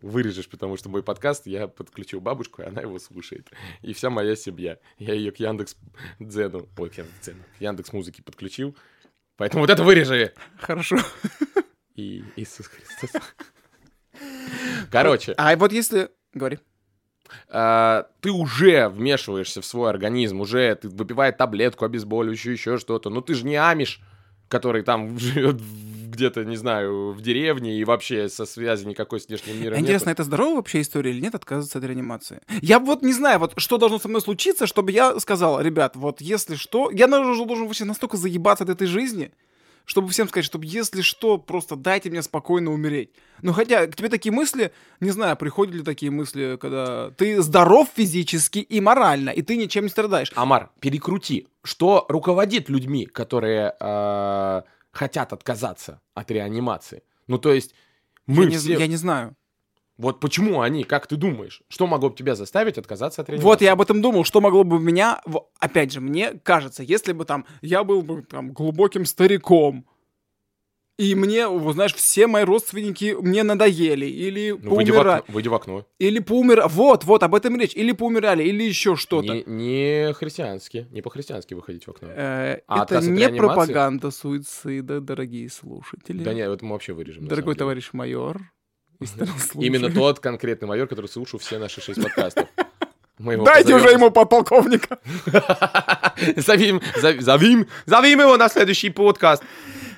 Вырежешь, 0.02 0.48
потому 0.48 0.78
что 0.78 0.88
мой 0.88 1.04
подкаст, 1.04 1.46
я 1.46 1.68
подключил 1.68 2.22
бабушку, 2.22 2.62
и 2.62 2.65
она 2.65 2.82
его 2.82 3.00
слушает. 3.00 3.52
И 3.82 3.92
вся 3.94 4.10
моя 4.10 4.36
семья. 4.38 4.78
Я 4.98 5.13
ее 5.13 5.32
к 5.34 5.38
Яндекс 5.38 5.76
Дзену, 6.20 6.70
ой, 6.78 6.89
к 6.89 6.98
Яндекс 6.98 7.20
Дзену, 7.22 7.44
к 7.58 7.62
Яндекс 7.62 7.92
Музыке 7.92 8.24
подключил. 8.24 8.78
Поэтому 9.36 9.63
вот 9.63 9.70
это 9.70 9.84
вырежи. 9.84 10.34
Хорошо. 10.58 10.98
И 11.96 12.24
Иисус 12.38 12.68
Христос. 12.68 13.22
Короче, 14.89 15.34
А 15.34 15.56
вот 15.58 15.74
если... 15.74 16.10
Говори. 16.34 16.60
а, 17.50 18.08
ты 18.22 18.32
уже 18.32 18.88
вмешиваешься 18.88 19.62
в 19.62 19.65
свой 19.65 19.89
организм, 19.89 20.39
уже 20.39 20.76
ты 20.76 20.88
выпивает 20.88 21.38
таблетку 21.38 21.84
обезболивающую, 21.86 22.54
еще 22.54 22.78
что-то. 22.78 23.10
Ну 23.10 23.22
ты 23.22 23.34
же 23.34 23.46
не 23.46 23.56
амиш, 23.58 24.02
который 24.50 24.84
там 24.84 25.18
живет 25.20 25.62
где-то, 26.10 26.44
не 26.44 26.58
знаю, 26.58 27.12
в 27.14 27.22
деревне 27.22 27.80
и 27.80 27.84
вообще 27.86 28.28
со 28.28 28.46
связи 28.46 28.86
никакой 28.86 29.22
с 29.22 29.28
внешним 29.28 29.62
миром 29.62 29.78
А 29.78 29.80
Интересно, 29.80 30.10
это 30.10 30.24
здоровая 30.24 30.56
вообще 30.56 30.82
история 30.82 31.12
или 31.12 31.22
нет 31.22 31.36
отказываться 31.36 31.78
от 31.78 31.86
реанимации? 31.86 32.42
Я 32.62 32.80
вот 32.80 33.02
не 33.04 33.14
знаю, 33.14 33.40
вот 33.40 33.54
что 33.58 33.78
должно 33.78 34.00
со 34.00 34.10
мной 34.10 34.22
случиться, 34.22 34.68
чтобы 34.68 34.92
я 34.92 35.18
сказал, 35.20 35.62
ребят, 35.62 35.96
вот 35.96 36.20
если 36.20 36.56
что, 36.56 36.92
я 36.92 37.08
должен, 37.08 37.48
должен 37.48 37.68
вообще 37.68 37.86
настолько 37.86 38.18
заебаться 38.18 38.66
от 38.66 38.70
этой 38.70 38.88
жизни, 38.88 39.32
чтобы 39.89 40.10
всем 40.10 40.28
сказать, 40.28 40.45
чтобы 40.45 40.67
если 40.67 41.02
что, 41.02 41.39
просто 41.39 41.75
дайте 41.75 42.12
мне 42.12 42.21
спокойно 42.21 42.71
умереть. 42.71 43.10
Ну 43.41 43.54
хотя 43.54 43.88
к 43.88 43.95
тебе 43.95 44.08
такие 44.08 44.32
мысли, 44.32 44.71
не 44.99 45.10
знаю, 45.10 45.36
приходят 45.36 45.73
ли 45.73 45.82
такие 45.82 46.12
мысли, 46.12 46.60
когда 46.62 47.10
ты 47.10 47.41
здоров 47.41 47.89
физически 47.95 48.60
и 48.60 48.82
морально, 48.82 49.32
и 49.32 49.41
ты 49.41 49.58
ничем 49.58 49.86
не 49.86 49.89
страдаешь. 49.89 50.32
Амар, 50.36 50.69
перекрути. 50.80 51.47
Что 51.63 52.06
руководит 52.08 52.69
людьми, 52.69 53.08
которые 53.08 53.73
э, 53.80 54.62
хотят 54.91 55.34
отказаться 55.34 56.02
от 56.13 56.30
реанимации? 56.30 57.02
Ну, 57.25 57.39
то 57.39 57.52
есть, 57.52 57.73
мы 58.28 58.43
я, 58.43 58.49
не, 58.49 58.58
все... 58.58 58.78
я 58.78 58.86
не 58.86 58.95
знаю. 58.95 59.36
Вот 60.00 60.22
почему 60.22 60.62
они, 60.62 60.86
как 60.86 61.08
ты 61.08 61.18
думаешь? 61.18 61.62
Что 61.68 61.86
могло 61.86 62.10
бы 62.10 62.16
тебя 62.16 62.34
заставить 62.34 62.78
отказаться 62.78 63.22
от 63.22 63.28
реанимации? 63.28 63.46
Вот 63.46 63.62
я 63.62 63.74
об 63.74 63.82
этом 63.82 64.02
думал, 64.02 64.24
что 64.24 64.40
могло 64.40 64.64
бы 64.64 64.80
меня, 64.80 65.22
опять 65.60 65.92
же, 65.92 66.00
мне 66.00 66.32
кажется, 66.42 66.84
если 66.84 67.12
бы 67.12 67.26
там 67.26 67.46
я 67.62 67.84
был 67.84 68.02
бы 68.02 68.22
там 68.22 68.54
глубоким 68.54 69.04
стариком, 69.04 69.86
и 70.98 71.16
мне, 71.16 71.48
знаешь, 71.74 71.94
все 71.94 72.28
мои 72.28 72.46
родственники 72.46 73.14
мне 73.20 73.44
надоели, 73.44 74.06
или 74.06 74.52
Ну, 74.52 74.76
выйди 74.76 74.92
в, 74.92 74.96
поумирали, 74.96 75.20
окно, 75.20 75.34
выйди 75.34 75.48
в 75.50 75.54
окно. 75.54 75.86
или 75.98 76.20
поумер... 76.20 76.68
Вот, 76.70 77.04
вот, 77.04 77.24
об 77.24 77.36
этом 77.36 77.58
речь. 77.60 77.76
Или 77.76 77.92
поумирали, 77.92 78.44
или 78.44 78.64
еще 78.64 78.96
что-то. 78.96 79.34
Не, 79.34 79.44
не 79.46 80.14
христиански, 80.14 80.88
не 80.92 81.02
по-христиански 81.02 81.54
выходить 81.54 81.88
в 81.88 81.90
окно. 81.92 82.08
Э, 82.10 82.62
А 82.68 82.84
это 82.84 83.02
не 83.02 83.28
пропаганда 83.30 84.12
суицида, 84.12 85.02
дорогие 85.02 85.50
слушатели. 85.50 86.24
Да 86.24 86.34
нет, 86.34 86.50
это 86.50 86.64
мы 86.66 86.72
вообще 86.74 86.94
вырежем. 86.94 87.28
Дорогой 87.28 87.56
товарищ 87.56 87.90
майор. 87.92 88.42
Именно 89.54 89.92
тот 89.92 90.20
конкретный 90.20 90.68
майор, 90.68 90.88
который 90.88 91.08
слушал 91.08 91.40
все 91.40 91.58
наши 91.58 91.82
шесть 91.82 92.02
подкастов. 92.02 92.48
Дайте 93.18 93.74
позовем. 93.74 93.76
уже 93.76 93.90
ему 93.90 94.12
подполковника. 94.12 95.00
Зовим, 96.38 96.82
зов- 97.02 97.20
зовим, 97.20 97.68
зовим 97.86 98.22
его 98.22 98.38
на 98.38 98.48
следующий 98.48 98.90
подкаст. 98.90 99.44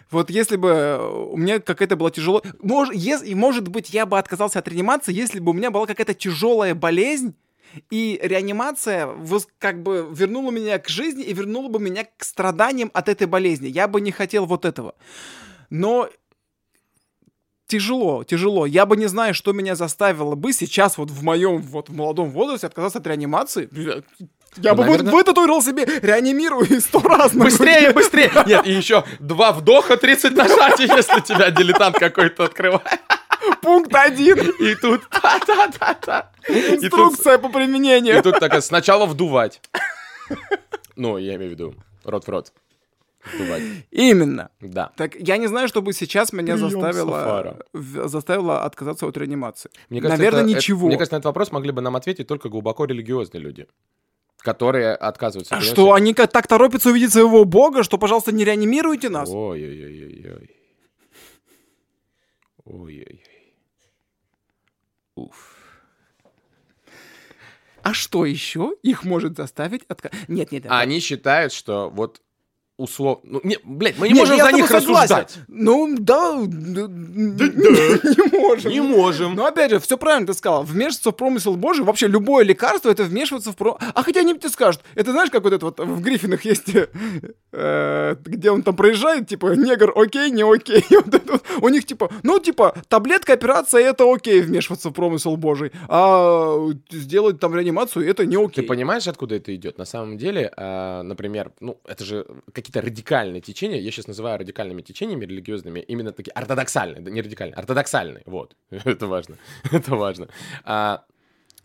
Вот 0.09 0.29
если 0.29 0.55
бы 0.55 0.69
э, 0.69 1.27
у 1.31 1.37
меня 1.37 1.59
какая-то 1.59 1.95
была 1.95 2.09
тяжелая... 2.09 2.41
Может, 2.61 2.95
если, 2.95 3.33
может 3.33 3.67
быть, 3.67 3.91
я 3.91 4.05
бы 4.05 4.17
отказался 4.17 4.59
от 4.59 4.67
реанимации, 4.67 5.13
если 5.13 5.39
бы 5.39 5.51
у 5.51 5.53
меня 5.53 5.71
была 5.71 5.85
какая-то 5.85 6.13
тяжелая 6.13 6.75
болезнь, 6.75 7.35
и 7.89 8.19
реанимация 8.21 9.09
как 9.57 9.81
бы 9.81 10.07
вернула 10.11 10.51
меня 10.51 10.77
к 10.77 10.89
жизни 10.89 11.23
и 11.23 11.33
вернула 11.33 11.69
бы 11.69 11.79
меня 11.79 12.05
к 12.05 12.23
страданиям 12.23 12.91
от 12.93 13.07
этой 13.07 13.27
болезни. 13.27 13.67
Я 13.67 13.87
бы 13.87 14.01
не 14.01 14.11
хотел 14.11 14.45
вот 14.45 14.65
этого. 14.65 14.95
Но 15.69 16.09
тяжело, 17.71 18.23
тяжело. 18.23 18.65
Я 18.65 18.85
бы 18.85 18.97
не 18.97 19.07
знаю, 19.07 19.33
что 19.33 19.53
меня 19.53 19.75
заставило 19.75 20.35
бы 20.35 20.53
сейчас 20.53 20.97
вот 20.97 21.09
в 21.09 21.23
моем 21.23 21.61
вот 21.61 21.89
в 21.89 21.95
молодом 21.95 22.29
возрасте 22.31 22.67
отказаться 22.67 22.99
от 22.99 23.07
реанимации. 23.07 23.69
Я 24.57 24.71
Ну, 24.71 24.75
бы 24.75 24.83
наверное- 24.83 25.11
вы- 25.11 25.17
вытатуировал 25.19 25.61
себе 25.61 25.85
реанимирую 26.01 26.81
сто 26.81 26.99
раз. 26.99 27.33
Быстрее, 27.33 27.91
быстрее! 27.93 28.29
Нет, 28.45 28.67
и 28.67 28.71
еще 28.73 29.03
два 29.19 29.53
вдоха, 29.53 29.95
30 29.95 30.35
нажатий, 30.35 30.87
если 30.93 31.21
тебя 31.21 31.49
дилетант 31.51 31.97
какой-то 31.97 32.43
открывает. 32.43 32.99
Пункт 33.61 33.95
один. 33.95 34.37
И 34.59 34.75
тут 34.75 35.07
та-та-та-та. 35.09 36.31
И 36.49 36.53
тут, 36.53 36.83
Инструкция 36.83 37.37
по 37.37 37.49
применению. 37.49 38.19
и 38.19 38.21
тут 38.21 38.39
так 38.39 38.61
сначала 38.61 39.05
вдувать. 39.05 39.61
Ну, 40.95 41.17
я 41.17 41.35
имею 41.35 41.49
в 41.49 41.53
виду 41.53 41.75
рот 42.03 42.25
в 42.27 42.29
рот. 42.29 42.51
Именно. 43.91 44.49
Да. 44.59 44.91
Так 44.97 45.15
я 45.15 45.37
не 45.37 45.47
знаю, 45.47 45.67
чтобы 45.67 45.93
сейчас 45.93 46.33
меня 46.33 46.55
Прием 46.55 46.69
заставило, 46.69 47.57
в- 47.73 48.07
заставило 48.07 48.63
отказаться 48.63 49.05
от 49.05 49.15
реанимации. 49.17 49.69
Мне 49.89 50.01
кажется, 50.01 50.17
Наверное, 50.17 50.41
это- 50.41 50.49
это- 50.51 50.57
ничего. 50.59 50.87
мне 50.87 50.97
кажется, 50.97 51.15
на 51.15 51.17
этот 51.19 51.25
вопрос 51.25 51.51
могли 51.51 51.71
бы 51.71 51.81
нам 51.81 51.95
ответить 51.95 52.27
только 52.27 52.49
глубоко 52.49 52.85
религиозные 52.85 53.41
люди, 53.41 53.67
которые 54.39 54.95
отказываются. 54.95 55.55
А 55.55 55.59
от 55.59 55.63
что, 55.63 55.93
они 55.93 56.13
как 56.13 56.31
так 56.31 56.47
торопятся 56.47 56.89
увидеть 56.89 57.11
своего 57.13 57.45
бога, 57.45 57.83
что, 57.83 57.97
пожалуйста, 57.97 58.31
не 58.31 58.43
реанимируйте 58.43 59.09
нас? 59.09 59.29
Ой-ой-ой-ой-ой. 59.29 60.49
Ой-ой-ой. 62.63 63.23
Уф. 65.15 65.57
А 67.83 67.93
что 67.93 68.25
еще 68.25 68.75
их 68.83 69.03
может 69.03 69.35
заставить 69.37 69.83
отказаться? 69.87 70.25
Нет, 70.27 70.51
нет, 70.51 70.63
нет. 70.63 70.71
А 70.71 70.79
они 70.81 70.99
считают, 70.99 71.51
что 71.51 71.89
вот 71.89 72.21
условно... 72.81 73.21
Ну, 73.23 73.41
не, 73.43 73.57
блядь, 73.63 73.97
мы 73.99 74.07
не 74.07 74.13
Нет, 74.13 74.21
можем 74.21 74.37
я 74.37 74.45
за 74.45 74.51
них 74.51 74.67
согласен. 74.67 75.15
рассуждать. 75.15 75.37
Ну, 75.47 75.95
да, 75.99 76.41
д- 76.45 76.87
не 76.87 78.39
можем. 78.39 78.71
Не 78.71 78.81
можем. 78.81 79.35
Но 79.35 79.45
опять 79.45 79.71
же, 79.71 79.79
все 79.79 79.97
правильно 79.97 80.27
ты 80.27 80.33
сказал. 80.33 80.63
Вмешиваться 80.63 81.11
в 81.11 81.15
промысел 81.15 81.55
Божий, 81.55 81.83
вообще 81.85 82.07
любое 82.07 82.43
лекарство, 82.43 82.89
это 82.89 83.03
вмешиваться 83.03 83.51
в 83.51 83.55
про... 83.55 83.77
А 83.93 84.03
хотя 84.03 84.21
они 84.21 84.33
тебе 84.37 84.49
скажут, 84.49 84.81
это 84.95 85.11
знаешь, 85.11 85.29
как 85.29 85.43
вот 85.43 85.53
это 85.53 85.65
вот 85.65 85.79
в 85.79 86.01
Гриффинах 86.01 86.43
есть, 86.45 86.69
э, 87.53 88.15
где 88.25 88.51
он 88.51 88.63
там 88.63 88.75
проезжает, 88.75 89.27
типа, 89.27 89.53
негр 89.55 89.93
окей, 89.95 90.31
не 90.31 90.43
окей. 90.43 90.83
Вот 90.91 91.13
это 91.13 91.31
вот. 91.33 91.43
У 91.61 91.69
них 91.69 91.85
типа, 91.85 92.09
ну, 92.23 92.39
типа, 92.39 92.75
таблетка, 92.87 93.33
операция, 93.33 93.81
это 93.81 94.11
окей 94.11 94.41
вмешиваться 94.41 94.89
в 94.89 94.93
промысел 94.93 95.35
Божий. 95.37 95.71
А 95.87 96.57
сделать 96.91 97.39
там 97.39 97.55
реанимацию, 97.55 98.07
это 98.09 98.25
не 98.25 98.37
Ты 98.37 98.43
окей. 98.43 98.63
понимаешь, 98.65 99.07
откуда 99.07 99.35
это 99.35 99.53
идет? 99.55 99.77
На 99.77 99.85
самом 99.85 100.17
деле, 100.17 100.51
а, 100.57 101.03
например, 101.03 101.51
ну, 101.59 101.79
это 101.87 102.03
же 102.05 102.25
какие-то 102.71 102.81
радикальные 102.81 103.41
течения, 103.41 103.79
я 103.79 103.91
сейчас 103.91 104.07
называю 104.07 104.39
радикальными 104.39 104.81
течениями 104.81 105.25
религиозными, 105.25 105.81
именно 105.81 106.11
такие 106.11 106.31
ортодоксальные, 106.31 107.01
не 107.11 107.21
радикальные, 107.21 107.55
ортодоксальные, 107.55 108.23
вот, 108.25 108.55
это 108.69 109.07
важно, 109.07 109.37
это 109.71 109.95
важно, 109.95 110.27
А, 110.63 111.05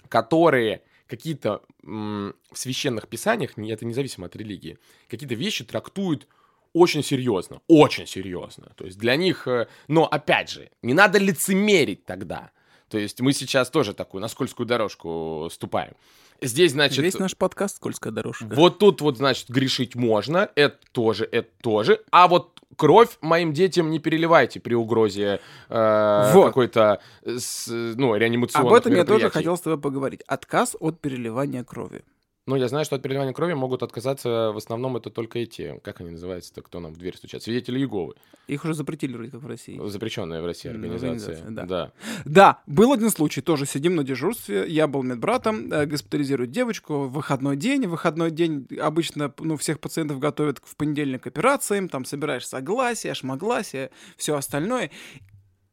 которые 0.09 0.83
какие-то 1.07 1.63
в 1.83 2.33
священных 2.53 3.07
писаниях, 3.07 3.57
это 3.57 3.85
независимо 3.87 4.27
от 4.27 4.35
религии, 4.35 4.77
какие-то 5.09 5.37
вещи 5.37 5.65
трактуют 5.65 6.27
очень 6.73 7.05
серьезно, 7.05 7.61
очень 7.69 8.07
серьезно. 8.07 8.73
То 8.77 8.85
есть 8.85 8.99
для 8.99 9.17
них, 9.17 9.47
э, 9.47 9.67
но 9.89 10.05
опять 10.05 10.51
же, 10.51 10.69
не 10.83 10.95
надо 10.95 11.19
лицемерить 11.19 12.05
тогда. 12.05 12.51
То 12.89 12.99
есть 12.99 13.21
мы 13.21 13.33
сейчас 13.33 13.71
тоже 13.71 13.95
такую 13.95 14.21
на 14.21 14.29
скользкую 14.29 14.67
дорожку 14.67 15.49
ступаем. 15.53 15.95
Здесь, 16.41 16.73
значит, 16.73 16.99
Весь 16.99 17.19
наш 17.19 17.37
подкаст 17.37 17.77
«Скользкая 17.77 18.13
дорожка». 18.13 18.47
вот 18.47 18.79
тут 18.79 19.01
вот, 19.01 19.17
значит, 19.17 19.49
грешить 19.49 19.95
можно, 19.95 20.49
это 20.55 20.79
тоже, 20.93 21.29
это 21.31 21.49
тоже. 21.63 22.01
А 22.11 22.29
вот 22.29 22.61
кровь 22.77 23.19
моим 23.21 23.53
детям 23.53 23.91
не 23.91 23.99
переливайте 23.99 24.61
при 24.61 24.75
угрозе 24.75 25.41
э, 25.69 26.31
Вот. 26.33 26.47
какой-то, 26.47 27.01
э, 27.23 27.37
ну, 27.69 28.15
реанимационных 28.15 28.71
Об 28.71 28.77
этом 28.77 28.95
я 28.95 29.05
тоже 29.05 29.31
хотел 29.31 29.57
с 29.57 29.61
тобой 29.61 29.81
поговорить. 29.81 30.23
Отказ 30.27 30.77
от 30.79 31.01
переливания 31.01 31.65
крови. 31.65 32.03
Ну, 32.49 32.55
я 32.55 32.69
знаю, 32.69 32.85
что 32.85 32.95
от 32.95 33.03
переливания 33.03 33.33
крови 33.33 33.55
могут 33.55 33.83
отказаться 33.83 34.53
в 34.53 34.57
основном 34.57 34.97
это 34.97 35.11
только 35.11 35.41
эти, 35.41 35.81
как 35.83 36.01
они 36.01 36.11
называются-то, 36.11 36.63
кто 36.63 36.79
нам 36.79 36.93
в 36.93 36.97
дверь 36.97 37.17
стучат, 37.17 37.43
свидетели 37.43 37.81
Иеговы, 37.81 38.15
Их 38.47 38.63
уже 38.63 38.75
запретили 38.75 39.17
вроде 39.17 39.37
в 39.37 39.45
России. 39.45 39.81
запрещенная 39.89 40.41
в 40.41 40.47
России 40.47 40.71
организация. 40.71 41.11
организация, 41.11 41.51
да. 41.51 41.65
да. 41.67 41.93
Да, 42.25 42.63
был 42.69 42.93
один 42.93 43.11
случай, 43.11 43.41
тоже 43.41 43.67
сидим 43.67 43.97
на 43.97 44.05
дежурстве, 44.05 44.65
я 44.69 44.87
был 44.87 45.03
медбратом, 45.03 45.73
э, 45.73 45.87
госпитализируют 45.87 46.53
девочку, 46.53 47.09
выходной 47.09 47.57
день, 47.57 47.89
выходной 47.89 48.31
день 48.31 48.69
обычно, 48.81 49.35
ну, 49.41 49.57
всех 49.57 49.81
пациентов 49.81 50.21
готовят 50.21 50.61
в 50.65 50.77
понедельник 50.77 51.25
к 51.25 51.27
операциям, 51.27 51.89
там 51.89 52.05
собираешь 52.05 52.47
согласие, 52.47 53.15
шмогласие, 53.15 53.91
все 54.17 54.37
остальное. 54.37 54.93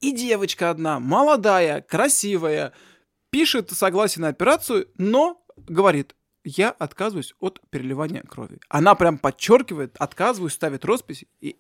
И 0.02 0.12
девочка 0.12 0.72
одна, 0.72 1.00
молодая, 1.00 1.82
красивая, 1.82 2.74
пишет 3.30 3.70
согласие 3.70 4.24
на 4.24 4.30
операцию, 4.30 4.88
но 4.98 5.40
говорит, 5.56 6.16
я 6.44 6.70
отказываюсь 6.70 7.34
от 7.39 7.62
переливания 7.70 8.22
крови. 8.22 8.60
Она 8.70 8.96
прям 8.96 9.18
подчеркивает, 9.18 9.96
отказываюсь, 9.98 10.54
ставит 10.54 10.86
роспись. 10.86 11.26
И 11.41 11.58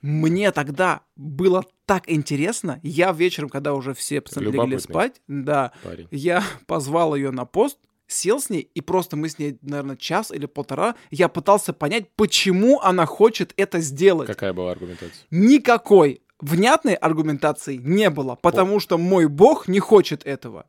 мне 0.00 0.50
тогда 0.52 1.02
было 1.16 1.64
так 1.86 2.08
интересно. 2.10 2.80
Я 2.82 3.12
вечером, 3.12 3.48
когда 3.48 3.74
уже 3.74 3.94
все 3.94 4.20
пацаны 4.20 4.48
легли 4.48 4.78
спать, 4.78 5.20
да, 5.28 5.72
Парень. 5.82 6.08
я 6.10 6.42
позвал 6.66 7.14
ее 7.14 7.30
на 7.30 7.44
пост, 7.44 7.78
сел 8.06 8.40
с 8.40 8.50
ней, 8.50 8.68
и 8.74 8.80
просто 8.80 9.16
мы 9.16 9.28
с 9.28 9.38
ней, 9.38 9.58
наверное, 9.62 9.96
час 9.96 10.30
или 10.30 10.46
полтора, 10.46 10.96
я 11.10 11.28
пытался 11.28 11.72
понять, 11.72 12.10
почему 12.14 12.80
она 12.80 13.06
хочет 13.06 13.52
это 13.56 13.80
сделать. 13.80 14.26
Какая 14.26 14.52
была 14.52 14.72
аргументация? 14.72 15.26
Никакой 15.30 16.20
внятной 16.40 16.94
аргументации 16.94 17.76
не 17.76 18.10
было, 18.10 18.34
потому 18.34 18.80
что 18.80 18.98
мой 18.98 19.28
бог 19.28 19.68
не 19.68 19.78
хочет 19.78 20.26
этого. 20.26 20.66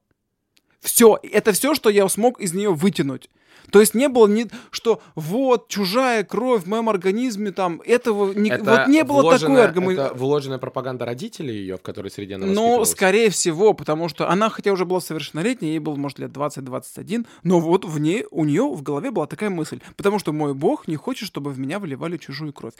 Все, 0.79 1.17
это 1.23 1.53
все, 1.53 1.73
что 1.73 1.89
я 1.89 2.07
смог 2.09 2.39
из 2.39 2.53
нее 2.53 2.73
вытянуть. 2.73 3.29
То 3.71 3.79
есть 3.79 3.93
не 3.93 4.07
было 4.07 4.27
ни, 4.27 4.47
что 4.71 5.01
вот 5.15 5.67
чужая 5.67 6.23
кровь 6.23 6.63
в 6.63 6.67
моем 6.67 6.89
организме, 6.89 7.51
там 7.51 7.81
этого 7.85 8.33
не, 8.33 8.55
вот 8.57 8.87
не 8.87 9.03
было 9.03 9.37
такой 9.37 9.63
аргументации. 9.63 10.11
Это 10.11 10.17
вложенная 10.17 10.57
пропаганда 10.57 11.05
родителей 11.05 11.55
ее, 11.55 11.77
в 11.77 11.81
которой 11.81 12.09
среде 12.09 12.35
она 12.35 12.45
Ну, 12.45 12.85
скорее 12.85 13.29
всего, 13.29 13.73
потому 13.73 14.09
что 14.09 14.29
она, 14.29 14.49
хотя 14.49 14.71
уже 14.71 14.85
была 14.85 15.01
совершеннолетней, 15.01 15.69
ей 15.69 15.79
было, 15.79 15.95
может, 15.95 16.19
лет 16.19 16.31
20-21, 16.31 17.25
но 17.43 17.59
вот 17.59 17.85
в 17.85 17.99
ней, 17.99 18.25
у 18.31 18.45
нее 18.45 18.63
в 18.63 18.81
голове 18.81 19.11
была 19.11 19.27
такая 19.27 19.49
мысль. 19.49 19.79
Потому 19.95 20.19
что 20.19 20.33
мой 20.33 20.53
бог 20.53 20.87
не 20.87 20.95
хочет, 20.95 21.27
чтобы 21.27 21.51
в 21.51 21.59
меня 21.59 21.79
выливали 21.79 22.17
чужую 22.17 22.53
кровь. 22.53 22.73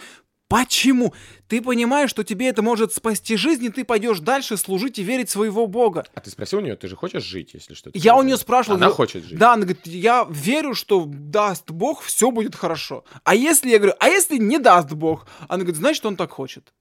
Почему? 0.48 1.14
Ты 1.48 1.62
понимаешь, 1.62 2.10
что 2.10 2.24
тебе 2.24 2.48
это 2.48 2.62
может 2.62 2.94
спасти 2.94 3.38
жизнь, 3.38 3.66
и 3.66 3.70
ты 3.70 3.84
пойдешь 3.84 4.20
дальше 4.20 4.56
служить 4.58 5.00
и 5.00 5.04
верить 5.04 5.30
своего 5.30 5.66
бога. 5.68 6.06
А 6.14 6.20
ты 6.20 6.30
спросил 6.30 6.60
у 6.60 6.62
нее, 6.62 6.76
ты 6.76 6.88
же 6.88 6.96
хочешь 6.96 7.24
жить, 7.24 7.52
если 7.54 7.74
что? 7.74 7.90
Я 7.94 8.16
у 8.16 8.22
нее 8.22 8.38
спрашивал. 8.38 8.78
Она 8.78 8.90
хочет 8.90 9.24
жить. 9.24 9.40
Да, 9.40 9.54
она 9.54 9.64
говорит, 9.64 9.88
я 9.88 10.28
верю, 10.30 10.76
что 10.76 11.06
даст 11.08 11.72
Бог, 11.72 12.02
все 12.04 12.30
будет 12.30 12.56
хорошо. 12.56 13.04
А 13.24 13.34
если, 13.34 13.70
я 13.70 13.80
говорю, 13.80 13.96
а 14.00 14.10
если 14.10 14.38
не 14.38 14.60
даст 14.60 14.92
Бог? 14.92 15.26
Она 15.48 15.64
говорит, 15.64 15.78
значит, 15.78 16.06
он 16.06 16.16
так 16.16 16.32
хочет. 16.32 16.72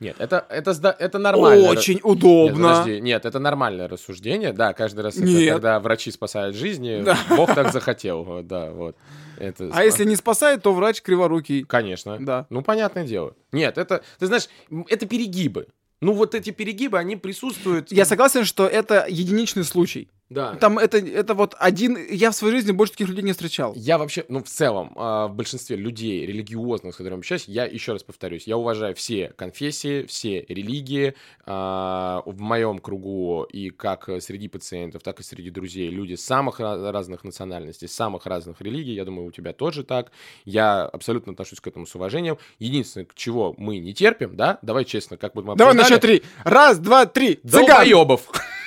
Нет, 0.00 0.16
это, 0.20 0.46
это, 0.48 0.96
это 0.96 1.18
нормально. 1.18 1.70
Очень 1.70 1.94
Нет, 1.94 2.04
удобно. 2.04 2.68
подожди, 2.68 3.00
нет, 3.00 3.24
это 3.24 3.40
нормальное 3.40 3.88
рассуждение, 3.88 4.52
да, 4.52 4.72
каждый 4.72 5.00
раз, 5.00 5.16
это 5.16 5.24
Нет. 5.26 5.52
когда 5.54 5.80
врачи 5.80 6.12
спасают 6.12 6.54
жизни, 6.54 7.02
Да. 7.02 7.18
Бог 7.30 7.52
так 7.52 7.72
захотел, 7.72 8.42
да, 8.44 8.70
вот. 8.70 8.96
Это 9.38 9.70
а 9.72 9.84
если 9.84 10.04
не 10.04 10.16
спасает, 10.16 10.62
то 10.62 10.72
врач 10.72 11.02
криворукий. 11.02 11.64
Конечно. 11.64 12.18
Да. 12.20 12.46
Ну, 12.50 12.62
понятное 12.62 13.04
дело. 13.04 13.34
Нет, 13.52 13.78
это, 13.78 14.02
ты 14.18 14.26
знаешь, 14.26 14.48
это 14.88 15.06
перегибы. 15.06 15.68
Ну, 16.00 16.12
вот 16.12 16.34
эти 16.34 16.50
перегибы, 16.50 16.98
они 16.98 17.16
присутствуют... 17.16 17.90
Я 17.90 18.04
согласен, 18.04 18.44
что 18.44 18.66
это 18.66 19.06
единичный 19.08 19.64
случай. 19.64 20.08
Да. 20.30 20.54
Там 20.56 20.78
это, 20.78 20.98
это 20.98 21.34
вот 21.34 21.54
один... 21.58 21.96
Я 22.10 22.30
в 22.30 22.34
своей 22.34 22.56
жизни 22.56 22.72
больше 22.72 22.92
таких 22.92 23.08
людей 23.08 23.22
не 23.24 23.32
встречал. 23.32 23.72
Я 23.74 23.96
вообще, 23.96 24.24
ну, 24.28 24.42
в 24.42 24.48
целом, 24.48 24.92
а, 24.96 25.26
в 25.28 25.34
большинстве 25.34 25.76
людей 25.76 26.26
религиозных, 26.26 26.94
с 26.94 26.96
которыми 26.98 27.20
общаюсь, 27.20 27.44
я 27.48 27.64
еще 27.64 27.92
раз 27.92 28.02
повторюсь, 28.02 28.46
я 28.46 28.58
уважаю 28.58 28.94
все 28.94 29.32
конфессии, 29.36 30.04
все 30.06 30.44
религии. 30.48 31.14
а, 31.46 32.22
В 32.26 32.40
моем 32.40 32.78
кругу 32.78 33.44
и 33.44 33.70
как 33.70 34.08
среди 34.20 34.48
пациентов, 34.48 35.02
так 35.02 35.20
и 35.20 35.22
среди 35.22 35.50
друзей 35.50 35.88
люди 35.88 36.14
самых 36.14 36.60
разных 36.60 37.24
национальностей, 37.24 37.88
самых 37.88 38.26
разных 38.26 38.60
религий. 38.60 38.92
Я 38.92 39.04
думаю, 39.06 39.28
у 39.28 39.30
тебя 39.32 39.52
тоже 39.52 39.82
так. 39.82 40.12
Я 40.44 40.84
абсолютно 40.84 41.32
отношусь 41.32 41.60
к 41.60 41.66
этому 41.66 41.86
с 41.86 41.94
уважением. 41.94 42.36
Единственное, 42.58 43.06
чего 43.14 43.54
мы 43.56 43.78
не 43.78 43.94
терпим, 43.94 44.36
да, 44.36 44.58
давай 44.62 44.84
честно, 44.84 45.16
как 45.16 45.34
вот 45.34 45.44
мы 45.46 45.56
Давай 45.56 45.74
на 45.74 45.82
обсуждали, 45.82 46.16
счет 46.18 46.22
три. 46.22 46.30
Раз, 46.44 46.78
два, 46.78 47.06
три. 47.06 47.40
Долбоебов. 47.42 48.26
Цыган 48.26 48.57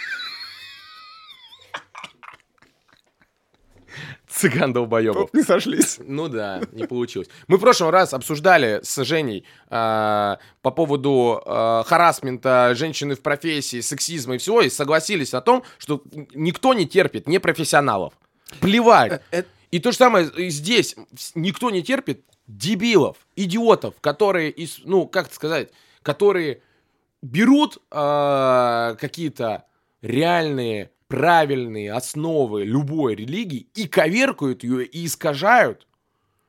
долбоебов. 4.73 5.31
Тут 5.31 5.33
не 5.33 5.43
сошлись. 5.43 5.99
Ну 6.05 6.27
да, 6.27 6.61
не 6.71 6.85
получилось. 6.85 7.29
Мы 7.47 7.57
в 7.57 7.61
прошлый 7.61 7.89
раз 7.91 8.13
обсуждали 8.13 8.79
с 8.83 9.03
Женей 9.03 9.45
а, 9.69 10.39
по 10.61 10.71
поводу 10.71 11.41
а, 11.45 11.83
харасмента 11.85 12.73
женщины 12.75 13.15
в 13.15 13.21
профессии, 13.21 13.81
сексизма 13.81 14.35
и 14.35 14.37
всего, 14.37 14.61
и 14.61 14.69
согласились 14.69 15.33
о 15.33 15.41
том, 15.41 15.63
что 15.77 16.03
никто 16.33 16.73
не 16.73 16.85
терпит 16.87 17.27
непрофессионалов. 17.27 18.13
Плевать. 18.59 19.21
Э, 19.31 19.43
И 19.71 19.79
то 19.79 19.91
же 19.91 19.97
самое 19.97 20.29
здесь. 20.49 20.95
Никто 21.35 21.69
не 21.71 21.81
терпит 21.81 22.25
дебилов, 22.47 23.17
идиотов, 23.35 23.93
которые, 24.01 24.51
из, 24.51 24.79
ну, 24.83 25.07
как 25.07 25.27
это 25.27 25.35
сказать, 25.35 25.69
которые 26.03 26.61
берут 27.21 27.77
а, 27.91 28.95
какие-то 28.99 29.63
реальные, 30.01 30.89
правильные 31.11 31.93
основы 31.93 32.63
любой 32.63 33.15
религии 33.15 33.67
и 33.75 33.87
коверкают 33.87 34.63
ее 34.63 34.85
и 34.85 35.05
искажают 35.05 35.87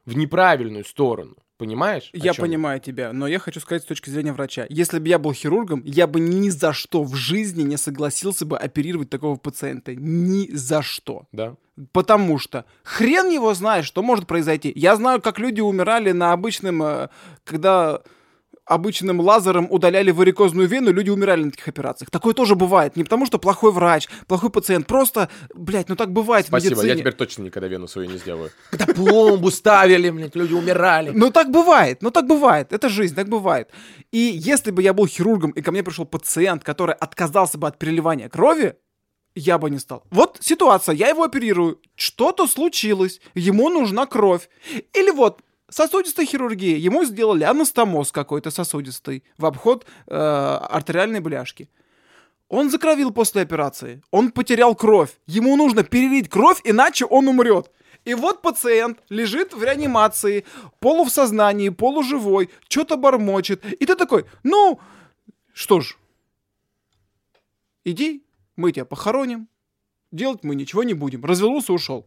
в 0.06 0.16
неправильную 0.16 0.84
сторону. 0.84 1.36
Понимаешь? 1.58 2.10
Я 2.12 2.34
понимаю 2.34 2.80
тебя, 2.80 3.12
но 3.12 3.28
я 3.28 3.38
хочу 3.38 3.60
сказать 3.60 3.82
с 3.82 3.86
точки 3.86 4.10
зрения 4.10 4.32
врача. 4.32 4.66
Если 4.68 4.98
бы 4.98 5.06
я 5.06 5.20
был 5.20 5.32
хирургом, 5.32 5.82
я 5.84 6.08
бы 6.08 6.18
ни 6.18 6.48
за 6.48 6.72
что 6.72 7.04
в 7.04 7.14
жизни 7.14 7.62
не 7.62 7.76
согласился 7.76 8.44
бы 8.44 8.58
оперировать 8.58 9.10
такого 9.10 9.36
пациента. 9.36 9.94
Ни 9.94 10.52
за 10.52 10.82
что. 10.82 11.26
Да. 11.30 11.54
Потому 11.92 12.38
что 12.38 12.64
хрен 12.82 13.30
его 13.30 13.54
знает, 13.54 13.84
что 13.84 14.02
может 14.02 14.26
произойти. 14.26 14.72
Я 14.74 14.96
знаю, 14.96 15.22
как 15.22 15.38
люди 15.38 15.60
умирали 15.60 16.10
на 16.10 16.32
обычном, 16.32 16.82
э, 16.82 17.08
когда 17.44 18.02
обычным 18.72 19.20
лазером 19.20 19.66
удаляли 19.70 20.10
варикозную 20.10 20.68
вену, 20.68 20.92
люди 20.92 21.10
умирали 21.10 21.44
на 21.44 21.50
таких 21.50 21.68
операциях. 21.68 22.10
Такое 22.10 22.34
тоже 22.34 22.54
бывает. 22.54 22.96
Не 22.96 23.04
потому, 23.04 23.26
что 23.26 23.38
плохой 23.38 23.72
врач, 23.72 24.08
плохой 24.26 24.50
пациент. 24.50 24.86
Просто, 24.86 25.28
блядь, 25.54 25.88
ну 25.88 25.96
так 25.96 26.12
бывает 26.12 26.46
Спасибо, 26.46 26.74
в 26.74 26.78
медицине. 26.78 26.92
я 26.92 26.98
теперь 26.98 27.12
точно 27.12 27.42
никогда 27.42 27.68
вену 27.68 27.88
свою 27.88 28.10
не 28.10 28.18
сделаю. 28.18 28.50
Когда 28.70 28.86
пломбу 28.86 29.50
ставили, 29.50 30.10
блядь, 30.10 30.36
люди 30.36 30.54
умирали. 30.54 31.10
Ну 31.10 31.30
так 31.30 31.50
бывает, 31.50 32.02
ну 32.02 32.10
так 32.10 32.26
бывает. 32.26 32.72
Это 32.72 32.88
жизнь, 32.88 33.14
так 33.14 33.28
бывает. 33.28 33.70
И 34.10 34.18
если 34.18 34.70
бы 34.70 34.82
я 34.82 34.92
был 34.92 35.06
хирургом, 35.06 35.50
и 35.50 35.62
ко 35.62 35.72
мне 35.72 35.82
пришел 35.82 36.04
пациент, 36.04 36.64
который 36.64 36.94
отказался 36.94 37.58
бы 37.58 37.66
от 37.66 37.78
переливания 37.78 38.28
крови, 38.28 38.76
я 39.34 39.58
бы 39.58 39.70
не 39.70 39.78
стал. 39.78 40.04
Вот 40.10 40.38
ситуация, 40.40 40.94
я 40.94 41.08
его 41.08 41.22
оперирую, 41.22 41.80
что-то 41.94 42.46
случилось, 42.46 43.20
ему 43.34 43.68
нужна 43.68 44.06
кровь. 44.06 44.48
Или 44.92 45.10
вот 45.10 45.40
сосудистая 45.72 46.26
хирургия, 46.26 46.76
ему 46.76 47.04
сделали 47.04 47.44
анастомоз 47.44 48.12
какой-то 48.12 48.50
сосудистый 48.50 49.24
в 49.38 49.46
обход 49.46 49.86
э, 50.06 50.14
артериальной 50.14 51.20
бляшки. 51.20 51.68
Он 52.48 52.70
закровил 52.70 53.10
после 53.10 53.42
операции, 53.42 54.02
он 54.10 54.30
потерял 54.30 54.74
кровь, 54.74 55.10
ему 55.26 55.56
нужно 55.56 55.84
перелить 55.84 56.28
кровь, 56.28 56.60
иначе 56.64 57.06
он 57.06 57.28
умрет. 57.28 57.70
И 58.04 58.14
вот 58.14 58.42
пациент 58.42 58.98
лежит 59.08 59.54
в 59.54 59.62
реанимации, 59.62 60.44
полу 60.78 61.04
в 61.04 61.10
сознании, 61.10 61.70
полуживой, 61.70 62.50
что-то 62.68 62.96
бормочет. 62.96 63.64
И 63.64 63.86
ты 63.86 63.94
такой, 63.94 64.26
ну, 64.42 64.80
что 65.54 65.80
ж, 65.80 65.96
иди, 67.84 68.26
мы 68.56 68.72
тебя 68.72 68.84
похороним, 68.84 69.48
делать 70.12 70.44
мы 70.44 70.54
ничего 70.54 70.84
не 70.84 70.94
будем. 70.94 71.24
Развелся, 71.24 71.72
ушел. 71.72 72.06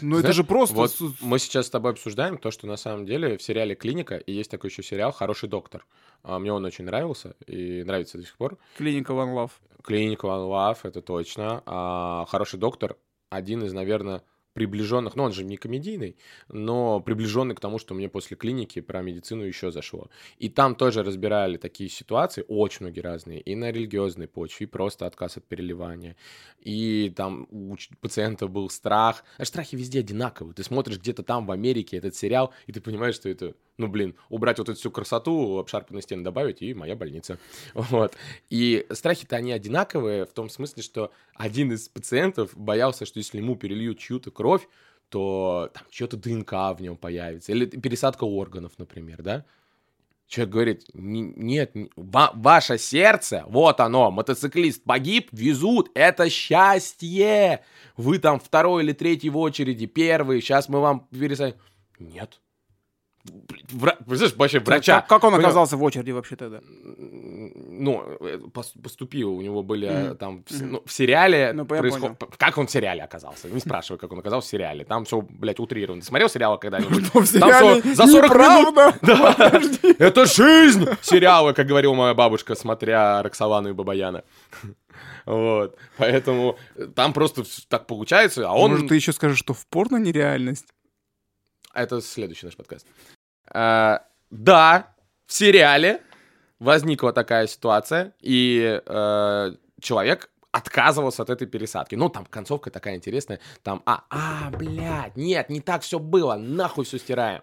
Ну 0.00 0.18
это 0.18 0.32
же 0.32 0.44
просто... 0.44 0.76
Вот 0.76 0.96
мы 1.20 1.38
сейчас 1.38 1.66
с 1.66 1.70
тобой 1.70 1.92
обсуждаем 1.92 2.38
то, 2.38 2.50
что 2.50 2.66
на 2.66 2.76
самом 2.76 3.06
деле 3.06 3.36
в 3.36 3.42
сериале 3.42 3.74
«Клиника» 3.74 4.16
и 4.16 4.32
есть 4.32 4.50
такой 4.50 4.70
еще 4.70 4.82
сериал 4.82 5.10
«Хороший 5.12 5.48
доктор». 5.48 5.86
А, 6.22 6.38
Мне 6.38 6.52
он 6.52 6.64
очень 6.64 6.84
нравился 6.84 7.34
и 7.46 7.82
нравится 7.82 8.18
до 8.18 8.24
сих 8.24 8.36
пор. 8.36 8.58
Клиника 8.76 9.12
One 9.12 9.34
Love. 9.34 9.50
Клиника 9.82 10.26
One 10.26 10.48
Love, 10.48 10.78
это 10.84 11.00
точно. 11.00 11.62
А 11.66 12.26
«Хороший 12.28 12.58
доктор» 12.58 12.96
один 13.30 13.64
из, 13.64 13.72
наверное, 13.72 14.22
приближенных, 14.52 15.16
ну 15.16 15.24
он 15.24 15.32
же 15.32 15.44
не 15.44 15.56
комедийный, 15.56 16.16
но 16.48 17.00
приближенный 17.00 17.54
к 17.54 17.60
тому, 17.60 17.78
что 17.78 17.94
мне 17.94 18.08
после 18.08 18.36
клиники 18.36 18.80
про 18.80 19.02
медицину 19.02 19.44
еще 19.44 19.70
зашло. 19.70 20.10
И 20.38 20.48
там 20.48 20.74
тоже 20.74 21.02
разбирали 21.02 21.56
такие 21.56 21.88
ситуации, 21.88 22.44
очень 22.48 22.86
многие 22.86 23.00
разные, 23.00 23.40
и 23.40 23.54
на 23.54 23.70
религиозной 23.70 24.28
почве, 24.28 24.64
и 24.64 24.68
просто 24.68 25.06
отказ 25.06 25.36
от 25.36 25.44
переливания. 25.44 26.16
И 26.60 27.12
там 27.16 27.46
у 27.50 27.76
пациента 28.00 28.48
был 28.48 28.68
страх. 28.70 29.24
А 29.38 29.44
страхи 29.44 29.76
везде 29.76 30.00
одинаковые. 30.00 30.54
Ты 30.54 30.64
смотришь 30.64 30.98
где-то 30.98 31.22
там 31.22 31.46
в 31.46 31.52
Америке 31.52 31.96
этот 31.96 32.14
сериал, 32.14 32.52
и 32.66 32.72
ты 32.72 32.80
понимаешь, 32.80 33.14
что 33.14 33.28
это, 33.28 33.54
ну 33.80 33.88
блин, 33.88 34.14
убрать 34.28 34.58
вот 34.58 34.68
эту 34.68 34.78
всю 34.78 34.90
красоту, 34.90 35.58
обшарпанные 35.58 36.02
стены 36.02 36.22
добавить, 36.22 36.60
и 36.60 36.74
моя 36.74 36.94
больница. 36.94 37.38
Вот. 37.74 38.14
И 38.50 38.86
страхи-то 38.90 39.36
они 39.36 39.52
одинаковые 39.52 40.26
в 40.26 40.32
том 40.32 40.50
смысле, 40.50 40.82
что 40.82 41.12
один 41.34 41.72
из 41.72 41.88
пациентов 41.88 42.50
боялся, 42.54 43.06
что 43.06 43.18
если 43.18 43.38
ему 43.38 43.56
перельют 43.56 43.98
чью-то 43.98 44.30
кровь, 44.30 44.68
то 45.08 45.70
там 45.74 45.82
что-то 45.90 46.16
ДНК 46.18 46.52
в 46.52 46.76
нем 46.80 46.96
появится. 46.96 47.52
Или 47.52 47.64
пересадка 47.66 48.24
органов, 48.24 48.72
например, 48.78 49.22
да? 49.22 49.44
Человек 50.28 50.52
говорит, 50.52 50.84
«Не- 50.94 51.32
нет, 51.36 51.74
не- 51.74 51.90
ва- 51.96 52.30
ваше 52.34 52.78
сердце, 52.78 53.44
вот 53.48 53.80
оно, 53.80 54.12
мотоциклист 54.12 54.84
погиб, 54.84 55.28
везут, 55.32 55.90
это 55.94 56.30
счастье. 56.30 57.64
Вы 57.96 58.18
там 58.20 58.38
второй 58.38 58.84
или 58.84 58.92
третий 58.92 59.30
в 59.30 59.38
очереди, 59.38 59.86
первый, 59.86 60.40
сейчас 60.40 60.68
мы 60.68 60.80
вам 60.80 61.08
пересадим. 61.10 61.56
Нет. 61.98 62.40
Вра... 63.72 63.96
Представляешь, 63.96 64.34
вообще 64.36 64.58
врача. 64.60 65.00
Как, 65.00 65.08
как 65.08 65.24
он 65.24 65.32
Понял? 65.32 65.44
оказался 65.44 65.76
в 65.76 65.82
очереди 65.82 66.10
вообще 66.10 66.36
тогда? 66.36 66.60
Ну, 66.64 68.02
э, 68.20 68.38
пос- 68.52 68.80
поступил, 68.82 69.34
у 69.34 69.42
него 69.42 69.62
были 69.62 69.88
Мгм. 69.88 70.16
там, 70.16 70.44
в, 70.48 70.62
ну, 70.62 70.82
в 70.86 70.92
сериале 70.92 71.52
Ну, 71.52 71.66
происход- 71.66 72.16
Как 72.38 72.56
он 72.56 72.66
в 72.66 72.70
сериале 72.70 73.02
оказался? 73.02 73.48
Не 73.50 73.60
спрашивай, 73.60 73.98
как 73.98 74.10
он 74.12 74.18
оказался 74.20 74.48
в 74.48 74.50
сериале. 74.50 74.84
Там 74.84 75.04
все, 75.04 75.20
блядь, 75.20 75.60
утрировано. 75.60 76.00
Ты 76.00 76.06
смотрел 76.08 76.28
сериалы 76.30 76.58
когда-нибудь? 76.58 77.12
Там 77.12 77.24
всё 77.24 77.94
за 77.94 78.06
40 78.06 78.34
минут. 78.34 78.94
Да. 79.02 79.60
Это 79.98 80.24
жизнь! 80.26 80.86
Сериалы, 81.02 81.52
как 81.52 81.66
говорила 81.66 81.94
моя 81.94 82.14
бабушка, 82.14 82.54
смотря 82.54 83.22
Роксолану 83.22 83.68
и 83.68 83.72
Бабаяна. 83.72 84.24
Вот. 85.26 85.76
Поэтому 85.98 86.56
э, 86.76 86.86
там 86.94 87.12
просто 87.12 87.44
так 87.68 87.86
получается, 87.86 88.48
а 88.48 88.54
он... 88.54 88.72
Может, 88.72 88.88
ты 88.88 88.96
еще 88.96 89.12
скажешь, 89.12 89.38
что 89.38 89.54
в 89.54 89.66
порно 89.66 89.96
нереальность? 89.98 90.66
Это 91.74 92.00
следующий 92.00 92.46
наш 92.46 92.56
подкаст. 92.56 92.86
А, 93.52 94.04
да, 94.30 94.94
в 95.26 95.32
сериале 95.32 96.02
возникла 96.58 97.12
такая 97.12 97.46
ситуация, 97.46 98.12
и 98.20 98.80
э, 98.84 99.52
человек 99.80 100.30
отказывался 100.52 101.22
от 101.22 101.30
этой 101.30 101.46
пересадки. 101.46 101.94
Ну, 101.94 102.08
там 102.08 102.26
концовка 102.26 102.70
такая 102.70 102.96
интересная. 102.96 103.40
Там, 103.62 103.82
а, 103.86 104.04
а, 104.10 104.50
блядь, 104.50 105.16
нет, 105.16 105.48
не 105.48 105.60
так 105.60 105.82
все 105.82 105.98
было, 105.98 106.34
нахуй 106.36 106.84
все 106.84 106.98
стираем. 106.98 107.42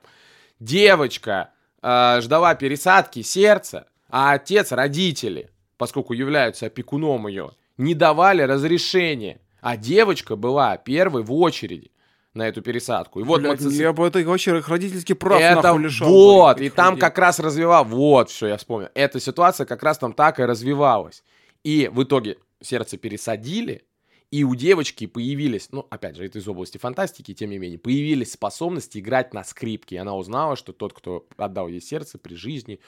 Девочка 0.60 1.52
э, 1.82 2.20
ждала 2.22 2.56
пересадки 2.56 3.22
сердца, 3.22 3.88
а 4.10 4.34
отец, 4.34 4.72
родители, 4.72 5.52
поскольку 5.78 6.14
являются 6.14 6.66
опекуном 6.66 7.28
ее, 7.28 7.52
не 7.78 7.94
давали 7.94 8.42
разрешения. 8.42 9.40
А 9.62 9.78
девочка 9.78 10.36
была 10.36 10.78
первой 10.78 11.24
в 11.24 11.34
очереди 11.34 11.92
на 12.38 12.48
эту 12.48 12.62
пересадку. 12.62 13.20
И 13.20 13.24
вот 13.24 13.42
Блядь, 13.42 13.60
мотоцикл- 13.60 13.82
я 13.82 13.94
бы 13.94 14.08
это 14.08 14.20
вообще 14.24 14.60
родительский 14.60 15.16
прав 15.16 15.42
это 15.42 15.62
нахуй 15.62 15.84
лишал. 15.84 16.10
вот, 16.10 16.62
и 16.62 16.70
там 16.70 16.96
людей. 16.96 17.02
как 17.02 17.18
раз 17.18 17.40
развивал, 17.40 17.84
вот, 17.84 18.30
что 18.30 18.48
я 18.48 18.58
вспомнил. 18.58 18.90
Эта 18.94 19.20
ситуация 19.20 19.66
как 19.66 19.84
раз 19.84 19.98
там 19.98 20.14
так 20.14 20.40
и 20.40 20.44
развивалась. 20.44 21.24
И 21.64 21.90
в 21.92 22.04
итоге 22.04 22.38
сердце 22.62 22.98
пересадили, 22.98 23.84
и 24.30 24.44
у 24.44 24.56
девочки 24.56 25.08
появились, 25.08 25.70
ну, 25.72 25.88
опять 25.90 26.18
же, 26.18 26.26
это 26.26 26.40
из 26.40 26.48
области 26.48 26.78
фантастики, 26.78 27.34
тем 27.34 27.50
не 27.50 27.58
менее, 27.60 27.80
появились 27.80 28.34
способности 28.34 29.00
играть 29.00 29.34
на 29.34 29.44
скрипке. 29.44 29.96
И 29.96 30.00
она 30.00 30.16
узнала, 30.16 30.56
что 30.56 30.74
тот, 30.74 30.94
кто 30.94 31.26
отдал 31.38 31.68
ей 31.68 31.82
сердце 31.82 32.18
при 32.18 32.36
жизни, 32.36 32.80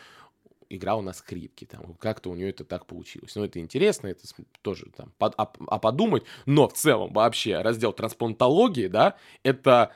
играл 0.69 1.01
на 1.01 1.13
скрипке. 1.13 1.65
Там, 1.65 1.95
как-то 1.99 2.29
у 2.29 2.35
нее 2.35 2.49
это 2.49 2.63
так 2.63 2.85
получилось. 2.85 3.35
Ну, 3.35 3.43
это 3.43 3.59
интересно, 3.59 4.07
это 4.07 4.23
тоже 4.61 4.87
там, 4.95 5.11
под- 5.17 5.33
а, 5.37 5.51
а 5.67 5.79
подумать. 5.79 6.23
Но 6.45 6.67
в 6.67 6.73
целом 6.73 7.11
вообще 7.13 7.61
раздел 7.61 7.91
трансплантологии, 7.93 8.87
да, 8.87 9.15
это 9.43 9.91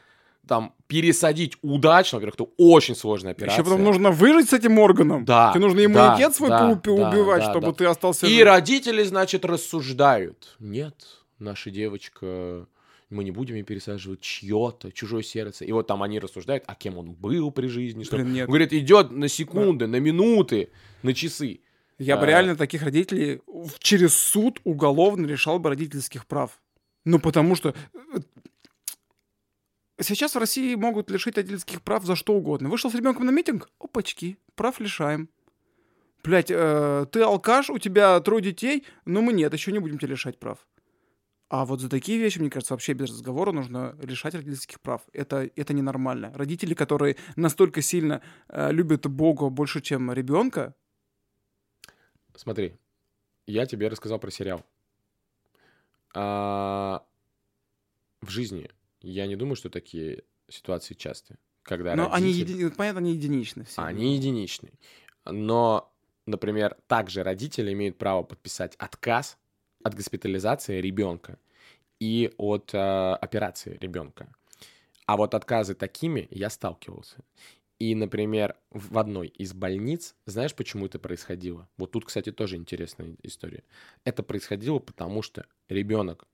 там 0.47 0.73
пересадить 0.87 1.57
удачно, 1.61 2.17
во-первых, 2.17 2.35
это 2.35 2.49
очень 2.57 2.95
сложная 2.95 3.31
операция. 3.31 3.55
Еще 3.55 3.63
потом 3.63 3.83
нужно 3.83 4.11
выжить 4.11 4.49
с 4.49 4.53
этим 4.53 4.77
органом. 4.77 5.23
Да, 5.23 5.51
Тебе 5.53 5.61
нужно 5.61 5.77
да, 5.79 5.85
иммунитет 5.85 6.35
свой 6.35 6.49
да, 6.49 6.69
поуп- 6.69 6.97
да, 6.97 7.09
убивать, 7.09 7.43
да, 7.45 7.49
чтобы 7.51 7.67
да. 7.67 7.73
ты 7.73 7.85
остался 7.85 8.27
И 8.27 8.35
жив. 8.35 8.45
родители, 8.45 9.03
значит, 9.03 9.45
рассуждают. 9.45 10.55
Нет, 10.59 10.95
наша 11.39 11.69
девочка, 11.71 12.67
мы 13.13 13.23
не 13.23 13.31
будем 13.31 13.55
ей 13.55 13.63
пересаживать 13.63 14.21
чье-то, 14.21 14.91
чужое 14.91 15.23
сердце. 15.23 15.65
И 15.65 15.71
вот 15.71 15.87
там 15.87 16.03
они 16.03 16.19
рассуждают, 16.19 16.63
а 16.67 16.75
кем 16.75 16.97
он 16.97 17.13
был 17.13 17.51
при 17.51 17.67
жизни. 17.67 18.03
Что... 18.03 18.17
Блин, 18.17 18.33
нет. 18.33 18.47
Говорит, 18.47 18.73
идет 18.73 19.11
на 19.11 19.27
секунды, 19.27 19.87
на 19.87 19.99
минуты, 19.99 20.69
на 21.03 21.13
часы. 21.13 21.61
Я 21.99 22.17
бы 22.17 22.23
А. 22.23 22.27
реально 22.27 22.55
таких 22.55 22.83
родителей 22.83 23.41
через 23.79 24.13
суд 24.15 24.59
уголовно 24.63 25.25
решал 25.27 25.59
бы 25.59 25.69
родительских 25.69 26.25
прав. 26.25 26.59
Ну, 27.05 27.19
потому 27.19 27.55
что 27.55 27.75
э, 27.93 28.19
сейчас 30.01 30.35
в 30.35 30.39
России 30.39 30.75
могут 30.75 31.11
лишить 31.11 31.37
родительских 31.37 31.81
прав 31.81 32.03
за 32.03 32.15
что 32.15 32.33
угодно. 32.33 32.69
Вышел 32.69 32.89
с 32.91 32.95
ребенком 32.95 33.25
на 33.25 33.31
митинг, 33.31 33.69
опачки, 33.79 34.37
прав 34.55 34.79
лишаем. 34.79 35.29
Блять, 36.23 36.47
ты 36.47 37.21
алкаш, 37.21 37.69
у 37.69 37.77
тебя 37.77 38.19
трое 38.21 38.41
детей, 38.41 38.85
но 39.05 39.21
мы 39.21 39.33
нет, 39.33 39.51
еще 39.53 39.73
не 39.73 39.79
будем 39.79 39.99
тебя 39.99 40.11
лишать 40.11 40.39
прав. 40.39 40.57
А 41.53 41.65
вот 41.65 41.81
за 41.81 41.87
такие 41.87 42.17
вещи, 42.17 42.39
мне 42.39 42.49
кажется, 42.49 42.73
вообще 42.73 42.93
без 42.93 43.11
разговора 43.11 43.51
нужно 43.51 43.95
лишать 44.01 44.33
родительских 44.33 44.81
прав. 44.81 45.03
Это, 45.13 45.47
это 45.55 45.71
ненормально. 45.75 46.31
Родители, 46.33 46.73
которые 46.73 47.15
настолько 47.35 47.83
сильно 47.83 48.23
э, 48.49 48.71
любят 48.71 49.05
Бога 49.05 49.49
больше, 49.49 49.79
чем 49.79 50.11
ребенка, 50.11 50.73
Смотри, 52.35 52.75
я 53.45 53.67
тебе 53.67 53.87
рассказал 53.87 54.17
про 54.17 54.31
сериал. 54.31 54.65
А, 56.15 57.05
в 58.21 58.29
жизни 58.31 58.71
я 59.01 59.27
не 59.27 59.35
думаю, 59.35 59.55
что 59.55 59.69
такие 59.69 60.23
ситуации 60.49 60.95
частые. 60.95 61.37
Когда 61.61 61.95
Но 61.95 62.11
они, 62.11 62.33
родитель- 62.33 62.65
еди- 62.65 62.75
понятно, 62.75 63.01
они 63.01 63.13
единичны 63.13 63.63
все. 63.65 63.79
Они 63.79 64.15
единичные. 64.15 64.73
Но, 65.23 65.93
например, 66.25 66.77
также 66.87 67.21
родители 67.21 67.73
имеют 67.73 67.99
право 67.99 68.23
подписать 68.23 68.75
отказ 68.77 69.37
от 69.83 69.95
госпитализации 69.95 70.81
ребенка 70.81 71.37
и 71.99 72.31
от 72.37 72.73
э, 72.73 72.77
операции 72.77 73.77
ребенка. 73.79 74.33
А 75.05 75.17
вот 75.17 75.33
отказы 75.33 75.75
такими 75.75 76.27
я 76.31 76.49
сталкивался. 76.49 77.17
И, 77.79 77.95
например, 77.95 78.55
в 78.69 78.97
одной 78.97 79.27
из 79.27 79.53
больниц, 79.53 80.15
знаешь, 80.25 80.55
почему 80.55 80.85
это 80.85 80.99
происходило? 80.99 81.67
Вот 81.77 81.91
тут, 81.91 82.05
кстати, 82.05 82.31
тоже 82.31 82.55
интересная 82.55 83.15
история. 83.23 83.63
Это 84.05 84.23
происходило 84.23 84.79
потому, 84.79 85.21
что 85.21 85.45
ребенок 85.67 86.25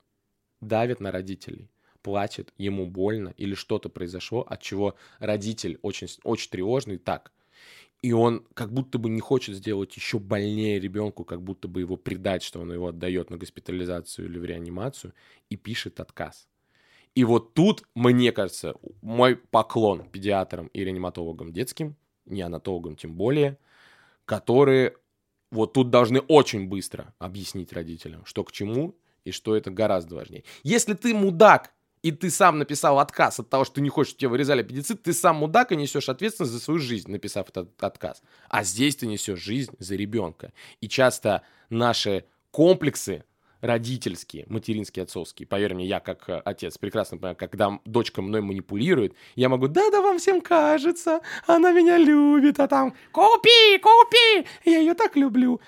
давит 0.62 1.00
на 1.00 1.12
родителей, 1.12 1.72
плачет, 2.02 2.54
ему 2.58 2.86
больно 2.86 3.34
или 3.38 3.56
что-то 3.56 3.90
произошло, 3.90 4.42
от 4.42 4.62
чего 4.62 4.96
родитель 5.20 5.80
очень, 5.82 6.08
очень 6.24 6.52
тревожный, 6.52 6.98
так. 6.98 7.32
И 8.02 8.14
он 8.14 8.46
как 8.54 8.72
будто 8.72 8.98
бы 8.98 9.10
не 9.10 9.20
хочет 9.20 9.56
сделать 9.56 9.96
еще 9.96 10.20
больнее 10.20 10.80
ребенку, 10.80 11.26
как 11.26 11.42
будто 11.42 11.68
бы 11.68 11.82
его 11.82 11.98
предать, 11.98 12.44
что 12.44 12.62
он 12.62 12.72
его 12.72 12.88
отдает 12.88 13.30
на 13.30 13.38
госпитализацию 13.38 14.28
или 14.28 14.40
в 14.40 14.46
реанимацию, 14.46 15.14
и 15.50 15.58
пишет 15.58 16.00
отказ. 16.00 16.48
И 17.16 17.24
вот 17.26 17.54
тут, 17.54 17.84
мне 17.96 18.32
кажется, 18.32 18.76
мой 19.02 19.36
поклон 19.36 20.08
педиатрам 20.10 20.68
и 20.68 20.84
реаниматологам 20.84 21.52
детским, 21.52 21.98
неонатологам 22.26 22.96
тем 22.96 23.16
более, 23.16 23.58
которые 24.26 24.96
вот 25.52 25.74
тут 25.74 25.90
должны 25.90 26.20
очень 26.22 26.68
быстро 26.68 27.14
объяснить 27.18 27.74
родителям, 27.74 28.24
что 28.26 28.44
к 28.44 28.52
чему 28.52 28.96
и 29.26 29.32
что 29.32 29.56
это 29.56 29.72
гораздо 29.72 30.16
важнее. 30.16 30.44
Если 30.64 30.94
ты 30.94 31.14
мудак, 31.14 31.74
и 32.02 32.12
ты 32.12 32.30
сам 32.30 32.60
написал 32.60 33.00
отказ 33.00 33.40
от 33.40 33.50
того, 33.50 33.66
что 33.66 33.76
ты 33.76 33.82
не 33.82 33.90
хочешь, 33.90 34.12
чтобы 34.12 34.20
тебе 34.20 34.30
вырезали 34.30 34.62
аппендицит, 34.62 35.04
ты 35.04 35.14
сам 35.14 35.38
мудак 35.38 35.72
и 35.72 35.76
несешь 35.76 36.10
ответственность 36.10 36.54
за 36.54 36.60
свою 36.60 36.80
жизнь, 36.80 37.12
написав 37.12 37.50
этот 37.50 37.82
отказ. 37.84 38.22
А 38.48 38.64
здесь 38.64 38.96
ты 38.96 39.08
несешь 39.08 39.40
жизнь 39.40 39.74
за 39.80 39.96
ребенка. 39.96 40.54
И 40.82 40.88
часто 40.88 41.44
наши 41.70 42.26
комплексы 42.52 43.24
родительские, 43.62 44.46
материнские, 44.48 45.04
отцовские, 45.04 45.46
поверь 45.46 45.74
мне, 45.74 45.86
я 45.86 46.00
как 46.00 46.30
э, 46.30 46.42
отец 46.46 46.78
прекрасно 46.78 47.18
понимаю, 47.18 47.36
когда 47.36 47.80
дочка 47.84 48.22
мной 48.22 48.42
манипулирует, 48.42 49.16
я 49.36 49.50
могу, 49.50 49.68
да-да, 49.68 50.02
вам 50.02 50.18
всем 50.18 50.40
кажется, 50.40 51.20
она 51.46 51.74
меня 51.74 51.98
любит, 51.98 52.60
а 52.62 52.68
там, 52.68 52.94
купи, 53.12 53.78
купи, 53.82 54.48
я 54.64 54.80
ее 54.80 54.94
так 54.94 55.18
люблю. 55.18 55.60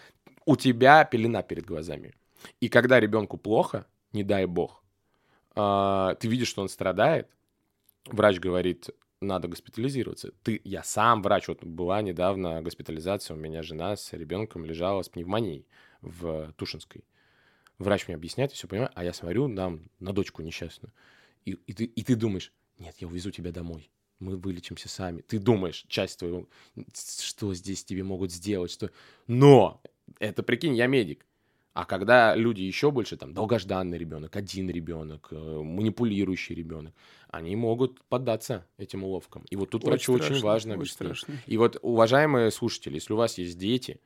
У 0.45 0.55
тебя 0.55 1.03
пелена 1.03 1.43
перед 1.43 1.65
глазами. 1.65 2.13
И 2.61 2.69
когда 2.69 2.99
ребенку 2.99 3.37
плохо, 3.37 3.85
не 4.13 4.23
дай 4.23 4.45
бог, 4.45 4.80
а, 5.55 6.15
ты 6.15 6.27
видишь, 6.27 6.47
что 6.47 6.61
он 6.61 6.69
страдает, 6.69 7.29
врач 8.05 8.39
говорит, 8.39 8.89
надо 9.21 9.47
госпитализироваться. 9.47 10.31
Ты, 10.43 10.61
я 10.63 10.83
сам 10.83 11.21
врач, 11.21 11.47
вот 11.47 11.63
была 11.63 12.01
недавно 12.01 12.61
госпитализация, 12.61 13.35
у 13.35 13.39
меня 13.39 13.61
жена 13.61 13.95
с 13.95 14.13
ребенком 14.13 14.65
лежала 14.65 15.03
с 15.03 15.09
пневмонией 15.09 15.67
в 16.01 16.53
Тушинской. 16.53 17.03
Врач 17.77 18.07
мне 18.07 18.15
объясняет, 18.15 18.51
все 18.51 18.67
понимаю, 18.67 18.91
а 18.95 19.03
я 19.03 19.13
смотрю 19.13 19.53
там 19.55 19.89
на 19.99 20.13
дочку 20.13 20.41
несчастную. 20.41 20.93
И, 21.45 21.51
и, 21.51 21.73
ты, 21.73 21.85
и 21.85 22.03
ты 22.03 22.15
думаешь, 22.15 22.53
нет, 22.77 22.95
я 22.99 23.07
увезу 23.07 23.31
тебя 23.31 23.51
домой. 23.51 23.91
Мы 24.19 24.37
вылечимся 24.37 24.87
сами. 24.87 25.21
Ты 25.21 25.39
думаешь, 25.39 25.85
часть 25.87 26.19
твоего, 26.19 26.47
что 26.93 27.53
здесь 27.55 27.83
тебе 27.83 28.03
могут 28.03 28.31
сделать, 28.31 28.71
что... 28.71 28.91
Но! 29.25 29.81
Это, 30.19 30.43
прикинь, 30.43 30.75
я 30.75 30.85
медик. 30.87 31.25
А 31.73 31.85
когда 31.85 32.35
люди 32.35 32.61
еще 32.61 32.91
больше, 32.91 33.15
там, 33.15 33.33
долгожданный 33.33 33.97
ребенок, 33.97 34.35
один 34.35 34.69
ребенок, 34.69 35.29
э, 35.31 35.35
манипулирующий 35.35 36.53
ребенок, 36.53 36.93
они 37.29 37.55
могут 37.55 38.03
поддаться 38.05 38.67
этим 38.77 39.05
уловкам. 39.05 39.45
И 39.49 39.55
вот 39.55 39.69
тут 39.69 39.85
врачу 39.85 40.11
очень 40.13 40.35
страшно, 40.35 40.47
важно 40.47 40.71
очень 40.73 40.79
объяснить. 40.81 40.95
страшно. 40.95 41.41
И 41.45 41.57
вот, 41.57 41.77
уважаемые 41.81 42.51
слушатели, 42.51 42.95
если 42.95 43.13
у 43.13 43.17
вас 43.17 43.37
есть 43.37 43.57
дети, 43.57 44.01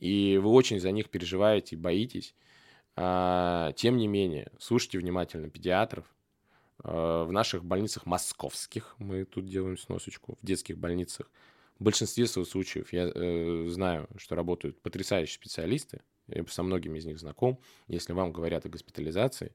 и 0.00 0.38
вы 0.42 0.48
очень 0.50 0.80
за 0.80 0.90
них 0.90 1.10
переживаете, 1.10 1.76
боитесь, 1.76 2.34
а, 2.96 3.72
тем 3.72 3.96
не 3.98 4.06
менее, 4.06 4.50
слушайте 4.58 4.98
внимательно 4.98 5.50
педиатров. 5.50 6.06
А, 6.82 7.24
В 7.24 7.32
наших 7.32 7.64
больницах 7.64 8.06
московских, 8.06 8.94
мы 8.98 9.24
тут 9.24 9.46
делаем 9.46 9.76
сносочку, 9.76 10.38
в 10.40 10.46
детских 10.46 10.78
больницах, 10.78 11.30
в 11.78 11.84
большинстве 11.84 12.26
своих 12.26 12.48
случаев 12.48 12.92
я 12.92 13.10
э, 13.12 13.66
знаю, 13.68 14.08
что 14.16 14.34
работают 14.34 14.80
потрясающие 14.80 15.34
специалисты, 15.34 16.00
я 16.34 16.44
со 16.46 16.62
многими 16.62 16.98
из 16.98 17.04
них 17.04 17.18
знаком. 17.18 17.58
Если 17.88 18.12
вам 18.12 18.32
говорят 18.32 18.66
о 18.66 18.68
госпитализации, 18.68 19.54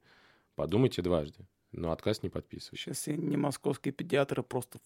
подумайте 0.56 1.02
дважды, 1.02 1.46
но 1.72 1.92
отказ 1.92 2.24
не 2.24 2.30
подписывайте. 2.30 2.84
Сейчас 2.84 2.98
все 2.98 3.16
не 3.16 3.38
московские 3.38 3.92
педиатры 3.92 4.44
просто 4.44 4.80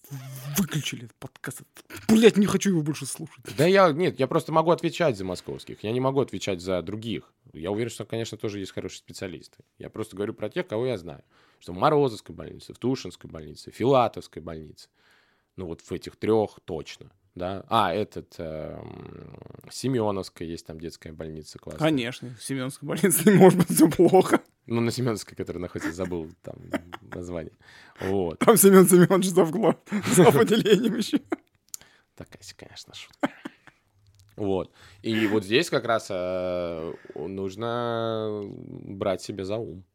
выключили 0.57 1.09
подкаст. 1.19 1.61
Блять, 2.07 2.37
не 2.37 2.45
хочу 2.45 2.71
его 2.71 2.81
больше 2.81 3.05
слушать. 3.05 3.45
Да 3.57 3.65
я, 3.65 3.91
нет, 3.91 4.19
я 4.19 4.27
просто 4.27 4.51
могу 4.51 4.71
отвечать 4.71 5.17
за 5.17 5.25
московских, 5.25 5.83
я 5.83 5.91
не 5.91 5.99
могу 5.99 6.19
отвечать 6.19 6.61
за 6.61 6.81
других. 6.81 7.33
Я 7.53 7.71
уверен, 7.71 7.89
что, 7.91 8.05
конечно, 8.05 8.37
тоже 8.37 8.59
есть 8.59 8.71
хорошие 8.71 8.99
специалисты. 8.99 9.63
Я 9.77 9.89
просто 9.89 10.15
говорю 10.15 10.33
про 10.33 10.49
тех, 10.49 10.67
кого 10.67 10.85
я 10.85 10.97
знаю. 10.97 11.23
Что 11.59 11.73
в 11.73 11.77
Морозовской 11.77 12.33
больнице, 12.33 12.73
в 12.73 12.79
Тушинской 12.79 13.29
больнице, 13.29 13.71
в 13.71 13.75
Филатовской 13.75 14.41
больнице. 14.41 14.89
Ну 15.57 15.67
вот 15.67 15.81
в 15.81 15.91
этих 15.91 16.15
трех 16.15 16.59
точно. 16.65 17.11
Да? 17.33 17.63
А, 17.69 17.93
этот, 17.93 18.35
эм, 18.39 19.39
Семеновская 19.69 20.47
есть 20.47 20.65
там 20.65 20.79
детская 20.79 21.13
больница 21.13 21.59
классная. 21.59 21.79
Конечно, 21.79 22.35
в 22.35 22.43
Семеновской 22.43 22.87
больнице 22.87 23.31
не 23.31 23.37
может 23.37 23.57
быть 23.57 23.71
все 23.71 23.89
плохо. 23.89 24.41
Ну, 24.65 24.81
на 24.81 24.91
Семеновской, 24.91 25.35
которая 25.35 25.61
находится, 25.61 25.93
забыл 25.93 26.29
там 26.41 26.55
название. 27.01 27.53
Вот. 28.01 28.39
Там 28.39 28.57
Семен 28.57 28.87
Семенович 28.87 29.27
завглав, 29.27 29.77
зав. 30.13 30.35
отделением 30.35 30.97
еще. 30.97 31.21
Такая, 32.15 32.41
конечно, 32.57 32.93
шутка. 32.93 33.29
Вот. 34.35 34.73
И 35.01 35.27
вот 35.27 35.45
здесь 35.45 35.69
как 35.69 35.85
раз 35.85 36.07
э, 36.09 36.93
нужно 37.15 38.41
брать 38.43 39.21
себе 39.21 39.45
за 39.45 39.57
ум 39.57 39.85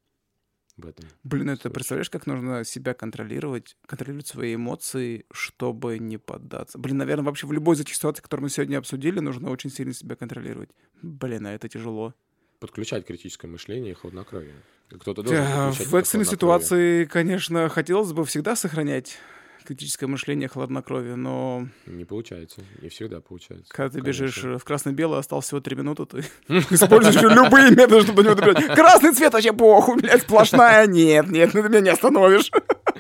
в 0.77 0.87
этом. 0.87 1.09
Блин, 1.25 1.51
это 1.51 1.71
представляешь, 1.71 2.11
как 2.11 2.27
нужно 2.27 2.65
себя 2.65 2.95
контролировать, 2.95 3.77
контролировать 3.87 4.27
свои 4.27 4.55
эмоции, 4.55 5.25
чтобы 5.33 5.99
не 5.99 6.19
поддаться. 6.19 6.79
Блин, 6.79 6.99
наверное, 6.99 7.25
вообще 7.25 7.47
в 7.47 7.53
любой 7.53 7.77
ситуаций, 7.77 8.23
которые 8.23 8.45
мы 8.45 8.51
сегодня 8.51 8.79
обсудили, 8.79 9.21
нужно 9.21 9.51
очень 9.51 9.71
сильно 9.71 9.93
себя 9.93 10.17
контролировать. 10.17 10.71
Блин, 11.03 11.47
а 11.47 11.53
это 11.53 11.69
тяжело. 11.69 12.15
Подключать 12.61 13.07
критическое 13.07 13.49
мышление 13.49 13.93
и 13.93 13.95
хладнокровие. 13.95 14.55
Кто-то 14.89 15.23
должен 15.23 15.43
Да, 15.43 15.67
подключать 15.69 15.93
в 15.93 15.97
экстренной 15.97 16.27
ситуации, 16.27 17.05
конечно, 17.07 17.69
хотелось 17.69 18.13
бы 18.13 18.25
всегда 18.25 18.55
сохранять 18.55 19.19
критическое 19.67 20.07
мышление, 20.07 20.49
хладнокровие, 20.49 21.17
но 21.17 21.67
Не 21.87 22.05
получается. 22.05 22.63
Не 22.81 22.89
всегда 22.89 23.21
получается. 23.21 23.67
когда 23.73 23.91
ты 23.91 24.01
Конечно. 24.01 24.25
бежишь 24.25 24.45
в 24.61 24.65
красно-белый, 24.65 25.19
осталось 25.19 25.47
всего 25.47 25.61
три 25.61 25.77
минуты, 25.77 26.07
ты 26.07 26.19
используешь 26.71 27.21
любые 27.21 27.71
методы, 27.71 28.03
чтобы 28.03 28.23
до 28.23 28.31
него 28.31 28.41
добежать. 28.41 28.75
Красный 28.75 29.13
цвет 29.13 29.33
вообще 29.33 29.53
похуй, 29.53 29.97
блядь, 30.01 30.23
сплошная. 30.23 30.87
Нет, 30.87 31.29
нет, 31.31 31.53
ну 31.55 31.63
ты 31.63 31.69
меня 31.69 31.81
не 31.81 31.91
остановишь. 31.91 32.51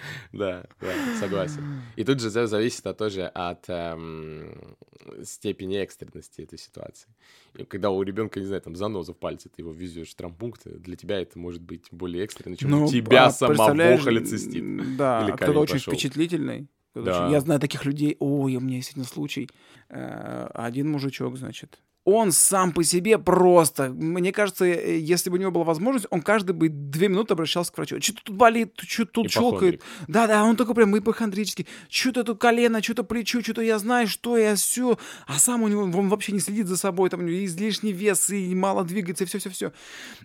Да, 0.33 0.65
да, 0.81 0.93
согласен. 1.21 1.83
И 1.97 2.05
тут 2.05 2.21
же 2.21 2.31
за- 2.31 2.47
зависит 2.47 2.87
от, 2.87 2.99
тоже 2.99 3.23
от 3.27 3.65
эм, 3.69 4.77
степени 5.25 5.77
экстренности 5.79 6.43
этой 6.43 6.59
ситуации. 6.59 7.09
И 7.55 7.65
когда 7.65 7.91
у 7.91 8.03
ребенка, 8.03 8.41
не 8.41 8.47
знаю, 8.47 8.63
там 8.63 8.77
заноза 8.77 9.13
в 9.13 9.17
пальце, 9.17 9.49
ты 9.49 9.63
его 9.63 9.73
везешь 9.73 10.11
в 10.11 10.15
травмпункт, 10.15 10.63
для 10.67 10.97
тебя 10.97 11.21
это 11.21 11.39
может 11.39 11.63
быть 11.63 11.87
более 11.91 12.25
экстренно, 12.25 12.57
чем 12.57 12.73
у 12.73 12.81
Ну, 12.81 12.89
тебя 12.89 13.27
а 13.27 13.31
самого 13.31 13.99
холецистит. 13.99 14.97
Да, 14.97 15.27
а 15.27 15.33
кто-то 15.37 15.61
очень 15.61 15.75
пошел. 15.75 15.93
впечатлительный. 15.93 16.69
Да. 16.95 17.01
очень- 17.27 17.33
Я 17.33 17.41
знаю 17.41 17.61
таких 17.61 17.85
людей. 17.85 18.17
Ой, 18.21 18.57
у 18.57 18.61
меня 18.61 18.77
есть 18.77 18.93
один 18.93 19.05
случай. 19.05 19.49
Э, 19.91 20.47
Один 20.55 20.91
мужичок, 20.91 21.37
значит, 21.37 21.79
он 22.07 22.31
сам 22.31 22.73
по 22.73 22.85
себе 22.85 23.19
просто, 23.19 23.91
мне 23.91 24.33
кажется, 24.33 24.65
э, 24.65 24.97
если 24.97 25.29
бы 25.29 25.39
у 25.39 25.41
него 25.41 25.51
была 25.51 25.65
возможность, 25.65 26.07
он 26.11 26.23
каждые 26.23 26.55
бы 26.55 26.69
две 26.69 27.09
минуты 27.09 27.35
обращался 27.35 27.73
к 27.73 27.77
врачу. 27.77 28.01
Что-то 28.01 28.23
тут 28.23 28.37
болит, 28.37 28.75
что-то 28.79 29.11
тут 29.11 29.31
щелкает. 29.31 29.83
Да-да, 30.07 30.45
он 30.45 30.55
такой 30.55 30.77
прям 30.77 30.97
ипохондрический. 30.97 31.67
Что-то 31.89 32.23
тут 32.23 32.41
колено, 32.41 32.81
что-то 32.81 33.03
плечо, 33.03 33.41
что-то 33.41 33.61
я 33.61 33.81
знаю, 33.81 34.07
что 34.07 34.39
я 34.39 34.55
все. 34.55 34.97
А 35.27 35.37
сам 35.41 35.65
у 35.65 35.69
него, 35.69 35.83
он 35.83 36.09
вообще 36.09 36.31
не 36.31 36.39
следит 36.39 36.69
за 36.69 36.77
собой, 36.77 37.11
там 37.11 37.21
у 37.21 37.23
него 37.25 37.45
излишний 37.45 37.93
вес 37.93 38.31
и 38.31 38.55
мало 38.55 38.85
двигается, 38.85 39.25
и 39.25 39.27
все-все-все. 39.27 39.73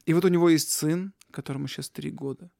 И 0.05 0.13
вот 0.13 0.23
у 0.23 0.27
него 0.27 0.49
есть 0.49 0.71
сын, 0.71 1.13
которому 1.31 1.67
сейчас 1.67 1.89
три 1.89 2.11
года. 2.11 2.51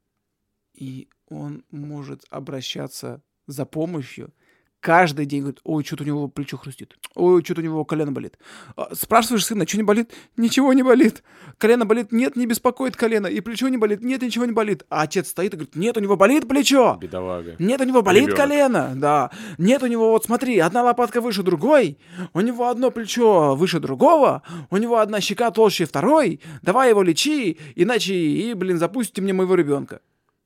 И 0.73 1.09
он 1.27 1.63
может 1.69 2.25
обращаться 2.31 3.21
за 3.45 3.65
помощью 3.65 4.33
каждый 4.81 5.25
день 5.25 5.41
говорит, 5.41 5.61
ой, 5.63 5.83
что-то 5.85 6.03
у 6.03 6.07
него 6.07 6.27
плечо 6.27 6.57
хрустит, 6.57 6.97
ой, 7.15 7.43
что-то 7.43 7.61
у 7.61 7.63
него 7.63 7.85
колено 7.85 8.11
болит. 8.11 8.37
А, 8.75 8.93
спрашиваешь 8.93 9.45
сына, 9.45 9.65
что 9.67 9.77
не 9.77 9.83
болит? 9.83 10.11
Ничего 10.35 10.73
не 10.73 10.83
болит. 10.83 11.23
Колено 11.57 11.85
болит? 11.85 12.11
Нет, 12.11 12.35
не 12.35 12.47
беспокоит 12.47 12.95
колено. 12.95 13.27
И 13.27 13.39
плечо 13.39 13.69
не 13.69 13.77
болит? 13.77 14.01
Нет, 14.01 14.21
ничего 14.21 14.45
не 14.45 14.51
болит. 14.51 14.83
А 14.89 15.03
отец 15.03 15.29
стоит 15.29 15.53
и 15.53 15.57
говорит, 15.57 15.75
нет, 15.75 15.95
у 15.95 15.99
него 16.01 16.17
болит 16.17 16.47
плечо. 16.47 16.97
Бедолага. 16.99 17.55
Нет, 17.59 17.79
у 17.79 17.83
него 17.85 18.01
болит 18.01 18.23
Ребенок. 18.23 18.37
колено. 18.37 18.93
Да. 18.95 19.31
Нет, 19.57 19.83
у 19.83 19.87
него, 19.87 20.11
вот 20.11 20.25
смотри, 20.25 20.57
одна 20.59 20.83
лопатка 20.83 21.21
выше 21.21 21.43
другой, 21.43 21.97
у 22.33 22.41
него 22.41 22.67
одно 22.67 22.89
плечо 22.91 23.55
выше 23.55 23.79
другого, 23.79 24.41
у 24.71 24.77
него 24.77 24.97
одна 24.97 25.21
щека 25.21 25.51
толще 25.51 25.85
второй. 25.85 26.41
Давай 26.63 26.89
его 26.89 27.03
лечи, 27.03 27.59
иначе 27.75 28.15
и, 28.15 28.53
блин, 28.55 28.79
запустите 28.79 29.21
мне 29.21 29.33
моего 29.33 29.53
ребенка. 29.55 30.01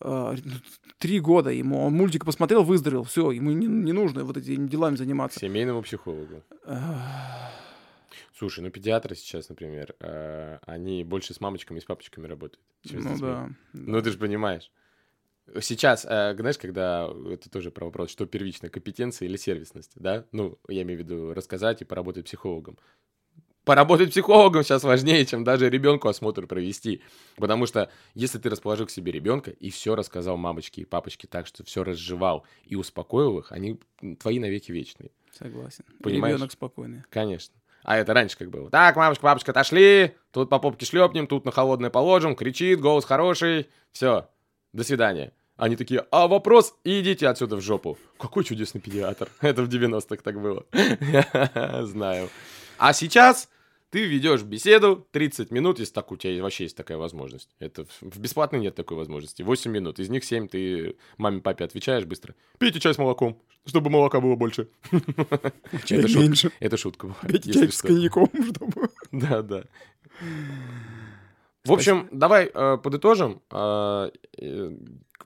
А, 0.08 0.36
ну, 0.44 0.54
три 1.00 1.20
года 1.20 1.50
ему. 1.50 1.84
Он 1.84 1.94
мультик 1.94 2.26
посмотрел, 2.26 2.64
выздоровел. 2.64 3.04
Все, 3.04 3.32
ему 3.32 3.52
не, 3.52 3.66
не 3.66 3.92
нужно 3.92 4.24
вот 4.24 4.38
этими 4.38 4.68
делами 4.68 4.96
заниматься. 4.96 5.40
Семейному 5.40 5.82
психологу. 5.82 6.44
Слушай, 8.38 8.60
ну 8.60 8.70
педиатры 8.70 9.16
сейчас, 9.16 9.50
например, 9.50 9.96
э, 10.00 10.60
они 10.66 11.04
больше 11.04 11.34
с 11.34 11.40
мамочками 11.40 11.80
и 11.80 11.82
с 11.82 11.86
папочками 11.86 12.28
работают. 12.28 12.64
ну 12.92 13.18
да, 13.18 13.50
Ну 13.74 14.02
ты 14.02 14.12
же 14.12 14.18
понимаешь. 14.18 14.72
Сейчас, 15.62 16.06
э, 16.06 16.36
знаешь, 16.38 16.58
когда 16.58 17.10
это 17.30 17.50
тоже 17.50 17.72
про 17.72 17.86
вопрос, 17.86 18.12
что 18.12 18.26
первичная 18.26 18.70
компетенция 18.70 19.28
или 19.28 19.38
сервисность, 19.38 19.94
да? 19.96 20.26
Ну, 20.32 20.60
я 20.68 20.82
имею 20.84 21.00
в 21.00 21.04
виду 21.04 21.34
рассказать 21.34 21.82
и 21.82 21.86
поработать 21.86 22.26
психологом 22.26 22.78
поработать 23.66 24.12
психологом 24.12 24.64
сейчас 24.64 24.84
важнее, 24.84 25.26
чем 25.26 25.44
даже 25.44 25.70
ребенку 25.70 26.08
осмотр 26.08 26.48
провести. 26.48 27.02
Потому 27.36 27.66
что 27.66 27.90
если 28.14 28.38
ты 28.38 28.50
расположил 28.50 28.86
к 28.86 28.92
себе 28.92 29.12
ребенка 29.12 29.52
и 29.52 29.70
все 29.70 29.96
рассказал 29.96 30.38
мамочке 30.38 30.82
и 30.82 30.86
папочке 30.86 31.28
так, 31.28 31.48
что 31.48 31.64
все 31.66 31.84
разжевал 31.84 32.46
и 32.64 32.76
успокоил 32.76 33.40
их, 33.40 33.52
они 33.52 33.80
твои 34.20 34.40
навеки 34.40 34.72
вечные. 34.72 35.12
Согласен. 35.38 35.84
Понимаешь? 36.02 36.36
Ребенок 36.36 36.52
спокойный. 36.52 37.04
Конечно. 37.10 37.56
А 37.84 37.98
это 37.98 38.14
раньше 38.14 38.38
как 38.38 38.50
было. 38.50 38.70
Так, 38.70 38.96
мамочка, 38.96 39.22
папочка, 39.24 39.52
отошли, 39.52 40.16
тут 40.32 40.50
по 40.50 40.58
попке 40.58 40.86
шлепнем, 40.86 41.28
тут 41.28 41.46
на 41.46 41.52
холодное 41.52 41.92
положим, 41.92 42.36
кричит, 42.36 42.80
голос 42.80 43.06
хороший, 43.06 43.70
все, 43.92 44.28
до 44.74 44.84
свидания. 44.84 45.34
Они 45.56 45.76
такие, 45.76 46.06
а 46.12 46.28
вопрос, 46.28 46.76
идите 46.84 47.28
отсюда 47.28 47.56
в 47.56 47.62
жопу. 47.62 47.98
Какой 48.18 48.44
чудесный 48.44 48.82
педиатр. 48.82 49.30
Это 49.42 49.62
в 49.64 49.70
90-х 49.70 50.18
так 50.24 50.42
было. 50.42 50.66
Знаю. 51.86 52.30
А 52.78 52.92
сейчас 52.92 53.50
ты 53.90 54.06
ведешь 54.06 54.44
беседу 54.44 55.08
30 55.12 55.52
минут, 55.52 55.80
если 55.80 55.94
так 55.94 56.12
у 56.12 56.18
тебя 56.18 56.42
вообще 56.42 56.66
есть 56.66 56.76
такая 56.76 56.98
возможность. 56.98 57.50
Это 57.60 57.86
в 58.02 58.20
бесплатной 58.20 58.60
нет 58.60 58.76
такой 58.76 58.98
возможности. 58.98 59.42
8 59.42 59.72
минут. 59.72 60.00
Из 60.00 60.10
них 60.10 60.24
7 60.24 60.48
ты 60.48 60.98
маме, 61.18 61.42
папе 61.42 61.64
отвечаешь 61.64 62.06
быстро. 62.06 62.36
Пейте 62.58 62.80
чай 62.80 62.94
с 62.94 62.98
молоком, 62.98 63.42
чтобы 63.66 63.90
молока 63.90 64.20
было 64.20 64.36
больше. 64.36 64.70
Это 65.90 66.08
шутка. 66.08 66.52
Это 66.60 66.78
шутка 66.78 67.08
была. 67.08 67.18
Пейте 67.22 67.54
чай 67.54 67.72
с 67.72 67.82
коньяком, 67.82 68.30
чтобы... 68.54 68.90
Да, 69.12 69.42
да. 69.42 69.64
В 71.64 71.72
общем, 71.72 72.08
давай 72.12 72.52
э, 72.54 72.78
подытожим. 72.78 73.42
Э, 73.52 74.12
э, 74.38 74.70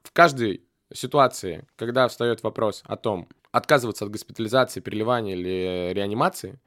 в 0.04 0.12
каждой 0.14 0.64
ситуации, 0.94 1.68
когда 1.76 2.08
встает 2.08 2.44
вопрос 2.44 2.84
о 2.86 2.96
том, 2.96 3.28
отказываться 3.52 4.06
от 4.06 4.12
госпитализации, 4.12 4.80
переливания 4.80 5.36
или 5.36 5.92
реанимации, 5.94 6.60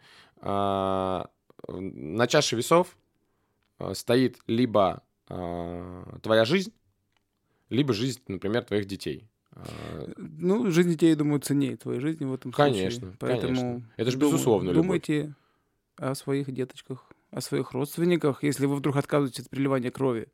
на 1.68 2.26
чаше 2.26 2.56
весов 2.56 2.96
э, 3.78 3.94
стоит 3.94 4.38
либо 4.46 5.02
э, 5.28 6.18
твоя 6.22 6.44
жизнь, 6.44 6.72
либо 7.68 7.92
жизнь, 7.92 8.20
например, 8.28 8.64
твоих 8.64 8.86
детей. 8.86 9.28
Э, 9.54 10.12
ну, 10.16 10.70
жизнь 10.70 10.90
детей, 10.90 11.10
я 11.10 11.16
думаю, 11.16 11.40
ценнее 11.40 11.76
твоей 11.76 12.00
жизни 12.00 12.24
в 12.24 12.34
этом 12.34 12.52
конечно, 12.52 12.90
случае. 12.90 13.16
Поэтому 13.18 13.54
конечно. 13.54 13.92
Это 13.96 14.10
же 14.10 14.18
безусловно 14.18 14.72
Думайте 14.72 15.18
любовь. 15.20 15.34
о 15.96 16.14
своих 16.14 16.52
деточках, 16.52 17.06
о 17.30 17.40
своих 17.40 17.72
родственниках. 17.72 18.42
Если 18.42 18.66
вы 18.66 18.76
вдруг 18.76 18.96
отказываетесь 18.96 19.44
от 19.44 19.50
переливания 19.50 19.90
крови, 19.90 20.28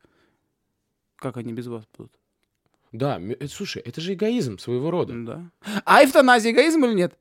как 1.15 1.37
они 1.37 1.53
без 1.53 1.67
вас 1.67 1.85
будут? 1.97 2.13
Да, 2.91 3.21
слушай, 3.49 3.81
это 3.83 4.01
же 4.01 4.13
эгоизм 4.13 4.57
своего 4.57 4.89
рода. 4.89 5.13
Да. 5.15 5.51
А 5.85 6.03
эвтаназия 6.03 6.51
эгоизм 6.51 6.83
или 6.85 6.93
нет? 6.93 7.17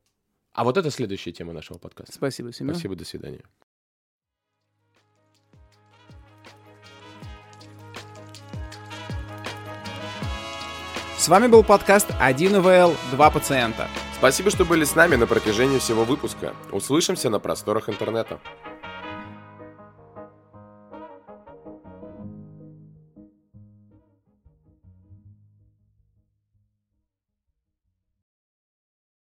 А 0.53 0.65
вот 0.65 0.77
это 0.79 0.91
следующая 0.91 1.33
тема 1.33 1.53
нашего 1.53 1.79
подкаста. 1.79 2.13
Спасибо, 2.13 2.53
Семен. 2.53 2.75
Спасибо, 2.75 2.97
до 2.97 3.05
свидания. 3.05 3.45
С 11.29 11.31
вами 11.31 11.47
был 11.47 11.63
подкаст 11.63 12.07
1 12.19 12.63
ВЛ 12.63 12.97
2 13.11 13.31
пациента. 13.31 13.87
Спасибо, 14.17 14.49
что 14.49 14.65
были 14.65 14.85
с 14.85 14.95
нами 14.95 15.15
на 15.17 15.27
протяжении 15.27 15.79
всего 15.79 16.05
выпуска. 16.05 16.55
Услышимся 16.73 17.29
на 17.29 17.39
просторах 17.39 17.91
интернета. 17.91 18.39